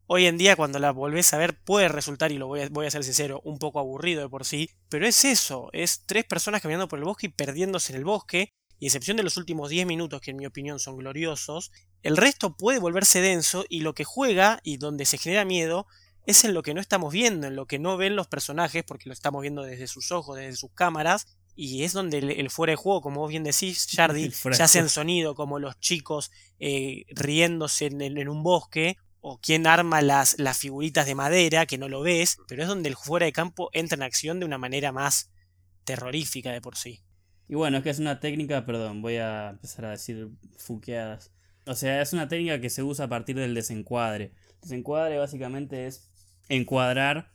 Hoy 0.08 0.28
en 0.28 0.38
día 0.38 0.56
cuando 0.56 0.80
la 0.80 0.92
volvés 0.92 1.34
a 1.34 1.38
ver 1.38 1.62
puede 1.62 1.90
resultar, 1.90 2.32
y 2.32 2.38
lo 2.38 2.48
voy 2.48 2.86
a, 2.86 2.92
ser 2.92 3.04
sincero, 3.04 3.42
un 3.44 3.60
poco 3.60 3.80
aburrido 3.80 4.22
de 4.22 4.30
por 4.30 4.46
sí, 4.46 4.70
pero 4.88 5.06
es 5.06 5.26
eso, 5.26 5.70
es 5.74 6.06
tres 6.06 6.24
personas 6.24 6.62
caminando 6.62 6.88
por 6.88 7.00
el 7.00 7.06
bosque 7.06 7.28
y 7.28 7.32
perdiéndose 7.32 7.92
en 7.92 7.98
el 7.98 8.06
bosque, 8.06 8.54
y 8.80 8.86
excepción 8.86 9.18
de 9.18 9.24
los 9.24 9.36
últimos 9.36 9.70
10 9.70 9.88
minutos 9.88 10.22
que 10.22 10.32
en 10.32 10.38
mi 10.38 10.46
opinión 10.46 10.80
son 10.80 10.96
gloriosos, 10.96 11.74
el 12.02 12.16
resto 12.16 12.56
puede 12.56 12.80
volverse 12.80 13.20
denso 13.20 13.66
y 13.68 13.82
lo 13.82 13.94
que 13.94 14.06
juega 14.06 14.62
y 14.64 14.78
donde 14.78 15.06
se 15.06 15.18
genera 15.18 15.44
miedo 15.44 15.86
es 16.26 16.46
en 16.46 16.54
lo 16.54 16.64
que 16.64 16.74
no 16.74 16.80
estamos 16.80 17.12
viendo, 17.12 17.48
en 17.48 17.58
lo 17.58 17.66
que 17.66 17.78
no 17.78 17.98
ven 17.98 18.16
los 18.16 18.28
personajes 18.28 18.86
porque 18.86 19.10
lo 19.10 19.14
estamos 19.14 19.42
viendo 19.42 19.64
desde 19.64 19.88
sus 19.88 20.14
ojos, 20.14 20.38
desde 20.38 20.56
sus 20.56 20.72
cámaras 20.72 21.35
y 21.56 21.84
es 21.84 21.94
donde 21.94 22.18
el, 22.18 22.50
fuera 22.50 22.72
de 22.72 22.78
juego, 22.78 23.02
como 23.02 23.22
vos 23.22 23.30
bien 23.30 23.44
decís, 23.44 23.88
Jardi, 23.96 24.32
se 24.32 24.64
hace 24.64 24.80
en 24.80 24.90
sonido, 24.90 25.36
como 25.36 25.60
los 25.60 25.80
chicos 25.80 26.32
eh, 26.60 27.06
riéndose 27.10 27.88
en, 27.88 28.30
un 28.30 28.44
bosque, 28.44 28.98
o 29.22 29.40
quien 29.40 29.66
arma 29.66 30.02
las, 30.02 30.38
las 30.38 30.58
figuritas 30.60 31.06
de 31.06 31.16
madera, 31.16 31.66
que 31.66 31.78
no 31.78 31.90
lo 31.90 32.02
ves, 32.02 32.38
pero 32.48 32.62
es 32.62 32.68
donde 32.68 32.90
el 32.90 32.96
fuera 32.96 33.26
de 33.26 33.32
campo 33.32 33.70
entra 33.74 33.96
en 33.96 34.04
acción 34.04 34.40
de 34.40 34.46
una 34.46 34.58
manera 34.58 34.92
más 34.92 35.32
terrorífica 35.84 36.52
de 36.52 36.62
por 36.62 36.76
sí. 36.76 37.02
Y 37.48 37.56
bueno, 37.56 37.78
es 37.78 37.84
que 37.84 37.90
es 37.90 38.00
una 38.00 38.20
técnica, 38.20 38.66
perdón, 38.66 39.02
voy 39.02 39.18
a 39.18 39.52
empezar 39.52 39.86
a 39.86 39.92
decir 39.92 40.30
fuqueadas. 40.58 41.32
O 41.66 41.74
sea, 41.74 42.02
es 42.02 42.14
una 42.14 42.28
técnica 42.28 42.60
que 42.60 42.70
se 42.70 42.84
usa 42.84 43.06
a 43.06 43.10
partir 43.10 43.36
del 43.36 43.56
desencuadre. 43.56 44.34
Desencuadre 44.62 45.18
básicamente 45.18 45.88
es 45.88 46.12
encuadrar 46.50 47.32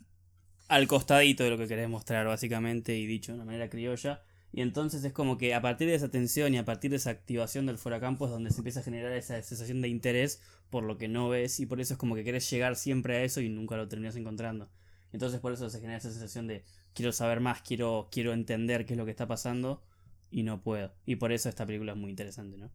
al 0.71 0.87
costadito 0.87 1.43
de 1.43 1.51
lo 1.51 1.59
que 1.59 1.67
querés 1.67 1.89
mostrar, 1.89 2.27
básicamente, 2.29 2.97
y 2.97 3.05
dicho 3.05 3.33
de 3.33 3.37
una 3.37 3.45
manera 3.45 3.69
criolla. 3.69 4.23
Y 4.53 4.61
entonces 4.61 5.03
es 5.03 5.13
como 5.13 5.37
que 5.37 5.53
a 5.53 5.61
partir 5.61 5.89
de 5.89 5.97
esa 5.97 6.11
tensión 6.11 6.55
y 6.55 6.59
a 6.59 6.65
partir 6.65 6.93
de 6.93 6.97
esa 6.97 7.11
activación 7.11 7.67
del 7.67 7.77
fuera 7.77 7.99
campo 7.99 8.27
es 8.27 8.31
donde 8.31 8.53
se 8.53 8.59
empieza 8.59 8.79
a 8.79 8.83
generar 8.85 9.13
esa 9.13 9.43
sensación 9.43 9.81
de 9.81 9.89
interés 9.89 10.41
por 10.71 10.85
lo 10.85 10.97
que 10.97 11.09
no 11.09 11.29
ves 11.29 11.59
y 11.59 11.67
por 11.67 11.81
eso 11.81 11.95
es 11.95 11.99
como 11.99 12.15
que 12.15 12.23
querés 12.23 12.49
llegar 12.49 12.77
siempre 12.77 13.17
a 13.17 13.25
eso 13.25 13.41
y 13.41 13.49
nunca 13.49 13.77
lo 13.77 13.89
terminas 13.89 14.15
encontrando. 14.15 14.71
Entonces 15.13 15.41
por 15.41 15.53
eso 15.53 15.69
se 15.69 15.81
genera 15.81 15.99
esa 15.99 16.11
sensación 16.11 16.47
de 16.47 16.65
quiero 16.95 17.11
saber 17.11 17.41
más, 17.41 17.63
quiero, 17.63 18.09
quiero 18.13 18.33
entender 18.33 18.87
qué 18.87 18.95
es 18.95 18.99
lo 18.99 19.05
que 19.05 19.11
está 19.11 19.27
pasando 19.27 19.83
y 20.31 20.45
no 20.45 20.63
puedo. 20.63 20.95
Y 21.05 21.17
por 21.17 21.33
eso 21.33 21.49
esta 21.49 21.67
película 21.67 21.93
es 21.93 21.99
muy 21.99 22.11
interesante, 22.11 22.59
¿no? 22.59 22.71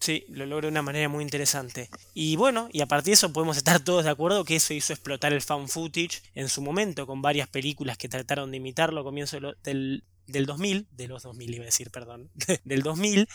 Sí, 0.00 0.24
lo 0.28 0.44
logra 0.44 0.66
de 0.66 0.72
una 0.72 0.82
manera 0.82 1.08
muy 1.08 1.22
interesante. 1.24 1.88
Y 2.12 2.36
bueno, 2.36 2.68
y 2.72 2.82
a 2.82 2.86
partir 2.86 3.12
de 3.12 3.14
eso 3.14 3.32
podemos 3.32 3.56
estar 3.56 3.80
todos 3.80 4.04
de 4.04 4.10
acuerdo 4.10 4.44
que 4.44 4.56
eso 4.56 4.74
hizo 4.74 4.92
explotar 4.92 5.32
el 5.32 5.40
fan 5.40 5.68
footage 5.68 6.22
en 6.34 6.48
su 6.48 6.60
momento, 6.60 7.06
con 7.06 7.22
varias 7.22 7.48
películas 7.48 7.96
que 7.96 8.08
trataron 8.08 8.50
de 8.50 8.58
imitarlo 8.58 9.00
a 9.00 9.04
comienzo 9.04 9.38
del, 9.62 10.04
del 10.26 10.46
2000, 10.46 10.88
de 10.90 11.08
los 11.08 11.22
2000 11.22 11.54
iba 11.54 11.62
a 11.62 11.66
decir, 11.66 11.90
perdón, 11.90 12.30
del 12.64 12.82
2000. 12.82 13.28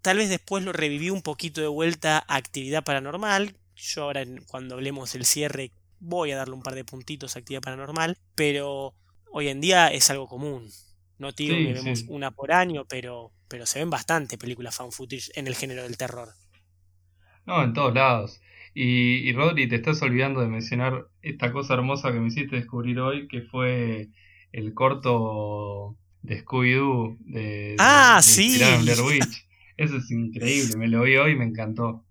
Tal 0.00 0.16
vez 0.16 0.30
después 0.30 0.64
lo 0.64 0.72
revivió 0.72 1.12
un 1.14 1.22
poquito 1.22 1.60
de 1.60 1.68
vuelta 1.68 2.24
a 2.26 2.36
actividad 2.36 2.84
paranormal. 2.84 3.56
Yo 3.76 4.04
ahora 4.04 4.24
cuando 4.46 4.74
hablemos 4.74 5.12
del 5.12 5.26
cierre 5.26 5.72
voy 6.00 6.32
a 6.32 6.36
darle 6.36 6.54
un 6.54 6.62
par 6.62 6.74
de 6.74 6.84
puntitos 6.84 7.36
a 7.36 7.38
actividad 7.38 7.62
paranormal, 7.62 8.18
pero 8.34 8.94
hoy 9.30 9.48
en 9.48 9.60
día 9.60 9.88
es 9.88 10.10
algo 10.10 10.26
común. 10.26 10.70
No 11.22 11.30
digo 11.30 11.54
que 11.54 11.72
vemos 11.72 12.04
una 12.08 12.32
por 12.32 12.50
año, 12.50 12.84
pero, 12.88 13.30
pero 13.46 13.64
se 13.64 13.78
ven 13.78 13.90
bastante 13.90 14.36
películas 14.36 14.76
fan 14.76 14.90
footage 14.90 15.30
en 15.36 15.46
el 15.46 15.54
género 15.54 15.84
del 15.84 15.96
terror. 15.96 16.30
No, 17.46 17.62
en 17.62 17.72
todos 17.72 17.94
lados. 17.94 18.40
Y, 18.74 19.28
y 19.28 19.32
Rodri, 19.32 19.68
te 19.68 19.76
estás 19.76 20.02
olvidando 20.02 20.40
de 20.40 20.48
mencionar 20.48 21.06
esta 21.20 21.52
cosa 21.52 21.74
hermosa 21.74 22.10
que 22.10 22.18
me 22.18 22.26
hiciste 22.26 22.56
descubrir 22.56 22.98
hoy, 22.98 23.28
que 23.28 23.42
fue 23.42 24.08
el 24.50 24.74
corto 24.74 25.96
de 26.22 26.44
Scooby-Doo 26.44 27.16
de, 27.20 27.76
ah, 27.78 28.18
sí. 28.20 28.60
Eso 29.76 29.96
es 29.98 30.10
increíble, 30.10 30.76
me 30.76 30.88
lo 30.88 31.02
vi 31.02 31.18
hoy 31.18 31.32
y 31.32 31.36
me 31.36 31.44
encantó 31.44 32.04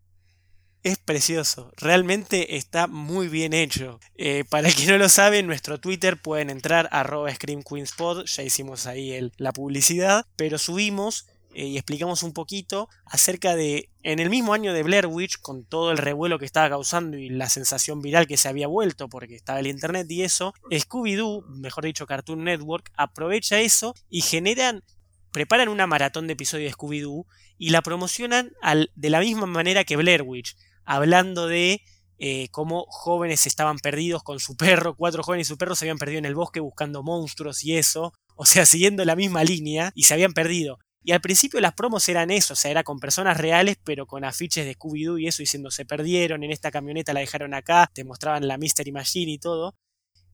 es 0.84 0.98
precioso, 0.98 1.72
realmente 1.78 2.56
está 2.58 2.88
muy 2.88 3.28
bien 3.28 3.54
hecho. 3.54 4.00
Eh, 4.16 4.44
para 4.50 4.70
quien 4.72 4.90
no 4.90 4.98
lo 4.98 5.10
sabe, 5.10 5.40
en 5.40 5.48
nuestro 5.48 5.80
Twitter 5.80 6.20
pueden 6.22 6.50
entrar 6.50 6.90
arroba 6.92 7.34
ScreamQueenspod, 7.34 8.26
ya 8.26 8.44
hicimos 8.44 8.88
ahí 8.88 9.32
la 9.38 9.52
publicidad, 9.52 10.26
pero 10.36 10.58
subimos 10.58 11.28
eh, 11.54 11.68
y 11.68 11.78
explicamos 11.78 12.24
un 12.24 12.34
poquito 12.34 12.90
acerca 13.06 13.56
de, 13.56 13.90
en 14.04 14.20
el 14.20 14.30
mismo 14.30 14.54
año 14.54 14.74
de 14.74 14.84
Blair 14.84 15.06
Witch, 15.06 15.40
con 15.40 15.66
todo 15.66 15.92
el 15.92 15.98
revuelo 15.98 16.40
que 16.40 16.46
estaba 16.46 16.70
causando 16.70 17.18
y 17.18 17.30
la 17.30 17.50
sensación 17.50 18.02
viral 18.02 18.26
que 18.26 18.38
se 18.38 18.48
había 18.48 18.68
vuelto 18.68 19.10
porque 19.10 19.36
estaba 19.36 19.60
el 19.60 19.68
internet 19.68 20.10
y 20.10 20.24
eso, 20.24 20.54
Scooby-Doo, 20.72 21.46
mejor 21.48 21.84
dicho 21.84 22.08
Cartoon 22.08 22.44
Network, 22.44 22.92
aprovecha 22.96 23.60
eso 23.60 23.94
y 24.10 24.22
generan 24.22 24.84
preparan 25.32 25.70
una 25.70 25.88
maratón 25.88 26.28
de 26.28 26.34
episodios 26.34 26.72
de 26.72 26.76
Scooby-Doo 26.76 27.26
y 27.58 27.70
la 27.70 27.82
promocionan 27.82 28.52
de 28.96 29.10
la 29.10 29.20
misma 29.20 29.46
manera 29.46 29.84
que 29.84 29.96
Blair 29.96 30.24
Witch 30.24 30.58
hablando 30.86 31.48
de 31.48 31.82
eh, 32.24 32.50
cómo 32.52 32.86
jóvenes 32.88 33.48
estaban 33.48 33.80
perdidos 33.80 34.22
con 34.22 34.40
su 34.40 34.56
perro, 34.58 34.96
cuatro 34.96 35.24
jóvenes 35.24 35.48
y 35.48 35.50
su 35.50 35.58
perro 35.58 35.76
se 35.76 35.86
habían 35.86 35.98
perdido 35.98 36.20
en 36.20 36.26
el 36.26 36.36
bosque 36.36 36.60
buscando 36.60 37.02
monstruos 37.02 37.64
y 37.64 37.78
eso, 37.78 38.14
o 38.36 38.46
sea, 38.46 38.66
siguiendo 38.66 39.04
la 39.06 39.16
misma 39.16 39.44
línea 39.44 39.92
y 39.96 40.04
se 40.04 40.14
habían 40.14 40.34
perdido. 40.34 40.78
Y 41.04 41.14
al 41.14 41.22
principio 41.22 41.60
las 41.60 41.74
promos 41.74 42.08
eran 42.10 42.30
eso, 42.30 42.54
o 42.54 42.56
sea, 42.56 42.70
era 42.70 42.84
con 42.84 43.00
personas 43.00 43.38
reales, 43.38 43.78
pero 43.84 44.06
con 44.06 44.24
afiches 44.24 44.66
de 44.66 44.76
Scooby-Doo 44.76 45.20
y 45.20 45.28
eso, 45.28 45.42
diciendo 45.42 45.72
se 45.72 45.84
perdieron, 45.84 46.44
en 46.44 46.52
esta 46.52 46.70
camioneta 46.70 47.12
la 47.12 47.22
dejaron 47.22 47.56
acá, 47.56 47.90
te 47.92 48.04
mostraban 48.04 48.48
la 48.48 48.60
Mystery 48.60 48.92
Machine 48.92 49.32
y 49.32 49.40
todo. 49.40 49.74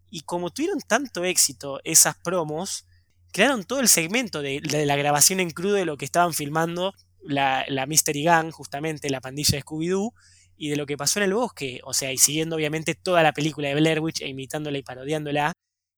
Y 0.10 0.22
como 0.22 0.50
tuvieron 0.50 0.80
tanto 0.82 1.24
éxito 1.24 1.80
esas 1.86 2.18
promos, 2.18 2.86
crearon 3.32 3.64
todo 3.64 3.80
el 3.80 3.88
segmento 3.88 4.42
de, 4.42 4.60
la 4.62 4.96
grabación 4.98 5.40
en 5.40 5.52
crudo 5.52 5.76
de 5.76 5.86
lo 5.86 5.96
que 5.96 6.06
estaban 6.06 6.34
filmando 6.34 6.94
la, 7.22 7.64
la 7.70 7.86
Mystery 7.86 8.24
Gang, 8.24 8.52
justamente 8.52 9.10
la 9.10 9.22
pandilla 9.22 9.56
de 9.58 9.64
Scooby-Doo, 9.64 10.14
y 10.58 10.70
de 10.70 10.76
lo 10.76 10.86
que 10.86 10.98
pasó 10.98 11.20
en 11.20 11.26
el 11.26 11.34
bosque, 11.34 11.80
o 11.84 11.94
sea, 11.94 12.12
y 12.12 12.18
siguiendo 12.18 12.56
obviamente 12.56 12.96
toda 12.96 13.24
la 13.24 13.34
película 13.34 13.70
de 13.70 13.76
Blair 13.76 14.00
Witch 14.00 14.22
e 14.22 14.28
imitándola 14.28 14.78
y 14.78 14.84
parodiándola, 14.84 15.54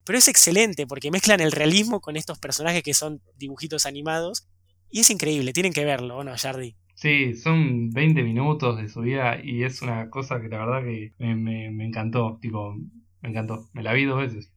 pero 0.05 0.17
es 0.17 0.27
excelente 0.27 0.85
porque 0.85 1.11
mezclan 1.11 1.39
el 1.39 1.51
realismo 1.51 2.01
con 2.01 2.15
estos 2.15 2.39
personajes 2.39 2.83
que 2.83 2.93
son 2.93 3.21
dibujitos 3.35 3.85
animados 3.85 4.47
y 4.91 5.01
es 5.01 5.09
increíble, 5.09 5.53
tienen 5.53 5.73
que 5.73 5.85
verlo, 5.85 6.23
no, 6.23 6.33
Jardy? 6.35 6.75
Sí, 6.95 7.33
son 7.35 7.91
20 7.91 8.23
minutos 8.23 8.77
de 8.77 8.89
su 8.89 9.01
vida 9.01 9.39
y 9.41 9.63
es 9.63 9.81
una 9.81 10.09
cosa 10.09 10.41
que 10.41 10.49
la 10.49 10.57
verdad 10.57 10.83
que 10.83 11.13
me, 11.17 11.71
me 11.71 11.85
encantó, 11.85 12.37
tipo, 12.41 12.75
me 13.21 13.29
encantó, 13.29 13.69
me 13.73 13.83
la 13.83 13.93
vi 13.93 14.05
dos 14.05 14.19
veces. 14.19 14.51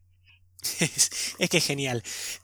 Es 0.79 1.49
que 1.49 1.57
es 1.57 1.65
genial. 1.65 2.03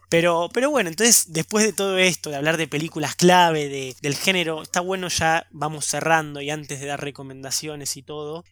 Pero, 0.10 0.50
pero 0.54 0.70
bueno, 0.72 0.90
entonces 0.90 1.32
después 1.32 1.66
de 1.66 1.74
todo 1.74 1.98
esto, 1.98 2.30
de 2.30 2.36
hablar 2.36 2.58
de 2.58 2.68
películas 2.68 3.16
clave, 3.16 3.70
de, 3.70 3.96
del 4.02 4.16
género, 4.16 4.64
está 4.64 4.82
bueno 4.82 5.08
ya, 5.08 5.48
vamos 5.52 5.86
cerrando 5.86 6.42
y 6.42 6.50
antes 6.50 6.80
de 6.80 6.88
dar 6.88 7.02
recomendaciones 7.02 7.96
y 7.96 8.02
todo. 8.02 8.44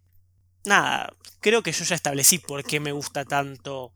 Nada, 0.66 1.14
creo 1.40 1.64
que 1.64 1.72
yo 1.72 1.84
ya 1.84 1.96
establecí 1.96 2.40
por 2.40 2.64
qué 2.64 2.80
me 2.80 2.92
gusta 2.92 3.26
tanto 3.26 3.94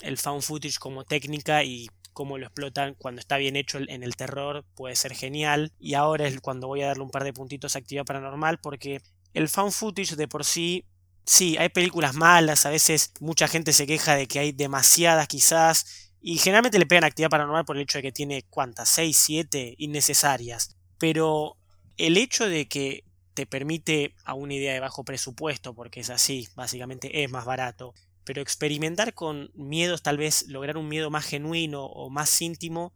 el 0.00 0.16
found 0.16 0.42
footage 0.42 0.78
como 0.78 1.04
técnica 1.04 1.64
y 1.64 1.88
cómo 2.12 2.38
lo 2.38 2.46
explotan 2.46 2.94
cuando 2.94 3.20
está 3.20 3.36
bien 3.36 3.54
hecho 3.54 3.78
en 3.78 4.02
el 4.02 4.16
terror, 4.16 4.64
puede 4.74 4.96
ser 4.96 5.14
genial. 5.14 5.72
Y 5.78 5.94
ahora 5.94 6.26
es 6.26 6.40
cuando 6.40 6.66
voy 6.66 6.82
a 6.82 6.88
darle 6.88 7.04
un 7.04 7.10
par 7.10 7.24
de 7.24 7.32
puntitos 7.32 7.76
a 7.76 7.80
actividad 7.80 8.04
paranormal 8.04 8.58
porque 8.58 9.02
el 9.34 9.48
found 9.48 9.72
footage 9.72 10.16
de 10.16 10.26
por 10.26 10.44
sí 10.44 10.84
Sí, 11.30 11.58
hay 11.58 11.68
películas 11.68 12.14
malas, 12.14 12.64
a 12.64 12.70
veces 12.70 13.12
mucha 13.20 13.48
gente 13.48 13.74
se 13.74 13.86
queja 13.86 14.16
de 14.16 14.26
que 14.26 14.38
hay 14.38 14.52
demasiadas 14.52 15.28
quizás, 15.28 16.14
y 16.22 16.38
generalmente 16.38 16.78
le 16.78 16.86
pegan 16.86 17.04
actividad 17.04 17.28
paranormal 17.28 17.66
por 17.66 17.76
el 17.76 17.82
hecho 17.82 17.98
de 17.98 18.02
que 18.02 18.12
tiene 18.12 18.46
cuántas, 18.48 18.88
6, 18.88 19.14
7 19.14 19.74
innecesarias. 19.76 20.78
Pero 20.96 21.58
el 21.98 22.16
hecho 22.16 22.48
de 22.48 22.66
que 22.66 23.04
te 23.34 23.44
permite 23.44 24.14
a 24.24 24.32
una 24.32 24.54
idea 24.54 24.72
de 24.72 24.80
bajo 24.80 25.04
presupuesto, 25.04 25.74
porque 25.74 26.00
es 26.00 26.08
así, 26.08 26.48
básicamente 26.54 27.22
es 27.22 27.30
más 27.30 27.44
barato, 27.44 27.92
pero 28.24 28.40
experimentar 28.40 29.12
con 29.12 29.50
miedos, 29.52 30.00
tal 30.02 30.16
vez 30.16 30.46
lograr 30.48 30.78
un 30.78 30.88
miedo 30.88 31.10
más 31.10 31.26
genuino 31.26 31.84
o 31.84 32.08
más 32.08 32.40
íntimo, 32.40 32.94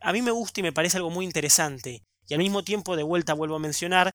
a 0.00 0.14
mí 0.14 0.22
me 0.22 0.30
gusta 0.30 0.60
y 0.60 0.62
me 0.62 0.72
parece 0.72 0.96
algo 0.96 1.10
muy 1.10 1.26
interesante. 1.26 2.04
Y 2.26 2.32
al 2.32 2.40
mismo 2.40 2.64
tiempo, 2.64 2.96
de 2.96 3.02
vuelta 3.02 3.34
vuelvo 3.34 3.56
a 3.56 3.58
mencionar, 3.58 4.12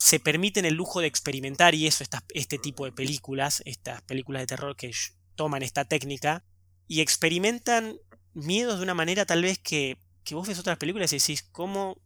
se 0.00 0.18
permiten 0.18 0.64
el 0.64 0.74
lujo 0.74 1.02
de 1.02 1.06
experimentar 1.06 1.74
y 1.74 1.86
eso, 1.86 2.04
este 2.30 2.56
tipo 2.56 2.86
de 2.86 2.92
películas, 2.92 3.62
estas 3.66 4.00
películas 4.02 4.40
de 4.40 4.46
terror 4.46 4.74
que 4.74 4.90
toman 5.34 5.62
esta 5.62 5.84
técnica 5.84 6.42
y 6.88 7.02
experimentan 7.02 7.98
miedos 8.32 8.78
de 8.78 8.84
una 8.84 8.94
manera 8.94 9.26
tal 9.26 9.42
vez 9.42 9.58
que, 9.58 9.98
que 10.24 10.34
vos 10.34 10.48
ves 10.48 10.58
otras 10.58 10.78
películas 10.78 11.12
y 11.12 11.18
decís, 11.18 11.42
¿cómo 11.42 12.00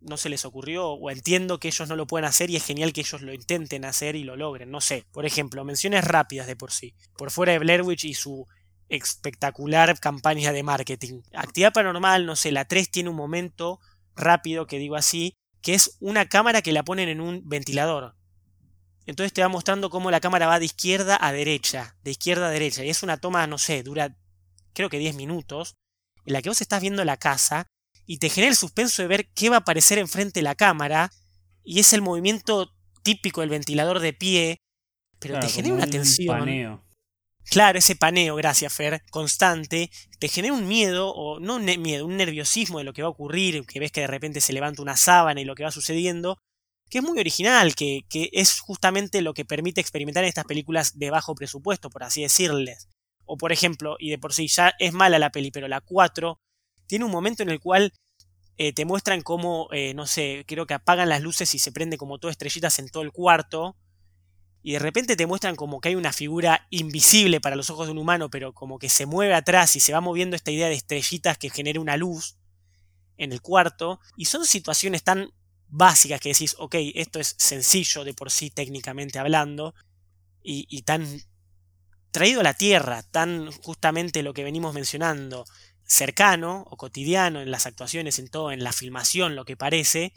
no 0.00 0.16
se 0.16 0.30
les 0.30 0.46
ocurrió? 0.46 0.88
O 0.88 1.10
entiendo 1.10 1.60
que 1.60 1.68
ellos 1.68 1.86
no 1.86 1.96
lo 1.96 2.06
pueden 2.06 2.24
hacer 2.24 2.48
y 2.48 2.56
es 2.56 2.64
genial 2.64 2.94
que 2.94 3.02
ellos 3.02 3.20
lo 3.20 3.34
intenten 3.34 3.84
hacer 3.84 4.16
y 4.16 4.24
lo 4.24 4.34
logren. 4.34 4.70
No 4.70 4.80
sé, 4.80 5.04
por 5.12 5.26
ejemplo, 5.26 5.62
menciones 5.66 6.04
rápidas 6.04 6.46
de 6.46 6.56
por 6.56 6.72
sí. 6.72 6.94
Por 7.18 7.30
fuera 7.30 7.52
de 7.52 7.58
Blair 7.58 7.82
Witch 7.82 8.06
y 8.06 8.14
su 8.14 8.46
espectacular 8.88 10.00
campaña 10.00 10.52
de 10.52 10.62
marketing. 10.62 11.20
Actividad 11.34 11.74
paranormal, 11.74 12.24
no 12.24 12.36
sé, 12.36 12.52
la 12.52 12.64
3 12.64 12.90
tiene 12.90 13.10
un 13.10 13.16
momento 13.16 13.80
rápido 14.16 14.66
que 14.66 14.78
digo 14.78 14.96
así, 14.96 15.36
que 15.62 15.74
es 15.74 15.96
una 16.00 16.28
cámara 16.28 16.62
que 16.62 16.72
la 16.72 16.84
ponen 16.84 17.08
en 17.08 17.20
un 17.20 17.42
ventilador. 17.48 18.14
Entonces 19.06 19.32
te 19.32 19.40
va 19.40 19.48
mostrando 19.48 19.90
cómo 19.90 20.10
la 20.10 20.20
cámara 20.20 20.46
va 20.46 20.58
de 20.58 20.66
izquierda 20.66 21.18
a 21.20 21.32
derecha, 21.32 21.96
de 22.02 22.10
izquierda 22.10 22.48
a 22.48 22.50
derecha. 22.50 22.84
Y 22.84 22.90
es 22.90 23.02
una 23.02 23.16
toma, 23.16 23.46
no 23.46 23.58
sé, 23.58 23.82
dura 23.82 24.14
creo 24.74 24.90
que 24.90 24.98
10 24.98 25.16
minutos, 25.16 25.76
en 26.24 26.34
la 26.34 26.42
que 26.42 26.50
vos 26.50 26.60
estás 26.60 26.80
viendo 26.80 27.04
la 27.04 27.16
casa 27.16 27.66
y 28.06 28.18
te 28.18 28.30
genera 28.30 28.50
el 28.50 28.56
suspenso 28.56 29.02
de 29.02 29.08
ver 29.08 29.28
qué 29.34 29.50
va 29.50 29.56
a 29.56 29.60
aparecer 29.60 29.98
enfrente 29.98 30.40
de 30.40 30.44
la 30.44 30.54
cámara. 30.54 31.10
Y 31.64 31.80
es 31.80 31.92
el 31.92 32.00
movimiento 32.00 32.72
típico 33.02 33.40
del 33.40 33.50
ventilador 33.50 34.00
de 34.00 34.12
pie, 34.12 34.60
pero 35.18 35.40
te 35.40 35.48
genera 35.48 35.74
una 35.74 35.86
tensión. 35.86 36.82
Claro, 37.50 37.78
ese 37.78 37.96
paneo, 37.96 38.36
gracias 38.36 38.72
Fer, 38.74 39.02
constante, 39.10 39.90
te 40.18 40.28
genera 40.28 40.52
un 40.52 40.68
miedo, 40.68 41.14
o 41.14 41.40
no 41.40 41.56
un 41.56 41.64
miedo, 41.64 42.04
un 42.04 42.16
nerviosismo 42.18 42.78
de 42.78 42.84
lo 42.84 42.92
que 42.92 43.00
va 43.02 43.08
a 43.08 43.10
ocurrir, 43.10 43.64
que 43.64 43.80
ves 43.80 43.90
que 43.90 44.02
de 44.02 44.06
repente 44.06 44.40
se 44.42 44.52
levanta 44.52 44.82
una 44.82 44.96
sábana 44.96 45.40
y 45.40 45.44
lo 45.44 45.54
que 45.54 45.64
va 45.64 45.70
sucediendo, 45.70 46.38
que 46.90 46.98
es 46.98 47.04
muy 47.04 47.18
original, 47.18 47.74
que, 47.74 48.00
que 48.10 48.28
es 48.32 48.60
justamente 48.60 49.22
lo 49.22 49.32
que 49.32 49.46
permite 49.46 49.80
experimentar 49.80 50.24
en 50.24 50.28
estas 50.28 50.44
películas 50.44 50.98
de 50.98 51.10
bajo 51.10 51.34
presupuesto, 51.34 51.88
por 51.88 52.02
así 52.02 52.22
decirles. 52.22 52.88
O 53.24 53.36
por 53.38 53.52
ejemplo, 53.52 53.96
y 53.98 54.10
de 54.10 54.18
por 54.18 54.34
sí 54.34 54.48
ya 54.48 54.74
es 54.78 54.92
mala 54.92 55.18
la 55.18 55.30
peli, 55.30 55.50
pero 55.50 55.68
la 55.68 55.80
4 55.80 56.38
tiene 56.86 57.04
un 57.06 57.10
momento 57.10 57.42
en 57.42 57.50
el 57.50 57.60
cual 57.60 57.92
eh, 58.58 58.72
te 58.72 58.84
muestran 58.84 59.22
cómo, 59.22 59.68
eh, 59.72 59.94
no 59.94 60.06
sé, 60.06 60.44
creo 60.46 60.66
que 60.66 60.74
apagan 60.74 61.08
las 61.08 61.22
luces 61.22 61.54
y 61.54 61.58
se 61.58 61.72
prende 61.72 61.96
como 61.96 62.18
todo 62.18 62.30
estrellitas 62.30 62.78
en 62.78 62.88
todo 62.88 63.02
el 63.04 63.12
cuarto, 63.12 63.76
y 64.68 64.72
de 64.72 64.80
repente 64.80 65.16
te 65.16 65.26
muestran 65.26 65.56
como 65.56 65.80
que 65.80 65.88
hay 65.88 65.94
una 65.94 66.12
figura 66.12 66.66
invisible 66.68 67.40
para 67.40 67.56
los 67.56 67.70
ojos 67.70 67.86
de 67.86 67.92
un 67.92 67.96
humano, 67.96 68.28
pero 68.28 68.52
como 68.52 68.78
que 68.78 68.90
se 68.90 69.06
mueve 69.06 69.32
atrás 69.32 69.74
y 69.76 69.80
se 69.80 69.94
va 69.94 70.02
moviendo 70.02 70.36
esta 70.36 70.50
idea 70.50 70.68
de 70.68 70.74
estrellitas 70.74 71.38
que 71.38 71.48
genera 71.48 71.80
una 71.80 71.96
luz 71.96 72.36
en 73.16 73.32
el 73.32 73.40
cuarto, 73.40 73.98
y 74.14 74.26
son 74.26 74.44
situaciones 74.44 75.04
tan 75.04 75.32
básicas 75.68 76.20
que 76.20 76.28
decís, 76.34 76.54
ok, 76.58 76.74
esto 76.96 77.18
es 77.18 77.34
sencillo 77.38 78.04
de 78.04 78.12
por 78.12 78.30
sí 78.30 78.50
técnicamente 78.50 79.18
hablando, 79.18 79.74
y, 80.42 80.66
y 80.68 80.82
tan 80.82 81.22
traído 82.10 82.40
a 82.40 82.44
la 82.44 82.52
tierra, 82.52 83.02
tan 83.04 83.50
justamente 83.50 84.22
lo 84.22 84.34
que 84.34 84.44
venimos 84.44 84.74
mencionando, 84.74 85.46
cercano 85.86 86.66
o 86.68 86.76
cotidiano 86.76 87.40
en 87.40 87.50
las 87.50 87.64
actuaciones, 87.64 88.18
en 88.18 88.28
todo, 88.28 88.52
en 88.52 88.62
la 88.62 88.72
filmación, 88.72 89.34
lo 89.34 89.46
que 89.46 89.56
parece, 89.56 90.12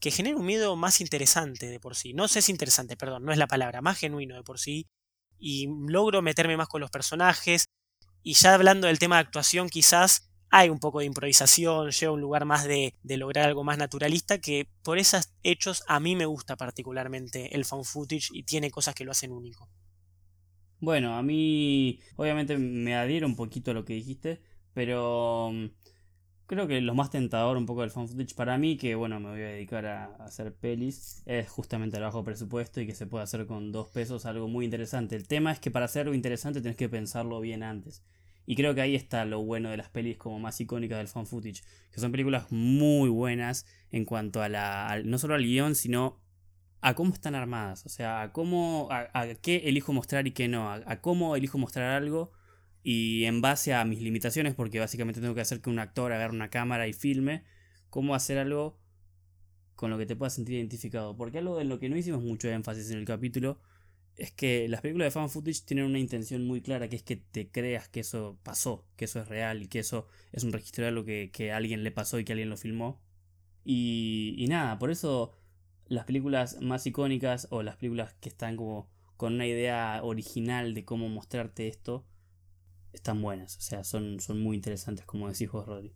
que 0.00 0.10
genera 0.10 0.36
un 0.36 0.46
miedo 0.46 0.74
más 0.76 1.00
interesante 1.00 1.68
de 1.68 1.78
por 1.78 1.94
sí. 1.94 2.14
No 2.14 2.26
sé 2.26 2.42
si 2.42 2.50
interesante, 2.52 2.96
perdón, 2.96 3.24
no 3.24 3.32
es 3.32 3.38
la 3.38 3.46
palabra, 3.46 3.82
más 3.82 3.98
genuino 3.98 4.34
de 4.34 4.42
por 4.42 4.58
sí. 4.58 4.86
Y 5.38 5.68
logro 5.88 6.22
meterme 6.22 6.56
más 6.56 6.68
con 6.68 6.80
los 6.80 6.90
personajes. 6.90 7.66
Y 8.22 8.34
ya 8.34 8.54
hablando 8.54 8.86
del 8.86 8.98
tema 8.98 9.16
de 9.16 9.22
actuación, 9.22 9.68
quizás 9.68 10.30
hay 10.50 10.68
un 10.68 10.80
poco 10.80 10.98
de 11.00 11.06
improvisación, 11.06 11.90
lleva 11.90 12.12
un 12.12 12.20
lugar 12.20 12.44
más 12.44 12.64
de, 12.64 12.94
de, 13.02 13.16
lograr 13.16 13.46
algo 13.46 13.62
más 13.62 13.78
naturalista, 13.78 14.38
que 14.40 14.68
por 14.82 14.98
esos 14.98 15.32
hechos 15.42 15.84
a 15.86 16.00
mí 16.00 16.16
me 16.16 16.26
gusta 16.26 16.56
particularmente 16.56 17.54
el 17.54 17.64
found 17.64 17.84
footage 17.84 18.28
y 18.32 18.42
tiene 18.42 18.70
cosas 18.70 18.94
que 18.94 19.04
lo 19.04 19.12
hacen 19.12 19.30
único. 19.30 19.70
Bueno, 20.80 21.16
a 21.16 21.22
mí 21.22 22.00
obviamente 22.16 22.56
me 22.56 22.96
adhiero 22.96 23.26
un 23.26 23.36
poquito 23.36 23.70
a 23.70 23.74
lo 23.74 23.84
que 23.84 23.94
dijiste, 23.94 24.42
pero 24.72 25.50
mm, 25.52 25.66
creo 26.50 26.66
que 26.66 26.80
lo 26.80 26.96
más 26.96 27.10
tentador 27.10 27.56
un 27.56 27.64
poco 27.64 27.82
del 27.82 27.92
fan 27.92 28.08
footage 28.08 28.34
para 28.34 28.58
mí, 28.58 28.76
que 28.76 28.96
bueno, 28.96 29.20
me 29.20 29.30
voy 29.30 29.40
a 29.40 29.50
dedicar 29.50 29.86
a, 29.86 30.06
hacer 30.16 30.52
pelis, 30.52 31.22
es 31.24 31.48
justamente 31.48 31.96
el 31.96 32.02
bajo 32.02 32.24
presupuesto 32.24 32.80
y 32.80 32.88
que 32.88 32.94
se 32.96 33.06
puede 33.06 33.22
hacer 33.22 33.46
con 33.46 33.70
dos 33.70 33.86
pesos 33.90 34.26
algo 34.26 34.48
muy 34.48 34.64
interesante. 34.64 35.14
El 35.14 35.28
tema 35.28 35.52
es 35.52 35.60
que 35.60 35.70
para 35.70 35.84
hacer 35.84 36.02
algo 36.02 36.14
interesante 36.14 36.60
tienes 36.60 36.76
que 36.76 36.88
pensarlo 36.88 37.38
bien 37.38 37.62
antes. 37.62 38.02
Y 38.46 38.56
creo 38.56 38.74
que 38.74 38.80
ahí 38.80 38.96
está 38.96 39.24
lo 39.26 39.44
bueno 39.44 39.70
de 39.70 39.76
las 39.76 39.90
pelis 39.90 40.16
como 40.16 40.40
más 40.40 40.60
icónicas 40.60 40.98
del 40.98 41.06
fan 41.06 41.24
footage, 41.24 41.62
que 41.92 42.00
son 42.00 42.10
películas 42.10 42.50
muy 42.50 43.08
buenas 43.10 43.64
en 43.92 44.04
cuanto 44.04 44.42
a 44.42 44.48
la 44.48 45.00
no 45.04 45.18
solo 45.18 45.36
al 45.36 45.44
guion, 45.44 45.76
sino 45.76 46.18
a 46.80 46.94
cómo 46.94 47.14
están 47.14 47.36
armadas, 47.36 47.86
o 47.86 47.88
sea, 47.90 48.22
a 48.22 48.32
cómo 48.32 48.88
a, 48.90 49.08
qué 49.40 49.68
elijo 49.68 49.92
mostrar 49.92 50.26
y 50.26 50.32
qué 50.32 50.48
no, 50.48 50.68
a 50.72 51.00
cómo 51.00 51.36
elijo 51.36 51.58
mostrar 51.58 51.92
algo 51.92 52.32
y 52.82 53.24
en 53.24 53.40
base 53.40 53.74
a 53.74 53.84
mis 53.84 54.00
limitaciones, 54.00 54.54
porque 54.54 54.80
básicamente 54.80 55.20
tengo 55.20 55.34
que 55.34 55.40
hacer 55.40 55.60
que 55.60 55.70
un 55.70 55.78
actor 55.78 56.12
agarre 56.12 56.34
una 56.34 56.50
cámara 56.50 56.88
y 56.88 56.92
filme, 56.92 57.44
cómo 57.90 58.14
hacer 58.14 58.38
algo 58.38 58.78
con 59.74 59.90
lo 59.90 59.98
que 59.98 60.06
te 60.06 60.16
puedas 60.16 60.34
sentir 60.34 60.56
identificado. 60.56 61.16
Porque 61.16 61.38
algo 61.38 61.60
en 61.60 61.68
lo 61.68 61.78
que 61.78 61.88
no 61.88 61.96
hicimos 61.96 62.22
mucho 62.22 62.48
énfasis 62.48 62.90
en 62.90 62.98
el 62.98 63.04
capítulo 63.04 63.58
es 64.16 64.32
que 64.32 64.68
las 64.68 64.82
películas 64.82 65.06
de 65.06 65.10
fan 65.12 65.30
footage 65.30 65.62
tienen 65.64 65.86
una 65.86 65.98
intención 65.98 66.46
muy 66.46 66.60
clara, 66.60 66.88
que 66.88 66.96
es 66.96 67.02
que 67.02 67.16
te 67.16 67.50
creas 67.50 67.88
que 67.88 68.00
eso 68.00 68.38
pasó, 68.42 68.86
que 68.96 69.06
eso 69.06 69.20
es 69.20 69.28
real 69.28 69.62
y 69.62 69.68
que 69.68 69.78
eso 69.78 70.06
es 70.32 70.44
un 70.44 70.52
registro 70.52 70.84
de 70.84 70.88
algo 70.88 71.04
que, 71.04 71.30
que 71.32 71.52
alguien 71.52 71.82
le 71.84 71.90
pasó 71.90 72.18
y 72.18 72.24
que 72.24 72.32
alguien 72.32 72.50
lo 72.50 72.56
filmó. 72.56 73.00
Y, 73.64 74.34
y 74.38 74.46
nada, 74.48 74.78
por 74.78 74.90
eso 74.90 75.32
las 75.86 76.04
películas 76.04 76.60
más 76.60 76.86
icónicas 76.86 77.48
o 77.50 77.62
las 77.62 77.76
películas 77.76 78.14
que 78.20 78.28
están 78.28 78.56
como 78.56 78.88
con 79.16 79.34
una 79.34 79.46
idea 79.46 80.00
original 80.02 80.74
de 80.74 80.84
cómo 80.84 81.08
mostrarte 81.08 81.68
esto, 81.68 82.06
están 82.92 83.22
buenas, 83.22 83.56
o 83.56 83.60
sea, 83.60 83.84
son, 83.84 84.20
son 84.20 84.40
muy 84.40 84.56
interesantes, 84.56 85.04
como 85.04 85.28
decís 85.28 85.50
vos, 85.50 85.66
Rodri. 85.66 85.92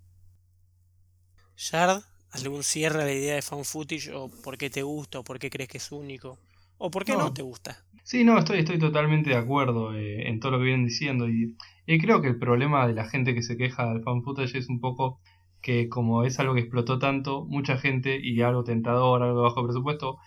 Shard, 1.57 2.03
¿algún 2.31 2.63
cierre 2.63 3.03
a 3.03 3.05
la 3.05 3.13
idea 3.13 3.35
de 3.35 3.43
fan 3.43 3.65
footage 3.65 4.13
o 4.13 4.29
por 4.43 4.59
qué 4.59 4.71
te 4.71 4.83
gusta 4.83 5.21
o 5.21 5.25
por 5.25 5.39
qué 5.39 5.51
crees 5.51 5.69
que 5.69 5.79
es 5.79 5.93
único? 5.93 6.39
¿O 6.79 6.91
por 6.91 7.05
qué 7.05 7.13
no, 7.13 7.33
te 7.33 7.43
gusta? 7.43 7.85
Sí, 8.03 8.25
no, 8.25 8.39
estoy, 8.39 8.59
estoy 8.59 8.79
totalmente 8.79 9.31
de 9.31 9.37
acuerdo 9.37 9.95
eh, 9.95 10.29
en 10.29 10.41
todo 10.41 10.53
lo 10.53 10.59
que 10.59 10.65
vienen 10.65 10.87
diciendo 10.87 11.29
y, 11.29 11.57
y, 11.87 11.99
creo 11.99 12.21
que 12.21 12.29
el 12.29 12.39
problema 12.39 12.87
de 12.87 12.95
la 12.95 13.09
gente 13.09 13.35
que 13.35 13.43
se 13.43 13.57
queja 13.57 13.89
del 13.89 14.03
fan 14.03 14.23
footage 14.23 14.59
es 14.59 14.69
un 14.69 14.81
poco 14.81 15.21
que 15.63 15.89
como 15.89 16.25
es 16.25 16.39
algo 16.39 16.55
que 16.55 16.61
explotó 16.61 16.99
tanto, 16.99 17.47
mucha 17.47 17.79
gente 17.79 18.19
y 18.23 18.43
algo 18.43 18.65
tentador, 18.65 19.23
algo 19.23 19.39
de 19.39 19.43
bajo 19.45 19.65
presupuesto, 19.65 20.19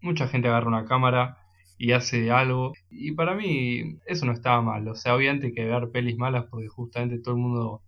mucha 0.00 0.28
gente 0.28 0.48
agarra 0.48 0.68
una 0.68 0.84
cámara 0.84 1.38
y 1.78 1.92
hace 1.92 2.30
algo. 2.30 2.72
Y 2.90 3.12
para 3.12 3.34
mí 3.34 3.98
eso 4.06 4.26
no 4.26 4.32
estaba 4.32 4.60
mal. 4.62 4.86
O 4.88 4.94
sea, 4.94 5.14
obviamente 5.16 5.52
que 5.52 5.64
ver 5.64 5.90
pelis 5.90 6.16
malas 6.18 6.46
porque 6.50 6.68
justamente 6.68 7.20
todo 7.20 7.34
el 7.34 7.40
mundo 7.40 7.82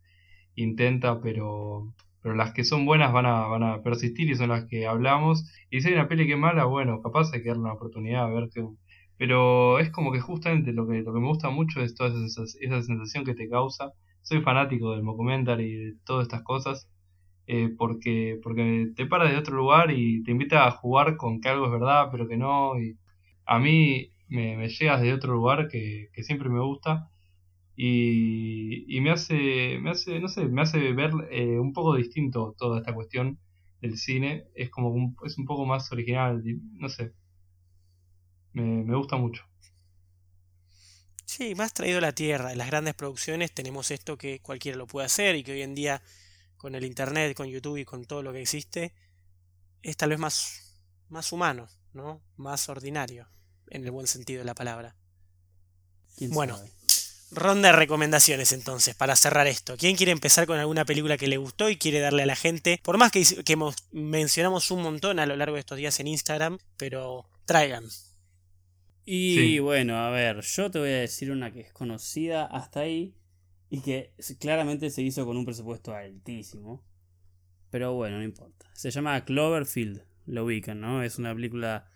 intenta, 0.55 1.21
pero, 1.21 1.93
pero 2.23 2.35
las 2.35 2.53
que 2.53 2.65
son 2.65 2.87
buenas 2.87 3.13
van 3.13 3.27
a, 3.27 3.47
van 3.47 3.63
a 3.65 3.83
persistir 3.83 4.31
y 4.31 4.37
son 4.37 4.51
las 4.51 4.67
que 4.67 4.87
hablamos. 4.87 5.45
Y 5.71 5.81
si 5.81 5.89
hay 5.89 5.95
una 5.95 6.09
peli 6.09 6.27
que 6.27 6.35
es 6.35 6.39
mala, 6.39 6.65
bueno, 6.67 7.03
capaz 7.03 7.33
hay 7.35 7.43
que 7.43 7.49
darle 7.49 7.65
una 7.65 7.75
oportunidad 7.75 8.25
a 8.25 8.31
ver. 8.31 8.49
Pero 9.19 9.79
es 9.79 9.91
como 9.91 10.13
que 10.13 10.21
justamente 10.21 10.73
lo 10.73 10.87
que, 10.89 11.03
lo 11.03 11.13
que 11.13 11.21
me 11.21 11.29
gusta 11.29 11.51
mucho 11.51 11.83
es 11.83 11.95
toda 11.95 12.11
esa, 12.11 12.43
esa 12.45 12.83
sensación 12.83 13.25
que 13.25 13.35
te 13.35 13.49
causa. 13.49 13.93
Soy 14.23 14.41
fanático 14.43 14.93
del 14.93 15.05
documental 15.05 15.61
y 15.61 15.75
de 15.75 15.95
todas 16.05 16.25
estas 16.25 16.43
cosas. 16.43 16.89
Eh, 17.47 17.75
porque, 17.77 18.39
porque 18.43 18.93
te 18.95 19.07
para 19.07 19.29
de 19.29 19.37
otro 19.37 19.57
lugar 19.57 19.91
y 19.91 20.23
te 20.23 20.31
invita 20.31 20.67
a 20.67 20.71
jugar 20.71 21.17
con 21.17 21.41
que 21.41 21.49
algo 21.49 21.67
es 21.67 21.73
verdad, 21.73 22.09
pero 22.13 22.29
que 22.29 22.37
no. 22.37 22.81
Y 22.81 22.97
a 23.51 23.59
mí 23.59 24.13
me, 24.29 24.57
me 24.57 24.69
llegas 24.69 25.03
de 25.03 25.13
otro 25.13 25.35
lugar 25.35 25.69
que, 25.69 26.09
siempre 26.23 26.49
me 26.49 26.61
gusta 26.61 27.11
y, 27.75 29.01
me 29.01 29.11
hace, 29.11 29.79
me 29.81 29.91
hace, 29.91 30.21
no 30.21 30.29
sé, 30.29 30.45
me 30.47 30.63
hace 30.63 30.93
ver 30.93 31.11
eh, 31.33 31.59
un 31.59 31.73
poco 31.73 31.97
distinto 31.97 32.55
toda 32.57 32.79
esta 32.79 32.95
cuestión 32.95 33.41
del 33.81 33.99
cine. 33.99 34.47
Es 34.55 34.71
como 34.71 34.91
un, 34.91 35.17
es 35.27 35.37
un 35.37 35.47
poco 35.47 35.67
más 35.67 35.91
original, 35.91 36.45
no 36.75 36.89
sé. 36.89 37.13
Me, 38.53 38.85
me 38.85 38.97
gusta 38.97 39.17
mucho. 39.17 39.43
Sí, 41.25 41.57
más 41.57 41.75
traído 41.75 41.99
a 41.99 42.03
la 42.03 42.13
tierra. 42.13 42.53
En 42.53 42.59
las 42.59 42.69
grandes 42.69 42.95
producciones 42.95 43.53
tenemos 43.53 43.91
esto 43.91 44.17
que 44.17 44.39
cualquiera 44.39 44.79
lo 44.79 44.87
puede 44.87 45.07
hacer 45.07 45.35
y 45.35 45.43
que 45.43 45.53
hoy 45.53 45.63
en 45.63 45.75
día 45.75 46.03
con 46.57 46.77
el 46.77 46.85
internet, 46.85 47.37
con 47.37 47.49
YouTube 47.49 47.79
y 47.79 47.85
con 47.85 48.05
todo 48.05 48.23
lo 48.23 48.33
que 48.33 48.43
existe, 48.43 48.95
es 49.83 49.97
tal 49.97 50.11
vez 50.11 50.21
más, 50.21 50.81
más 51.09 51.33
humano, 51.33 51.67
¿no? 51.95 52.23
Más 52.37 52.69
ordinario 52.69 53.27
en 53.71 53.85
el 53.85 53.91
buen 53.91 54.07
sentido 54.07 54.41
de 54.41 54.45
la 54.45 54.55
palabra. 54.55 54.95
Bueno, 56.29 56.59
ronda 57.31 57.71
de 57.71 57.77
recomendaciones 57.77 58.53
entonces, 58.53 58.95
para 58.95 59.17
cerrar 59.17 59.47
esto. 59.47 59.77
¿Quién 59.77 59.97
quiere 59.97 60.13
empezar 60.13 60.47
con 60.47 60.59
alguna 60.59 60.85
película 60.85 61.17
que 61.17 61.29
le 61.29 61.39
gustó 61.39 61.71
y 61.71 61.77
quiere 61.77 62.01
darle 62.01 62.25
a 62.25 62.27
la 62.27 62.37
gente? 62.37 62.81
Por 62.83 62.99
más 62.99 63.11
que, 63.11 63.25
que 63.45 63.57
mencionamos 63.93 64.71
un 64.71 64.83
montón 64.83 65.19
a 65.19 65.27
lo 65.27 65.37
largo 65.37 65.55
de 65.55 65.61
estos 65.61 65.79
días 65.79 65.99
en 66.01 66.09
Instagram, 66.09 66.59
pero 66.77 67.27
traigan. 67.47 67.85
Y 69.05 69.59
bueno, 69.59 69.97
a 69.97 70.11
ver, 70.11 70.41
yo 70.43 70.71
te 70.71 70.79
voy 70.79 70.91
a 70.91 71.01
decir 71.01 71.33
una 71.33 71.53
que 71.53 71.61
es 71.61 71.73
conocida 71.73 72.47
hasta 72.47 72.81
ahí 72.81 73.15
y 73.69 73.81
que 73.81 74.13
claramente 74.39 74.91
se 74.91 75.03
hizo 75.03 75.25
con 75.25 75.37
un 75.37 75.45
presupuesto 75.45 75.95
altísimo. 75.95 76.85
Pero 77.71 77.95
bueno, 77.95 78.19
no 78.19 78.23
importa. 78.23 78.67
Se 78.73 78.91
llama 78.91 79.25
Cloverfield, 79.25 80.03
lo 80.27 80.45
ubican, 80.45 80.81
¿no? 80.81 81.03
Es 81.03 81.19
una 81.19 81.35
película 81.35 81.91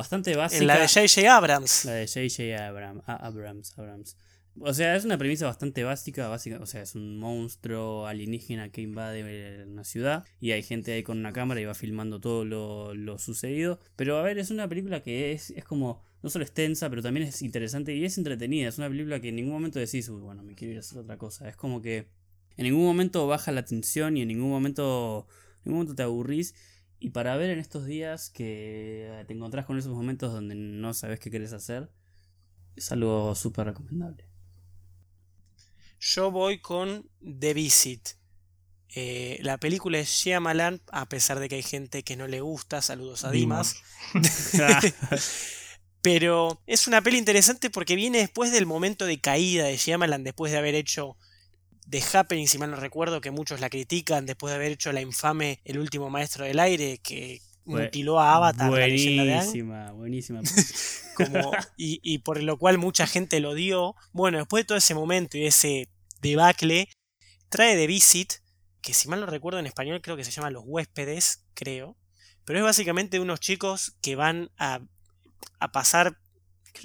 bastante 0.00 0.34
básica. 0.36 0.64
la 0.64 0.78
de 0.78 0.88
J.J. 0.88 1.34
Abrams. 1.34 1.84
La 1.84 1.92
de 1.92 2.06
J.J. 2.06 2.66
Abrams, 2.66 3.02
Abrams, 3.06 3.78
Abrams. 3.78 4.16
O 4.58 4.74
sea, 4.74 4.96
es 4.96 5.04
una 5.04 5.16
premisa 5.16 5.46
bastante 5.46 5.84
básica, 5.84 6.28
básica, 6.28 6.58
o 6.60 6.66
sea, 6.66 6.82
es 6.82 6.94
un 6.94 7.18
monstruo 7.18 8.06
alienígena 8.06 8.70
que 8.70 8.82
invade 8.82 9.64
una 9.64 9.84
ciudad 9.84 10.24
y 10.40 10.50
hay 10.50 10.62
gente 10.62 10.92
ahí 10.92 11.02
con 11.02 11.18
una 11.18 11.32
cámara 11.32 11.60
y 11.60 11.64
va 11.64 11.74
filmando 11.74 12.20
todo 12.20 12.44
lo, 12.44 13.18
sucedido. 13.18 13.78
Pero 13.96 14.18
a 14.18 14.22
ver, 14.22 14.38
es 14.38 14.50
una 14.50 14.68
película 14.68 15.02
que 15.02 15.32
es, 15.32 15.50
es 15.50 15.64
como, 15.64 16.02
no 16.22 16.30
solo 16.30 16.44
extensa, 16.44 16.90
pero 16.90 17.00
también 17.00 17.26
es 17.26 17.42
interesante 17.42 17.94
y 17.94 18.04
es 18.04 18.18
entretenida. 18.18 18.68
Es 18.68 18.78
una 18.78 18.88
película 18.88 19.20
que 19.20 19.28
en 19.28 19.36
ningún 19.36 19.52
momento 19.52 19.78
decís, 19.78 20.08
uy, 20.08 20.20
bueno, 20.20 20.42
me 20.42 20.54
quiero 20.54 20.72
ir 20.72 20.78
a 20.78 20.80
hacer 20.80 20.98
otra 20.98 21.16
cosa. 21.16 21.48
Es 21.48 21.56
como 21.56 21.80
que 21.80 22.08
en 22.56 22.64
ningún 22.64 22.84
momento 22.84 23.26
baja 23.26 23.52
la 23.52 23.64
tensión 23.64 24.16
y 24.16 24.22
en 24.22 24.28
ningún 24.28 24.50
momento, 24.50 25.26
en 25.58 25.62
ningún 25.66 25.78
momento 25.78 25.94
te 25.94 26.02
aburrís. 26.02 26.54
Y 27.00 27.10
para 27.10 27.36
ver 27.36 27.48
en 27.50 27.58
estos 27.58 27.86
días 27.86 28.28
que 28.28 29.24
te 29.26 29.32
encontrás 29.32 29.64
con 29.64 29.78
esos 29.78 29.94
momentos 29.94 30.32
donde 30.32 30.54
no 30.54 30.92
sabes 30.92 31.18
qué 31.18 31.30
querés 31.30 31.54
hacer, 31.54 31.90
es 32.76 32.92
algo 32.92 33.34
súper 33.34 33.66
recomendable. 33.66 34.26
Yo 35.98 36.30
voy 36.30 36.60
con 36.60 37.08
The 37.20 37.54
Visit. 37.54 38.10
Eh, 38.94 39.38
la 39.42 39.58
película 39.58 39.98
es 39.98 40.08
Shyamalan, 40.08 40.82
a 40.90 41.08
pesar 41.08 41.38
de 41.38 41.48
que 41.48 41.54
hay 41.54 41.62
gente 41.62 42.02
que 42.02 42.16
no 42.16 42.26
le 42.26 42.42
gusta, 42.42 42.82
saludos 42.82 43.24
a 43.24 43.30
Dimas. 43.30 43.76
Pero 46.02 46.60
es 46.66 46.86
una 46.86 47.02
peli 47.02 47.18
interesante 47.18 47.70
porque 47.70 47.96
viene 47.96 48.18
después 48.18 48.52
del 48.52 48.66
momento 48.66 49.06
de 49.06 49.20
caída 49.20 49.64
de 49.64 49.76
Shyamalan, 49.76 50.24
después 50.24 50.52
de 50.52 50.58
haber 50.58 50.74
hecho 50.74 51.16
The 51.90 52.02
Happening, 52.12 52.46
si 52.46 52.58
mal 52.58 52.70
no 52.70 52.76
recuerdo, 52.76 53.20
que 53.20 53.30
muchos 53.30 53.60
la 53.60 53.68
critican 53.68 54.26
después 54.26 54.52
de 54.52 54.56
haber 54.56 54.72
hecho 54.72 54.92
la 54.92 55.00
infame 55.00 55.60
El 55.64 55.78
último 55.78 56.08
maestro 56.08 56.44
del 56.44 56.58
aire, 56.58 56.98
que 56.98 57.40
mutiló 57.64 58.20
a 58.20 58.36
Avatar. 58.36 58.70
Buenísima, 58.70 59.92
buenísima. 59.92 60.40
Como, 61.14 61.52
y, 61.76 62.00
y, 62.02 62.18
por 62.18 62.42
lo 62.42 62.56
cual 62.58 62.78
mucha 62.78 63.06
gente 63.06 63.40
lo 63.40 63.54
dio. 63.54 63.94
Bueno, 64.12 64.38
después 64.38 64.62
de 64.62 64.66
todo 64.66 64.78
ese 64.78 64.94
momento 64.94 65.36
y 65.36 65.46
ese 65.46 65.88
debacle, 66.22 66.88
trae 67.48 67.76
The 67.76 67.86
Visit, 67.86 68.34
que 68.80 68.94
si 68.94 69.08
mal 69.08 69.20
no 69.20 69.26
recuerdo 69.26 69.58
en 69.58 69.66
español 69.66 70.00
creo 70.00 70.16
que 70.16 70.24
se 70.24 70.30
llama 70.30 70.50
Los 70.50 70.62
huéspedes, 70.66 71.44
creo. 71.54 71.96
Pero 72.44 72.60
es 72.60 72.64
básicamente 72.64 73.20
unos 73.20 73.40
chicos 73.40 73.96
que 74.00 74.16
van 74.16 74.50
a 74.56 74.80
a 75.58 75.72
pasar, 75.72 76.18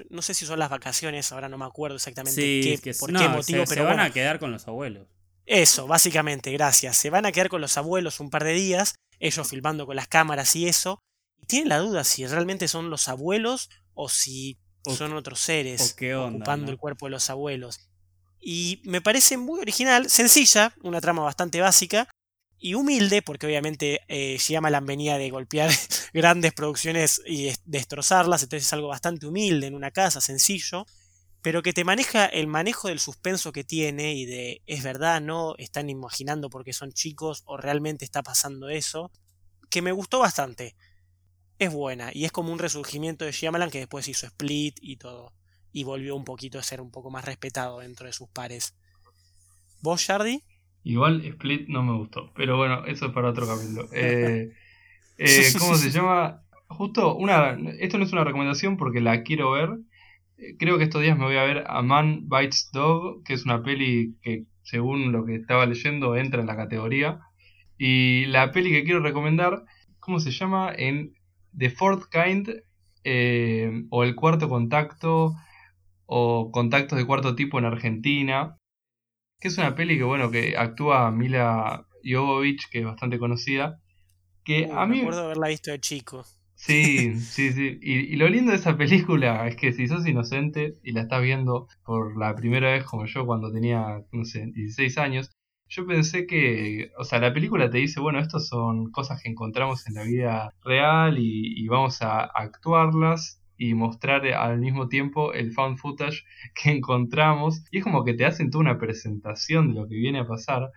no 0.09 0.21
sé 0.21 0.33
si 0.33 0.45
son 0.45 0.59
las 0.59 0.69
vacaciones, 0.69 1.31
ahora 1.31 1.49
no 1.49 1.57
me 1.57 1.65
acuerdo 1.65 1.95
exactamente 1.97 2.41
Sí, 2.41 2.61
qué, 2.63 2.73
es 2.73 2.81
que 2.81 2.93
por 2.93 3.11
no, 3.11 3.19
qué 3.19 3.29
motivo, 3.29 3.61
se, 3.61 3.67
se 3.67 3.73
pero 3.75 3.83
van 3.85 3.97
bueno, 3.97 4.03
a 4.09 4.13
quedar 4.13 4.39
con 4.39 4.51
los 4.51 4.67
abuelos. 4.67 5.07
eso, 5.45 5.87
básicamente, 5.87 6.51
gracias. 6.51 6.97
Se 6.97 7.09
van 7.09 7.25
a 7.25 7.31
quedar 7.31 7.49
con 7.49 7.61
los 7.61 7.77
abuelos 7.77 8.19
un 8.19 8.29
par 8.29 8.43
de 8.43 8.53
días, 8.53 8.95
ellos 9.19 9.47
filmando 9.47 9.85
con 9.85 9.95
las 9.95 10.07
cámaras 10.07 10.55
y 10.55 10.67
eso, 10.67 10.99
y 11.41 11.45
tienen 11.45 11.69
la 11.69 11.77
duda 11.79 12.03
si 12.03 12.25
realmente 12.25 12.67
son 12.67 12.89
los 12.89 13.07
abuelos 13.07 13.69
o 13.93 14.09
si 14.09 14.57
O- 14.87 14.95
son 14.95 15.13
otros 15.13 15.39
seres 15.39 15.95
onda, 15.99 16.27
ocupando 16.37 16.65
¿no? 16.65 16.71
el 16.71 16.77
cuerpo 16.77 17.05
de 17.07 17.11
los 17.11 17.29
abuelos. 17.29 17.89
Y 18.39 18.81
me 18.85 19.01
parece 19.01 19.37
muy 19.37 19.59
original, 19.59 20.09
sencilla, 20.09 20.73
una 20.83 21.01
trama 21.01 21.23
bastante 21.23 21.61
básica 21.61 22.07
y 22.59 22.73
humilde, 22.75 23.21
porque 23.21 23.45
obviamente 23.47 24.01
eh, 24.07 24.37
Shyamalan 24.39 24.85
venía 24.85 25.17
de 25.17 25.29
golpear 25.29 25.71
grandes 26.13 26.53
producciones 26.53 27.21
y 27.25 27.45
des- 27.45 27.61
destrozarlas, 27.65 28.43
entonces 28.43 28.67
es 28.67 28.73
algo 28.73 28.87
bastante 28.89 29.27
humilde 29.27 29.67
en 29.67 29.75
una 29.75 29.91
casa, 29.91 30.21
sencillo, 30.21 30.85
pero 31.41 31.61
que 31.63 31.73
te 31.73 31.83
maneja 31.85 32.25
el 32.25 32.47
manejo 32.47 32.89
del 32.89 32.99
suspenso 32.99 33.51
que 33.51 33.63
tiene 33.63 34.15
y 34.15 34.25
de 34.25 34.61
es 34.67 34.83
verdad, 34.83 35.21
no 35.21 35.55
están 35.57 35.89
imaginando 35.89 36.49
porque 36.49 36.73
son 36.73 36.91
chicos 36.93 37.43
o 37.45 37.57
realmente 37.57 38.05
está 38.05 38.23
pasando 38.23 38.69
eso, 38.69 39.11
que 39.69 39.81
me 39.83 39.91
gustó 39.93 40.19
bastante. 40.19 40.75
Es 41.59 41.71
buena 41.73 42.11
y 42.13 42.25
es 42.25 42.31
como 42.31 42.53
un 42.53 42.59
resurgimiento 42.59 43.25
de 43.25 43.33
Shyamalan 43.33 43.69
que 43.71 43.79
después 43.79 44.07
hizo 44.07 44.25
Split 44.27 44.77
y 44.81 44.97
todo 44.97 45.33
y 45.73 45.83
volvió 45.83 46.15
un 46.15 46.23
poquito 46.25 46.59
a 46.59 46.63
ser 46.63 46.81
un 46.81 46.91
poco 46.91 47.11
más 47.11 47.25
respetado 47.25 47.79
dentro 47.79 48.07
de 48.07 48.13
sus 48.13 48.29
pares. 48.29 48.73
¿Vos, 49.81 50.01
Shardy? 50.01 50.43
Igual 50.85 51.25
Split 51.25 51.67
no 51.67 51.81
me 51.81 51.97
gustó, 51.97 52.31
pero 52.35 52.57
bueno, 52.57 52.85
eso 52.85 53.07
es 53.07 53.11
para 53.11 53.29
otro 53.29 53.47
capítulo. 53.47 53.89
Eh, 53.93 54.51
eh, 55.17 55.53
¿Cómo 55.57 55.75
se 55.75 55.89
llama? 55.89 56.43
Justo 56.67 57.15
una, 57.15 57.57
esto 57.79 57.97
no 57.97 58.03
es 58.03 58.13
una 58.13 58.23
recomendación 58.23 58.77
porque 58.77 59.01
la 59.01 59.23
quiero 59.23 59.51
ver. 59.51 59.69
Eh, 60.37 60.55
Creo 60.59 60.77
que 60.77 60.83
estos 60.83 61.01
días 61.01 61.17
me 61.17 61.25
voy 61.25 61.37
a 61.37 61.43
ver 61.43 61.63
A 61.67 61.81
Man 61.81 62.27
Bites 62.29 62.69
Dog, 62.71 63.23
que 63.23 63.33
es 63.33 63.45
una 63.45 63.63
peli 63.63 64.15
que 64.21 64.43
según 64.61 65.11
lo 65.11 65.25
que 65.25 65.35
estaba 65.35 65.65
leyendo 65.65 66.15
entra 66.15 66.41
en 66.41 66.47
la 66.47 66.55
categoría. 66.55 67.19
Y 67.77 68.25
la 68.27 68.51
peli 68.51 68.69
que 68.69 68.83
quiero 68.83 68.99
recomendar, 68.99 69.63
¿cómo 69.99 70.19
se 70.19 70.31
llama? 70.31 70.71
En 70.75 71.13
The 71.57 71.71
Fourth 71.71 72.09
Kind 72.11 72.61
eh, 73.03 73.85
o 73.89 74.03
El 74.03 74.13
Cuarto 74.13 74.49
Contacto 74.49 75.33
o 76.05 76.51
Contactos 76.51 76.97
de 76.99 77.05
Cuarto 77.05 77.35
Tipo 77.35 77.57
en 77.57 77.65
Argentina. 77.65 78.57
Que 79.45 79.49
es 79.49 79.59
una 79.59 79.75
peli 79.75 79.95
que, 79.95 80.03
bueno, 80.03 80.31
que 80.31 80.57
actúa 80.57 81.11
Mila 81.11 81.85
Jovovich, 82.03 82.67
que 82.71 82.79
es 82.79 82.85
bastante 82.85 83.19
conocida. 83.19 83.79
Que 84.43 84.67
Uy, 84.71 84.71
a 84.71 84.87
me 84.87 84.95
mí. 84.95 84.99
acuerdo 85.01 85.25
haberla 85.25 85.49
visto 85.49 85.69
de 85.69 85.79
chico. 85.79 86.25
Sí, 86.55 87.15
sí, 87.19 87.51
sí. 87.51 87.77
Y, 87.79 87.93
y 88.13 88.15
lo 88.15 88.27
lindo 88.27 88.49
de 88.51 88.57
esa 88.57 88.75
película 88.75 89.47
es 89.47 89.55
que 89.55 89.71
si 89.71 89.87
sos 89.87 90.07
inocente 90.07 90.79
y 90.83 90.93
la 90.93 91.01
estás 91.01 91.21
viendo 91.21 91.67
por 91.83 92.17
la 92.17 92.33
primera 92.35 92.71
vez 92.71 92.85
como 92.85 93.05
yo 93.05 93.23
cuando 93.27 93.51
tenía, 93.51 94.01
no 94.11 94.25
sé, 94.25 94.47
16 94.51 94.97
años, 94.97 95.29
yo 95.67 95.85
pensé 95.85 96.25
que, 96.25 96.89
o 96.97 97.03
sea, 97.03 97.19
la 97.19 97.31
película 97.31 97.69
te 97.69 97.77
dice, 97.77 97.99
bueno, 97.99 98.17
estas 98.19 98.47
son 98.47 98.89
cosas 98.91 99.21
que 99.21 99.29
encontramos 99.29 99.85
en 99.87 99.93
la 99.93 100.03
vida 100.05 100.49
real 100.63 101.19
y, 101.19 101.53
y 101.63 101.67
vamos 101.67 102.01
a 102.01 102.21
actuarlas 102.23 103.41
y 103.57 103.73
mostrar 103.73 104.25
al 104.27 104.59
mismo 104.59 104.87
tiempo 104.89 105.33
el 105.33 105.51
found 105.53 105.77
footage 105.77 106.23
que 106.55 106.71
encontramos. 106.71 107.63
Y 107.71 107.79
es 107.79 107.83
como 107.83 108.03
que 108.05 108.13
te 108.13 108.25
hacen 108.25 108.51
toda 108.51 108.61
una 108.63 108.79
presentación 108.79 109.69
de 109.69 109.75
lo 109.81 109.87
que 109.87 109.95
viene 109.95 110.19
a 110.19 110.27
pasar 110.27 110.71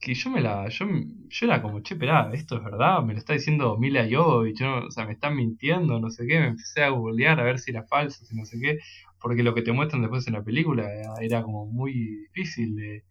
que 0.00 0.14
yo 0.14 0.30
me 0.30 0.40
la. 0.40 0.68
Yo, 0.68 0.86
yo 1.28 1.46
era 1.46 1.62
como, 1.62 1.80
che, 1.82 1.94
esperá, 1.94 2.30
esto 2.32 2.56
es 2.56 2.64
verdad, 2.64 3.02
me 3.02 3.12
lo 3.14 3.18
está 3.18 3.32
diciendo 3.34 3.76
Mila 3.78 4.06
Jovovich, 4.10 4.58
yo 4.60 4.66
no- 4.66 4.86
o 4.86 4.90
sea, 4.90 5.06
me 5.06 5.12
están 5.14 5.36
mintiendo, 5.36 5.98
no 6.00 6.10
sé 6.10 6.26
qué, 6.26 6.38
me 6.40 6.46
empecé 6.48 6.82
a 6.84 6.90
googlear 6.90 7.40
a 7.40 7.44
ver 7.44 7.58
si 7.58 7.70
era 7.72 7.84
falso, 7.86 8.24
si 8.24 8.36
no 8.36 8.44
sé 8.44 8.58
qué, 8.60 8.78
porque 9.20 9.42
lo 9.42 9.54
que 9.54 9.62
te 9.62 9.72
muestran 9.72 10.02
después 10.02 10.26
en 10.28 10.34
la 10.34 10.44
película 10.44 10.86
era, 11.20 11.42
como 11.42 11.66
muy 11.66 11.92
difícil 11.94 12.76
de 12.76 13.04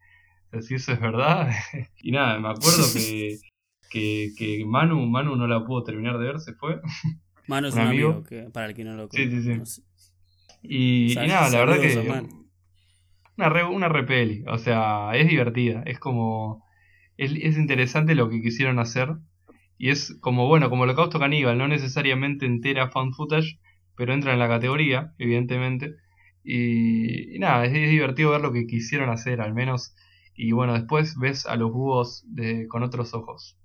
si 0.62 0.76
eso 0.76 0.93
es 0.93 1.00
verdad. 1.02 1.50
y 1.98 2.12
nada, 2.12 2.39
me 2.39 2.50
acuerdo 2.50 2.91
que, 2.93 3.39
que, 3.89 4.34
que 4.38 4.66
Manu, 4.66 5.06
Manu 5.08 5.36
no 5.36 5.48
la 5.48 5.66
pudo 5.66 5.84
terminar 5.84 6.18
de 6.20 6.26
ver, 6.28 6.39
se 6.39 6.54
fue. 6.56 6.80
Manu 7.48 7.68
es 7.68 7.76
Un 7.76 7.80
un 7.80 7.88
amigo, 7.88 8.10
amigo. 8.10 8.24
que, 8.24 8.50
para 8.52 8.68
el 8.68 8.74
que 8.76 8.84
no 8.84 8.96
lo 8.96 9.10
Sí, 9.10 9.30
sí, 9.30 9.41
sí. 9.43 9.50
conoce. 9.54 9.82
Y, 10.64 11.16
nada, 11.28 11.50
la 11.50 11.60
verdad 11.60 11.80
que. 11.82 12.26
Una, 13.38 13.50
re, 13.50 13.64
una 13.66 13.89
repeli, 13.89 14.43
o 14.48 14.58
sea, 14.58 15.12
es 15.16 15.28
divertida, 15.28 15.84
es 15.86 16.00
como. 16.00 16.64
Es, 17.18 17.32
es 17.34 17.58
interesante 17.58 18.16
lo 18.16 18.30
que 18.30 18.41
quisieron 18.41 18.80
hacer. 18.80 19.10
Y 19.78 19.89
es 19.89 20.18
como, 20.22 20.48
bueno, 20.48 20.70
como 20.70 20.84
Holocausto 20.84 21.20
Caníbal, 21.20 21.58
no 21.58 21.68
necesariamente 21.68 22.46
entera 22.46 22.89
found 22.89 23.14
footage, 23.16 23.60
pero 23.96 24.14
entra 24.14 24.34
en 24.34 24.39
la 24.39 24.48
categoría, 24.48 25.14
evidentemente. 25.18 25.96
Y, 26.43 27.36
y 27.36 27.39
nada, 27.39 27.66
es, 27.66 27.74
es 27.74 27.89
divertido 27.89 28.32
ver 28.32 28.41
lo 28.41 28.54
que 28.54 28.68
quisieron 28.68 29.10
hacer, 29.10 29.41
al 29.41 29.54
menos. 29.54 29.96
Y 30.36 30.52
bueno, 30.54 30.74
después 30.74 31.18
ves 31.20 31.46
a 31.46 31.56
los 31.58 31.72
búhos 31.72 32.24
de, 32.28 32.68
con 32.70 32.84
otros 32.84 33.14
ojos. 33.14 33.58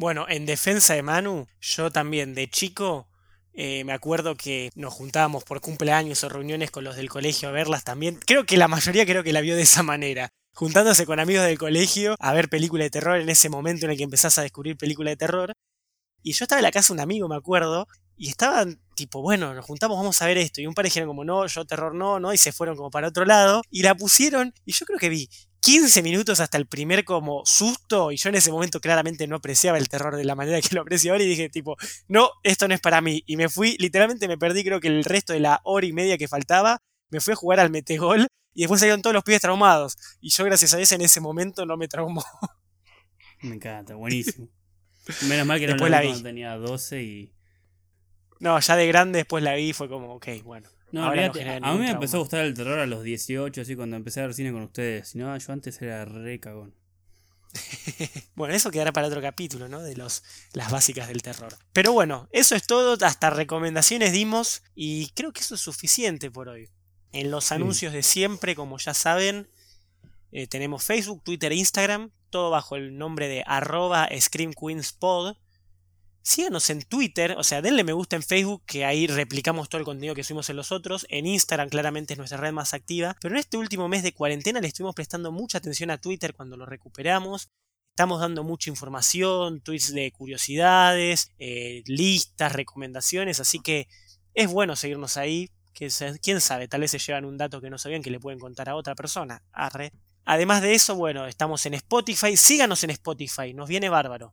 Bueno, 0.00 0.24
en 0.30 0.46
defensa 0.46 0.94
de 0.94 1.02
Manu, 1.02 1.46
yo 1.60 1.90
también 1.90 2.34
de 2.34 2.48
chico 2.48 3.06
eh, 3.52 3.84
me 3.84 3.92
acuerdo 3.92 4.34
que 4.34 4.70
nos 4.74 4.94
juntábamos 4.94 5.44
por 5.44 5.60
cumpleaños 5.60 6.24
o 6.24 6.30
reuniones 6.30 6.70
con 6.70 6.84
los 6.84 6.96
del 6.96 7.10
colegio 7.10 7.50
a 7.50 7.52
verlas 7.52 7.84
también. 7.84 8.18
Creo 8.24 8.46
que 8.46 8.56
la 8.56 8.66
mayoría 8.66 9.04
creo 9.04 9.22
que 9.22 9.34
la 9.34 9.42
vio 9.42 9.56
de 9.56 9.62
esa 9.62 9.82
manera. 9.82 10.30
Juntándose 10.54 11.04
con 11.04 11.20
amigos 11.20 11.44
del 11.44 11.58
colegio 11.58 12.16
a 12.18 12.32
ver 12.32 12.48
películas 12.48 12.86
de 12.86 12.90
terror 12.92 13.20
en 13.20 13.28
ese 13.28 13.50
momento 13.50 13.84
en 13.84 13.92
el 13.92 13.98
que 13.98 14.04
empezás 14.04 14.38
a 14.38 14.42
descubrir 14.42 14.78
películas 14.78 15.12
de 15.12 15.16
terror. 15.18 15.52
Y 16.22 16.32
yo 16.32 16.46
estaba 16.46 16.60
en 16.60 16.64
la 16.64 16.72
casa 16.72 16.94
de 16.94 16.96
un 16.96 17.00
amigo, 17.00 17.28
me 17.28 17.36
acuerdo, 17.36 17.86
y 18.16 18.30
estaban 18.30 18.80
tipo, 18.94 19.20
bueno, 19.20 19.52
nos 19.52 19.66
juntamos, 19.66 19.98
vamos 19.98 20.22
a 20.22 20.26
ver 20.26 20.38
esto. 20.38 20.62
Y 20.62 20.66
un 20.66 20.72
par 20.72 20.86
dijeron 20.86 21.10
como, 21.10 21.26
no, 21.26 21.46
yo 21.46 21.66
terror 21.66 21.94
no, 21.94 22.18
no, 22.18 22.32
y 22.32 22.38
se 22.38 22.52
fueron 22.52 22.74
como 22.74 22.90
para 22.90 23.08
otro 23.08 23.26
lado. 23.26 23.60
Y 23.68 23.82
la 23.82 23.94
pusieron, 23.94 24.54
y 24.64 24.72
yo 24.72 24.86
creo 24.86 24.98
que 24.98 25.10
vi 25.10 25.28
15 25.60 26.02
minutos 26.02 26.40
hasta 26.40 26.56
el 26.58 26.66
primer 26.66 27.04
como 27.04 27.42
susto 27.44 28.12
y 28.12 28.16
yo 28.16 28.28
en 28.30 28.34
ese 28.36 28.50
momento 28.50 28.80
claramente 28.80 29.26
no 29.26 29.36
apreciaba 29.36 29.78
el 29.78 29.88
terror 29.88 30.16
de 30.16 30.24
la 30.24 30.34
manera 30.34 30.60
que 30.60 30.74
lo 30.74 30.80
aprecio 30.82 31.12
ahora 31.12 31.24
y 31.24 31.28
dije 31.28 31.48
tipo, 31.50 31.76
no, 32.08 32.30
esto 32.42 32.66
no 32.66 32.74
es 32.74 32.80
para 32.80 33.00
mí 33.00 33.22
y 33.26 33.36
me 33.36 33.48
fui, 33.48 33.76
literalmente 33.78 34.26
me 34.28 34.38
perdí 34.38 34.64
creo 34.64 34.80
que 34.80 34.88
el 34.88 35.04
resto 35.04 35.32
de 35.32 35.40
la 35.40 35.60
hora 35.64 35.86
y 35.86 35.92
media 35.92 36.16
que 36.18 36.28
faltaba, 36.28 36.78
me 37.10 37.20
fui 37.20 37.32
a 37.32 37.36
jugar 37.36 37.60
al 37.60 37.70
metegol 37.70 38.26
y 38.54 38.62
después 38.62 38.80
salieron 38.80 39.02
todos 39.02 39.14
los 39.14 39.22
pibes 39.22 39.40
traumados 39.42 39.96
y 40.20 40.30
yo 40.30 40.44
gracias 40.44 40.72
a 40.74 40.76
Dios 40.78 40.90
en 40.92 41.02
ese 41.02 41.20
momento 41.20 41.66
no 41.66 41.76
me 41.76 41.88
traumó. 41.88 42.24
Me 43.42 43.54
encanta, 43.56 43.94
buenísimo. 43.94 44.48
Menos 45.22 45.46
mal 45.46 45.58
que 45.58 45.66
no 45.66 45.72
Después 45.72 45.90
la 45.90 45.98
la 45.98 46.00
vi 46.02 46.06
vi. 46.08 46.12
cuando 46.12 46.28
tenía 46.28 46.56
12 46.56 47.02
y... 47.02 47.34
No, 48.38 48.58
ya 48.60 48.76
de 48.76 48.86
grande 48.86 49.18
después 49.18 49.42
la 49.42 49.54
vi 49.54 49.70
y 49.70 49.72
fue 49.72 49.88
como, 49.88 50.14
ok, 50.14 50.28
bueno. 50.44 50.68
No, 50.92 51.04
ahora 51.04 51.26
a 51.62 51.72
mí 51.72 51.78
me 51.78 51.90
empezó 51.90 52.16
a 52.16 52.20
gustar 52.20 52.44
el 52.44 52.54
terror 52.54 52.78
a 52.78 52.86
los 52.86 53.02
18, 53.02 53.60
así 53.60 53.76
cuando 53.76 53.96
empecé 53.96 54.20
a 54.20 54.26
ver 54.26 54.34
cine 54.34 54.52
con 54.52 54.62
ustedes. 54.62 55.08
Si 55.10 55.18
no, 55.18 55.36
yo 55.36 55.52
antes 55.52 55.80
era 55.82 56.04
re 56.04 56.40
cagón. 56.40 56.74
Bueno, 58.34 58.54
eso 58.54 58.70
quedará 58.70 58.92
para 58.92 59.06
otro 59.08 59.20
capítulo, 59.20 59.68
¿no? 59.68 59.80
De 59.82 59.96
los, 59.96 60.22
las 60.52 60.70
básicas 60.70 61.08
del 61.08 61.22
terror. 61.22 61.54
Pero 61.72 61.92
bueno, 61.92 62.28
eso 62.32 62.54
es 62.54 62.66
todo, 62.66 62.96
hasta 63.04 63.30
recomendaciones 63.30 64.12
dimos 64.12 64.62
y 64.74 65.10
creo 65.10 65.32
que 65.32 65.40
eso 65.40 65.54
es 65.56 65.60
suficiente 65.60 66.30
por 66.30 66.48
hoy. 66.48 66.68
En 67.12 67.30
los 67.30 67.46
Sí. 67.46 67.54
anuncios 67.54 67.92
de 67.92 68.02
siempre, 68.02 68.54
como 68.54 68.78
ya 68.78 68.94
saben, 68.94 69.48
eh, 70.32 70.46
tenemos 70.46 70.84
Facebook, 70.84 71.22
Twitter 71.24 71.52
e 71.52 71.56
Instagram, 71.56 72.10
todo 72.30 72.50
bajo 72.50 72.76
el 72.76 72.96
nombre 72.96 73.28
de 73.28 73.42
arroba 73.46 74.08
ScreamQueensPod. 74.16 75.36
Síganos 76.30 76.70
en 76.70 76.82
Twitter, 76.82 77.34
o 77.36 77.42
sea, 77.42 77.60
denle 77.60 77.82
me 77.82 77.92
gusta 77.92 78.14
en 78.14 78.22
Facebook, 78.22 78.62
que 78.64 78.84
ahí 78.84 79.08
replicamos 79.08 79.68
todo 79.68 79.80
el 79.80 79.84
contenido 79.84 80.14
que 80.14 80.22
subimos 80.22 80.48
en 80.48 80.54
los 80.54 80.70
otros. 80.70 81.04
En 81.10 81.26
Instagram 81.26 81.68
claramente 81.68 82.14
es 82.14 82.18
nuestra 82.18 82.38
red 82.38 82.52
más 82.52 82.72
activa. 82.72 83.16
Pero 83.20 83.34
en 83.34 83.40
este 83.40 83.56
último 83.56 83.88
mes 83.88 84.04
de 84.04 84.12
cuarentena 84.12 84.60
le 84.60 84.68
estuvimos 84.68 84.94
prestando 84.94 85.32
mucha 85.32 85.58
atención 85.58 85.90
a 85.90 85.98
Twitter 85.98 86.32
cuando 86.32 86.56
lo 86.56 86.66
recuperamos. 86.66 87.48
Estamos 87.96 88.20
dando 88.20 88.44
mucha 88.44 88.70
información, 88.70 89.60
tweets 89.60 89.92
de 89.92 90.12
curiosidades, 90.12 91.32
eh, 91.40 91.82
listas, 91.86 92.52
recomendaciones, 92.52 93.40
así 93.40 93.58
que 93.58 93.88
es 94.32 94.48
bueno 94.48 94.76
seguirnos 94.76 95.16
ahí. 95.16 95.50
Que 95.74 95.88
quién 96.22 96.40
sabe, 96.40 96.68
tal 96.68 96.82
vez 96.82 96.92
se 96.92 97.00
llevan 97.00 97.24
un 97.24 97.38
dato 97.38 97.60
que 97.60 97.70
no 97.70 97.78
sabían 97.78 98.02
que 98.04 98.10
le 98.10 98.20
pueden 98.20 98.38
contar 98.38 98.68
a 98.68 98.76
otra 98.76 98.94
persona. 98.94 99.42
Arre. 99.50 99.90
Además 100.24 100.62
de 100.62 100.74
eso, 100.74 100.94
bueno, 100.94 101.26
estamos 101.26 101.66
en 101.66 101.74
Spotify. 101.74 102.36
Síganos 102.36 102.84
en 102.84 102.90
Spotify, 102.90 103.52
nos 103.52 103.68
viene 103.68 103.88
bárbaro. 103.88 104.32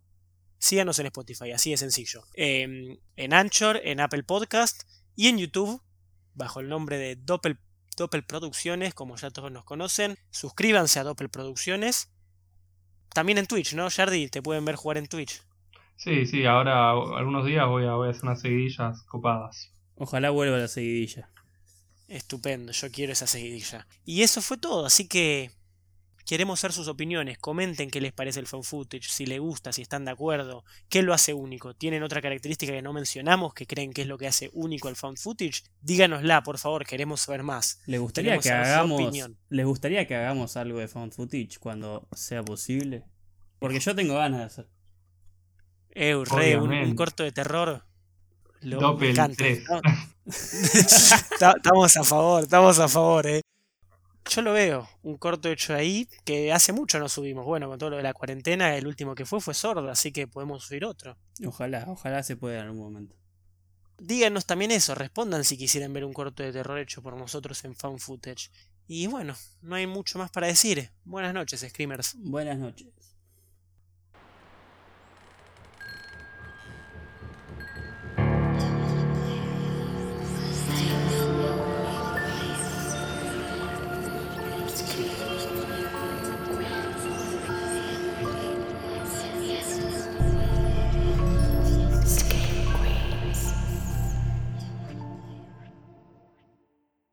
Síganos 0.60 1.00
en 1.00 1.08
Spotify, 1.08 1.52
así 1.52 1.72
de 1.72 1.78
sencillo. 1.78 2.24
Eh, 2.34 3.00
en 3.16 3.34
Anchor, 3.34 3.80
en 3.84 4.00
Apple 4.00 4.24
Podcast 4.24 4.84
y 5.16 5.28
en 5.28 5.38
YouTube, 5.38 5.82
bajo 6.34 6.60
el 6.60 6.70
nombre 6.70 6.98
de 6.98 7.16
Doppel, 7.16 7.60
Doppel 7.96 8.24
Producciones, 8.24 8.94
como 8.94 9.16
ya 9.18 9.30
todos 9.30 9.52
nos 9.52 9.66
conocen. 9.66 10.18
Suscríbanse 10.32 11.00
a 11.00 11.04
Doppel 11.04 11.30
Producciones. 11.30 12.12
También 13.14 13.38
en 13.38 13.48
Twitch, 13.48 13.74
¿no, 13.74 13.90
Jardi? 13.90 14.30
Te 14.30 14.42
pueden 14.42 14.66
ver 14.66 14.76
jugar 14.76 14.98
en 14.98 15.08
Twitch. 15.08 15.42
Sí, 15.96 16.28
sí, 16.28 16.46
ahora 16.46 16.92
algunos 16.92 17.46
días 17.46 17.68
voy 17.68 17.86
a, 17.86 17.94
voy 17.94 18.08
a 18.08 18.12
hacer 18.12 18.24
unas 18.24 18.42
seguidillas 18.42 19.02
copadas. 19.04 19.72
Ojalá 19.96 20.30
vuelva 20.30 20.58
la 20.58 20.68
seguidilla. 20.68 21.32
Estupendo, 22.08 22.72
yo 22.72 22.92
quiero 22.92 23.14
esa 23.14 23.26
seguidilla. 23.26 23.88
Y 24.06 24.22
eso 24.22 24.42
fue 24.42 24.58
todo, 24.58 24.86
así 24.86 25.08
que 25.08 25.52
Queremos 26.28 26.60
saber 26.60 26.74
sus 26.74 26.90
opiniones, 26.90 27.38
comenten 27.38 27.90
qué 27.90 28.02
les 28.02 28.12
parece 28.12 28.42
el 28.42 28.48
fan 28.48 28.62
footage, 28.62 29.08
si 29.08 29.26
les 29.26 29.40
gusta, 29.40 29.72
si 29.72 29.82
están 29.82 30.04
de 30.04 30.12
acuerdo, 30.12 30.66
qué 30.90 31.02
lo 31.02 31.14
hace 31.14 31.34
único. 31.34 31.74
¿Tienen 31.74 32.04
otra 32.04 32.22
característica 32.22 32.74
que 32.74 32.82
no 32.82 32.92
mencionamos 32.92 33.54
que 33.54 33.66
creen 33.66 33.94
que 33.94 34.02
es 34.02 34.10
lo 34.10 34.18
que 34.18 34.28
hace 34.28 34.50
único 34.52 34.90
al 34.90 34.98
fan 34.98 35.16
footage? 35.16 35.64
Díganosla, 35.80 36.44
por 36.44 36.58
favor, 36.58 36.86
queremos 36.86 37.22
saber 37.22 37.44
más. 37.44 37.80
¿Les 37.86 38.02
gustaría, 38.02 38.38
Queremos 38.40 38.44
que 38.44 38.52
hagamos. 38.52 39.30
¿Les 39.48 39.66
gustaría 39.66 40.06
que 40.06 40.16
hagamos 40.18 40.58
algo 40.58 40.80
de 40.80 40.90
found 40.90 41.14
footage 41.14 41.60
cuando 41.62 42.10
sea 42.14 42.44
posible? 42.44 43.06
Porque 43.60 43.80
yo 43.80 43.96
tengo 43.96 44.16
ganas 44.16 44.40
de 44.40 44.46
hacer. 44.46 44.70
Eh, 45.92 46.22
re, 46.30 46.58
un, 46.60 46.94
corto 46.98 47.24
de 47.24 47.32
terror. 47.32 47.86
Lo, 48.60 48.82
me 48.82 48.82
Doppel 48.82 49.10
encanta. 49.12 49.38
3. 49.38 49.64
¿no? 49.70 49.82
Ta- 51.40 51.54
estamos 51.56 51.96
a 51.96 52.04
favor, 52.04 52.44
estamos 52.44 52.80
a 52.80 52.90
favor, 52.90 53.28
eh. 53.28 53.42
Yo 54.30 54.42
lo 54.42 54.54
veo, 54.54 54.90
un 55.04 55.18
corto 55.18 55.50
hecho 55.50 55.74
ahí 55.74 56.08
que 56.26 56.52
hace 56.52 56.74
mucho 56.74 57.00
no 57.00 57.08
subimos. 57.08 57.46
Bueno, 57.46 57.68
con 57.70 57.80
todo 57.80 57.92
lo 57.92 57.98
de 57.98 58.04
la 58.04 58.14
cuarentena, 58.14 58.76
el 58.76 58.86
último 58.86 59.16
que 59.16 59.26
fue 59.26 59.40
fue 59.40 59.54
sordo, 59.54 59.90
así 59.90 60.12
que 60.12 60.28
podemos 60.28 60.66
subir 60.66 60.86
otro. 60.86 61.18
Ojalá, 61.46 61.86
ojalá 61.88 62.24
se 62.24 62.36
pueda 62.36 62.60
en 62.60 62.66
algún 62.66 62.84
momento. 62.84 63.16
Díganos 64.00 64.46
también 64.46 64.72
eso, 64.72 64.94
respondan 64.96 65.44
si 65.44 65.58
quisieran 65.58 65.94
ver 65.94 66.06
un 66.06 66.14
corto 66.14 66.44
de 66.44 66.52
terror 66.52 66.78
hecho 66.78 67.02
por 67.02 67.18
nosotros 67.18 67.64
en 67.64 67.76
Found 67.76 68.00
Footage. 68.00 68.52
Y 68.88 69.08
bueno, 69.08 69.36
no 69.62 69.76
hay 69.76 69.88
mucho 69.88 70.20
más 70.20 70.30
para 70.30 70.48
decir. 70.48 70.92
Buenas 71.04 71.34
noches, 71.34 71.66
Screamers. 71.68 72.16
Buenas 72.20 72.58
noches. 72.58 72.88